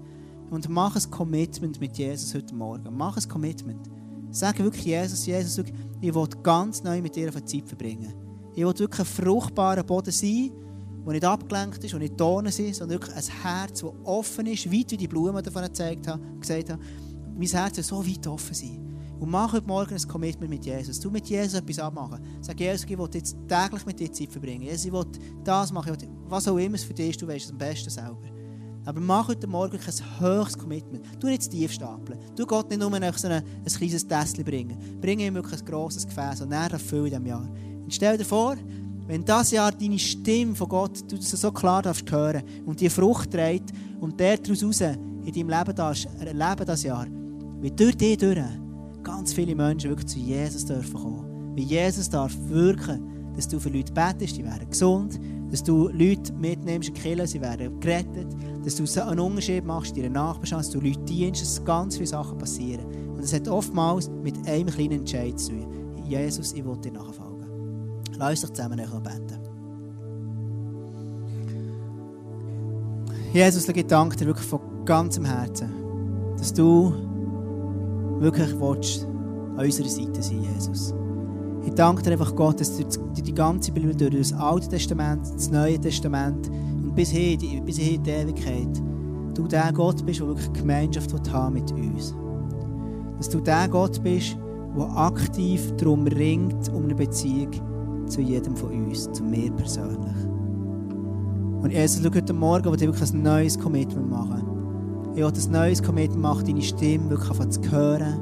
Und 0.52 0.70
mach 0.70 0.96
ein 0.96 1.10
Commitment 1.10 1.80
mit 1.80 1.98
Jesus 1.98 2.36
heute 2.36 2.54
Morgen. 2.54 2.96
Mach 2.96 3.18
ein 3.18 3.28
Commitment. 3.28 3.90
Sag 4.30 4.60
wirklich 4.60 4.86
Jesus, 4.86 5.26
Jesus, 5.26 5.66
ich 6.00 6.14
will 6.14 6.28
ganz 6.44 6.84
neu 6.84 7.02
mit 7.02 7.16
dir 7.16 7.30
auf 7.30 7.44
Zeit 7.46 7.68
verbringen. 7.68 8.14
Ich 8.54 8.64
will 8.64 8.78
wirklich 8.78 9.00
ein 9.00 9.06
fruchtbarer 9.06 9.84
Boden 9.84 10.12
sein, 10.12 10.52
der 11.06 11.14
nicht 11.14 11.26
abgelenkt 11.26 11.84
ist, 11.84 11.92
der 11.92 12.00
nicht 12.00 12.18
Tonen 12.18 12.52
sind, 12.52 12.76
sondern 12.76 13.00
wirklich 13.00 13.16
ein 13.16 13.44
Herz, 13.44 13.82
das 13.82 13.92
offen 14.04 14.46
ist, 14.48 14.72
weit 14.72 14.92
wie 14.92 14.98
die 14.98 15.08
Blumen 15.08 15.44
davon 15.44 15.64
gezeigt 15.64 16.08
haben, 16.08 16.40
gesagt 16.40 16.70
haben. 16.70 16.82
Mein 17.38 17.48
Herz 17.48 17.76
soll 17.76 17.84
so 17.84 18.08
weit 18.08 18.28
offen 18.28 18.54
sein. 18.54 18.88
Und 19.20 19.30
mach 19.30 19.54
heute 19.54 19.68
Morgen 19.68 19.94
ein 19.94 20.08
Commitment 20.08 20.50
mit 20.50 20.66
Jesus. 20.66 21.00
Du 21.00 21.12
mit 21.12 21.28
Jesus 21.28 21.54
etwas 21.54 21.78
abmachen. 21.78 22.20
Sag, 22.42 22.60
Jesus, 22.60 22.86
ich 22.90 22.98
will 22.98 23.08
jetzt 23.14 23.38
täglich 23.48 23.86
mit 23.86 24.00
dir 24.00 24.12
Zeit 24.12 24.32
verbringen. 24.32 24.64
Jesus, 24.64 24.86
ich 24.86 24.92
will 24.92 25.06
das 25.44 25.72
machen. 25.72 25.92
Will, 25.92 26.10
was 26.28 26.48
auch 26.48 26.58
immer 26.58 26.74
es 26.74 26.84
für 26.84 26.94
dich 26.94 27.12
ist, 27.12 27.22
du 27.22 27.28
weißt 27.28 27.46
es 27.46 27.52
am 27.52 27.58
besten 27.60 27.92
selber. 27.92 28.18
Aber 28.84 29.00
mach 29.00 29.28
heute 29.28 29.46
Morgen 29.46 29.78
ein 29.78 30.20
höchstes 30.20 30.58
Commitment. 30.58 31.06
Du 31.20 31.28
nicht 31.28 31.48
tief 31.50 31.72
stapeln. 31.72 32.20
Du 32.36 32.48
Gott 32.48 32.70
nicht 32.70 32.80
nur 32.80 32.90
noch 32.90 33.18
so 33.18 33.28
ein, 33.28 33.44
ein 33.44 33.66
kleines 33.66 34.08
Tässchen 34.08 34.44
bringen. 34.44 35.00
Bring 35.00 35.20
ihm 35.20 35.36
wirklich 35.36 35.60
ein 35.60 35.66
grosses 35.68 36.08
Gefäß 36.08 36.42
und 36.42 36.52
er 36.52 36.72
erfüllt 36.72 37.14
in 37.14 37.24
diesem 37.24 37.26
Jahr. 37.28 37.48
Und 37.84 37.94
stell 37.94 38.18
dir 38.18 38.26
vor, 38.26 38.56
wenn 39.08 39.26
das 39.26 39.52
Jahr 39.52 39.72
deine 39.72 40.00
Stimme 40.00 40.56
von 40.56 40.70
Gott 40.70 41.12
du 41.12 41.18
so 41.20 41.52
klar 41.52 41.82
darfst 41.82 42.12
hören 42.12 42.44
und 42.66 42.80
die 42.80 42.90
Frucht 42.90 43.32
trägt 43.32 43.72
und 44.00 44.20
der 44.20 44.38
daraus 44.38 44.64
raus 44.64 44.82
in 44.82 45.34
deinem 45.34 45.50
Leben 45.50 45.76
darfst 45.76 46.08
erleben 46.20 46.66
das 46.66 46.84
Jahr, 46.84 47.08
wie 47.62 47.72
durch 47.72 47.98
dich 47.98 48.18
durch 48.18 48.40
ganz 49.04 49.34
viele 49.34 49.56
Menschen 49.56 49.90
wirklich 49.90 50.08
zu 50.08 50.20
Jesus 50.20 50.66
dürfen 50.66 50.94
kommen. 50.94 51.56
Wie 51.56 51.64
Jesus 51.64 52.10
darf 52.10 52.36
wirken, 52.48 53.34
dass 53.36 53.48
du 53.48 53.60
für 53.60 53.70
Leute 53.70 53.92
betest, 53.94 54.38
die 54.38 54.44
werden 54.44 54.70
gesund, 54.70 55.20
dass 55.50 55.64
du 55.64 55.90
Leute 55.90 56.32
mitnimmst 56.34 56.90
in 56.90 56.96
Kirche, 56.96 57.28
sie 57.28 57.42
werden 57.42 57.80
gerettet, 57.80 58.28
dass 58.64 58.76
du 58.76 59.02
einen 59.02 59.20
Unterschied 59.20 59.66
machst 59.66 59.98
in 59.98 60.04
deiner 60.04 60.28
Nachbarschaft, 60.28 60.66
dass 60.66 60.72
du 60.72 60.80
Leute 60.80 61.00
dienst, 61.02 61.42
dass 61.42 61.64
ganz 61.64 61.96
viele 61.96 62.08
Sachen 62.08 62.38
passieren. 62.38 62.86
Und 63.14 63.20
es 63.24 63.34
hat 63.34 63.48
oftmals 63.48 64.10
mit 64.24 64.36
einem 64.48 64.70
kleinen 64.70 65.00
Entscheid 65.00 65.38
zu 65.40 65.52
tun. 65.52 65.68
Jesus, 66.08 66.54
ich 66.54 66.64
will 66.64 66.78
dir 66.78 66.92
nachfolgen. 66.92 67.31
Lass 68.22 68.44
uns 68.44 68.54
zusammen 68.54 68.78
beten. 68.78 69.40
Jesus, 73.34 73.68
ich 73.68 73.88
danke 73.88 74.16
dir 74.16 74.28
wirklich 74.28 74.46
von 74.46 74.60
ganzem 74.86 75.26
Herzen, 75.26 75.72
dass 76.38 76.54
du 76.54 76.94
wirklich 78.20 78.54
willst, 78.60 79.08
an 79.58 79.66
unserer 79.66 79.88
Seite 79.88 80.22
sein, 80.22 80.44
Jesus. 80.44 80.94
Ich 81.66 81.74
danke 81.74 82.04
dir 82.04 82.12
einfach, 82.12 82.36
Gott, 82.36 82.60
dass 82.60 82.78
du 82.78 82.84
die 83.24 83.34
ganze 83.34 83.72
Bibel 83.72 83.96
durch 83.96 84.16
das 84.16 84.34
Alte 84.34 84.70
Testament, 84.70 85.22
das 85.34 85.50
Neue 85.50 85.80
Testament 85.80 86.48
und 86.48 86.94
bis 86.94 87.10
hin, 87.10 87.66
bis 87.66 87.80
hin 87.80 87.96
in 87.96 88.04
die 88.04 88.10
Ewigkeit, 88.12 88.84
du 89.34 89.48
der 89.48 89.74
Gott 89.74 90.06
bist, 90.06 90.20
der 90.20 90.28
wirklich 90.28 90.54
Gemeinschaft 90.54 91.12
haben 91.32 91.56
mit 91.56 91.72
uns. 91.72 92.14
Dass 93.18 93.30
du 93.30 93.40
der 93.40 93.68
Gott 93.68 94.04
bist, 94.04 94.38
der 94.78 94.96
aktiv 94.96 95.74
darum 95.78 96.06
ringt, 96.06 96.70
um 96.70 96.84
eine 96.84 96.94
Beziehung 96.94 97.71
zu 98.12 98.22
jedem 98.22 98.56
von 98.56 98.70
uns, 98.70 99.12
zu 99.12 99.24
mir 99.24 99.52
persönlich. 99.52 100.26
Und 101.62 101.72
Jesus, 101.72 102.02
schau 102.04 102.14
heute 102.14 102.34
Morgen, 102.34 102.66
wo 102.66 102.74
ich 102.74 102.82
wirklich 102.82 103.14
ein 103.14 103.24
neues 103.24 103.58
Commitment 103.58 104.10
machen. 104.10 104.44
Ich 105.14 105.22
will 105.22 105.26
ein 105.26 105.52
neues 105.52 105.82
Commitment 105.82 106.22
machen, 106.22 106.46
deine 106.46 106.62
Stimme 106.62 107.10
wirklich 107.12 107.50
zu 107.50 107.72
hören, 107.72 108.20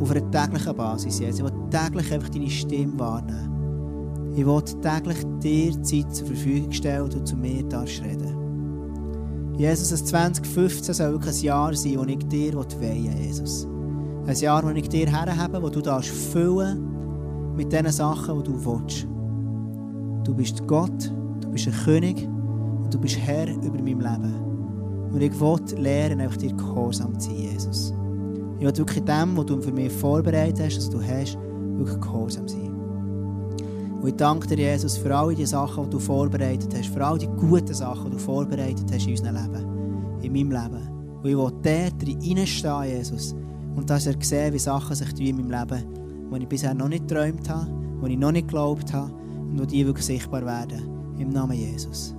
auf 0.00 0.10
einer 0.10 0.30
täglichen 0.30 0.76
Basis. 0.76 1.18
Jesus. 1.18 1.38
Ich 1.38 1.44
will 1.44 1.52
täglich 1.70 2.12
einfach 2.12 2.28
deine 2.28 2.50
Stimme 2.50 2.98
wahrnehmen. 2.98 4.32
Ich 4.36 4.44
will 4.44 4.62
täglich 4.62 5.18
dir 5.42 5.82
Zeit 5.82 6.14
zur 6.14 6.26
Verfügung 6.26 6.72
stellen 6.72 7.02
und 7.02 7.14
du 7.14 7.24
zu 7.24 7.36
mir 7.36 7.62
darfst 7.64 8.02
reden. 8.02 8.42
Jesus, 9.56 9.90
das 9.90 10.04
2015 10.06 10.94
soll 10.94 11.12
wirklich 11.12 11.36
ein 11.36 11.44
Jahr 11.44 11.74
sein, 11.74 11.98
wo 11.98 12.04
ich 12.04 12.18
dir 12.28 12.54
weihen 12.54 13.16
Jesus. 13.22 13.68
Ein 14.26 14.36
Jahr, 14.36 14.64
wo 14.64 14.70
ich 14.70 14.88
dir 14.88 15.06
herhabe, 15.06 15.62
wo 15.62 15.68
du 15.68 15.80
darfst 15.80 16.10
füllen 16.10 17.54
mit 17.54 17.72
den 17.72 17.90
Sachen, 17.90 18.38
die 18.38 18.50
du 18.50 18.64
willst. 18.64 19.06
Du 20.24 20.32
bist 20.32 20.64
Gott, 20.68 21.12
du 21.40 21.50
bist 21.50 21.66
ein 21.66 21.74
König 21.84 22.28
und 22.28 22.94
du 22.94 22.98
bist 22.98 23.18
Herr 23.18 23.48
über 23.48 23.82
mein 23.82 23.98
Leben. 23.98 24.34
Und 25.12 25.20
ich 25.20 25.40
will 25.40 25.58
lernen, 25.78 26.20
einfach 26.20 26.36
dir 26.36 26.52
gehorsam 26.54 27.18
zu 27.18 27.30
sein, 27.30 27.40
Jesus. 27.40 27.92
Ich 28.58 28.64
will 28.64 28.76
wirklich 28.76 29.04
dem, 29.04 29.36
was 29.36 29.46
du 29.46 29.60
für 29.60 29.72
mich 29.72 29.92
vorbereitet 29.92 30.64
hast, 30.64 30.76
was 30.76 30.90
du 30.90 31.02
hast, 31.02 31.36
wirklich 31.76 32.00
gehorsam 32.00 32.46
sein. 32.46 32.72
Und 34.00 34.08
ich 34.08 34.14
danke 34.14 34.46
dir, 34.46 34.58
Jesus, 34.58 34.96
für 34.96 35.14
all 35.14 35.34
die 35.34 35.44
Sachen, 35.44 35.84
die 35.84 35.90
du 35.90 35.98
vorbereitet 35.98 36.72
hast, 36.72 36.86
für 36.86 37.04
all 37.04 37.18
die 37.18 37.26
guten 37.26 37.74
Sachen, 37.74 38.04
die 38.04 38.16
du 38.16 38.18
vorbereitet 38.18 38.86
hast 38.92 39.04
in 39.04 39.10
unserem 39.10 39.34
Leben, 39.34 40.22
in 40.22 40.32
meinem 40.32 40.52
Leben. 40.52 40.88
Und 41.20 41.28
ich 41.28 41.36
will 41.36 41.52
dort 41.62 41.66
reinstehen, 41.66 42.84
Jesus. 42.84 43.34
Und 43.74 43.90
dass 43.90 44.06
er 44.06 44.14
sehen, 44.20 44.54
wie 44.54 44.58
Sachen 44.60 44.94
sich 44.94 45.18
in 45.18 45.36
meinem 45.36 45.50
Leben, 45.50 45.84
die 46.32 46.42
ich 46.42 46.48
bisher 46.48 46.74
noch 46.74 46.88
nicht 46.88 47.08
geträumt 47.08 47.48
habe, 47.48 47.66
die 48.04 48.12
ich 48.12 48.18
noch 48.18 48.32
nicht 48.32 48.46
geglaubt 48.46 48.92
habe 48.92 49.12
und 49.60 49.70
die 49.70 49.86
wirklich 49.86 50.06
sichtbar 50.06 50.44
werden. 50.44 50.82
Im 51.18 51.30
Namen 51.30 51.56
Jesus. 51.56 52.14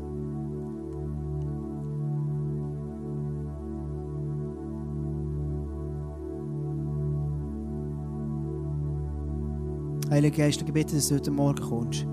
Heilige 10.10 10.38
Geist, 10.38 10.62
ich 10.62 10.72
bitte, 10.72 10.96
dass 10.96 11.08
du 11.08 11.16
heute 11.16 11.32
Morgen 11.32 11.60
kommst. 11.60 12.06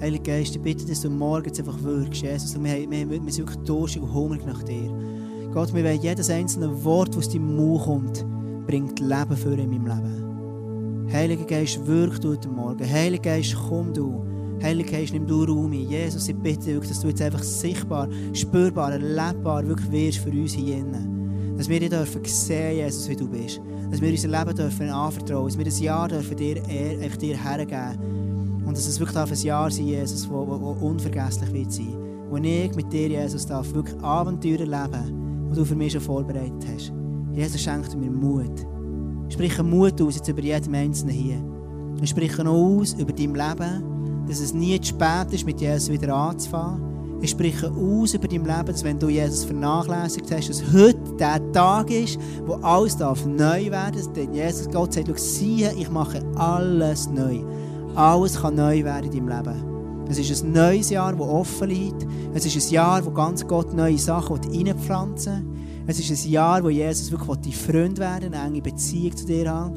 Heilige 0.00 0.22
Geist, 0.22 0.56
ich 0.56 0.62
bitte, 0.62 0.86
dass 0.86 1.02
du 1.02 1.10
morgen 1.10 1.48
einfach 1.48 1.82
wirkst, 1.82 2.22
Jesus. 2.22 2.58
Wir, 2.58 2.70
haben, 2.70 2.90
wir, 2.90 3.32
sind 3.32 3.38
wirklich 3.38 3.58
durstig 3.66 4.02
und 4.02 4.14
hungrig 4.14 4.46
nach 4.46 4.62
dir. 4.62 4.90
Gott, 5.52 5.74
wir 5.74 5.84
wollen 5.84 6.00
jedes 6.00 6.30
einzelne 6.30 6.84
Wort, 6.84 7.10
das 7.10 7.18
aus 7.18 7.28
deinem 7.28 7.56
Mund 7.56 7.82
kommt, 7.82 8.26
bringt 8.66 9.00
Leben 9.00 9.36
für 9.36 9.52
in 9.52 9.70
meinem 9.70 9.86
Leben. 9.86 11.12
Heilige 11.12 11.44
Geist, 11.44 11.86
wirk 11.86 12.20
du 12.20 12.30
heute 12.30 12.48
Morgen. 12.48 12.90
Heilige 12.90 13.22
Geist, 13.22 13.54
komm 13.68 13.92
du. 13.92 14.35
Heiliger 14.62 14.92
Geist, 14.92 15.12
nimm 15.12 15.26
du 15.26 15.44
Raum 15.44 15.72
ein. 15.72 15.88
Jesus, 15.88 16.28
ich 16.28 16.36
bitte 16.36 16.66
wirklich, 16.66 16.88
dass 16.88 17.00
du 17.00 17.08
jetzt 17.08 17.22
einfach 17.22 17.42
sichtbar, 17.42 18.08
spürbar, 18.32 18.92
erlebbar 18.92 19.66
wirklich 19.66 19.90
wirst 19.92 20.18
für 20.18 20.30
uns 20.30 20.52
hier 20.52 20.78
innen. 20.78 21.54
Dass 21.56 21.68
wir 21.68 21.80
dir 21.80 21.90
dürfen 21.90 22.24
sehen, 22.24 22.76
Jesus, 22.76 23.08
wie 23.08 23.16
du 23.16 23.28
bist. 23.28 23.60
Dass 23.90 24.00
wir 24.00 24.10
unser 24.10 24.28
Leben 24.28 24.56
dürfen 24.56 24.88
anvertrauen. 24.88 25.46
Dass 25.46 25.58
wir 25.58 25.64
das 25.64 25.80
Jahr 25.80 26.08
dürfen 26.08 26.36
dir, 26.36 26.62
einfach 26.66 27.18
dir 27.18 27.36
hergeben. 27.36 28.62
Und 28.66 28.76
dass 28.76 28.86
es 28.86 28.98
wirklich 28.98 29.16
ein 29.16 29.46
Jahr 29.46 29.70
sein 29.70 29.86
Jesus, 29.86 30.22
das 30.22 30.82
unvergesslich 30.82 31.52
wird 31.52 31.72
sein. 31.72 31.96
Wo 32.28 32.36
ich 32.36 32.74
mit 32.74 32.92
dir, 32.92 33.08
Jesus, 33.08 33.46
darf 33.46 33.72
wirklich 33.72 33.98
Abenteuer 34.02 34.60
erleben, 34.60 35.48
die 35.50 35.56
du 35.56 35.64
für 35.64 35.76
mich 35.76 35.92
schon 35.92 36.00
vorbereitet 36.00 36.66
hast. 36.74 36.92
Jesus 37.32 37.60
schenkt 37.60 37.96
mir 37.96 38.10
Mut. 38.10 38.66
Sprich 39.28 39.62
Mut 39.62 40.00
aus 40.00 40.16
jetzt 40.16 40.28
über 40.28 40.40
jeden 40.40 40.74
Einzelnen 40.74 41.14
hier. 41.14 41.42
Ich 42.02 42.10
spreche 42.10 42.46
aus 42.48 42.94
über 42.94 43.12
dein 43.12 43.34
Leben, 43.34 43.95
dass 44.28 44.40
es 44.40 44.52
nie 44.52 44.80
zu 44.80 44.88
spät 44.88 45.32
ist, 45.32 45.46
mit 45.46 45.60
Jesus 45.60 45.90
wieder 45.90 46.14
anzufangen. 46.14 46.96
Ich 47.22 47.30
spreche 47.30 47.70
aus 47.70 48.14
über 48.14 48.28
dein 48.28 48.44
Leben, 48.44 48.66
dass 48.66 48.84
wenn 48.84 48.98
du 48.98 49.08
Jesus 49.08 49.44
vernachlässigt 49.44 50.30
hast, 50.30 50.50
dass 50.50 50.62
heute 50.72 50.98
der 51.18 51.52
Tag 51.52 51.90
ist, 51.90 52.18
wo 52.44 52.54
alles 52.54 52.96
darf 52.96 53.24
neu 53.24 53.70
werden 53.70 54.02
darf. 54.02 54.12
Denn 54.12 54.34
Jesus, 54.34 54.68
Gott 54.70 54.92
sagt, 54.92 55.18
siehe, 55.18 55.72
ich 55.72 55.90
mache 55.90 56.20
alles 56.36 57.08
neu. 57.08 57.40
Alles 57.94 58.40
kann 58.40 58.56
neu 58.56 58.84
werden 58.84 59.10
in 59.10 59.26
deinem 59.26 59.28
Leben. 59.28 60.08
Es 60.08 60.18
ist 60.18 60.44
ein 60.44 60.52
neues 60.52 60.90
Jahr, 60.90 61.12
das 61.12 61.20
offen 61.20 61.70
liegt. 61.70 62.06
Es 62.34 62.44
ist 62.44 62.68
ein 62.68 62.72
Jahr, 62.72 63.04
wo 63.04 63.10
ganz 63.10 63.46
Gott 63.46 63.74
neue 63.74 63.98
Sachen 63.98 64.36
reinpflanzen 64.36 65.46
will. 65.46 65.56
Es 65.88 65.98
ist 65.98 66.10
ein 66.10 66.30
Jahr, 66.30 66.62
wo 66.62 66.68
Jesus 66.68 67.10
wirklich 67.10 67.38
dein 67.38 67.52
Freund 67.52 67.98
werden 67.98 68.34
eine 68.34 68.46
enge 68.48 68.60
Beziehung 68.60 69.16
zu 69.16 69.24
dir 69.24 69.52
hat. 69.52 69.72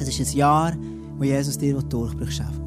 Es 0.00 0.08
ist 0.08 0.20
ein 0.20 0.36
Jahr, 0.36 0.72
wo 1.18 1.24
Jesus 1.24 1.58
dir 1.58 1.80
Durchbruch 1.82 2.30
schaffen 2.30 2.63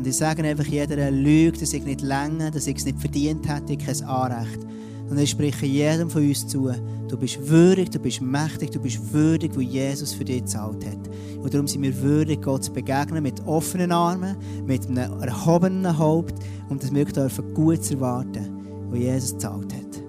Und 0.00 0.06
ich 0.06 0.16
sage 0.16 0.42
einfach 0.42 0.64
jeder 0.64 1.10
Lüge, 1.10 1.58
dass 1.58 1.74
ich 1.74 1.84
nicht 1.84 2.00
länger, 2.00 2.50
dass 2.50 2.66
ich 2.66 2.78
es 2.78 2.86
nicht 2.86 2.98
verdient 2.98 3.46
hätte, 3.46 3.74
ich 3.74 3.80
kein 3.80 4.02
Anrecht. 4.04 4.60
Und 5.10 5.18
ich 5.18 5.28
spreche 5.28 5.66
jedem 5.66 6.08
von 6.08 6.26
uns 6.26 6.46
zu, 6.46 6.70
du 7.06 7.18
bist 7.18 7.46
würdig, 7.46 7.90
du 7.90 7.98
bist 7.98 8.22
mächtig, 8.22 8.70
du 8.70 8.80
bist 8.80 9.12
würdig, 9.12 9.54
wo 9.54 9.60
Jesus 9.60 10.14
für 10.14 10.24
dich 10.24 10.40
gezahlt 10.40 10.86
hat. 10.86 11.10
Und 11.42 11.52
darum 11.52 11.68
sind 11.68 11.82
wir 11.82 12.00
würdig, 12.00 12.40
Gott 12.40 12.64
zu 12.64 12.72
begegnen 12.72 13.22
mit 13.22 13.46
offenen 13.46 13.92
Armen, 13.92 14.36
mit 14.64 14.86
einem 14.86 15.20
erhobenen 15.20 15.98
Haupt 15.98 16.32
und 16.70 16.82
dass 16.82 16.94
wir 16.94 17.04
dürfen 17.04 17.52
gut 17.52 17.90
erwarten, 17.90 18.48
wo 18.88 18.96
Jesus 18.96 19.32
gezahlt 19.32 19.74
hat. 19.74 19.99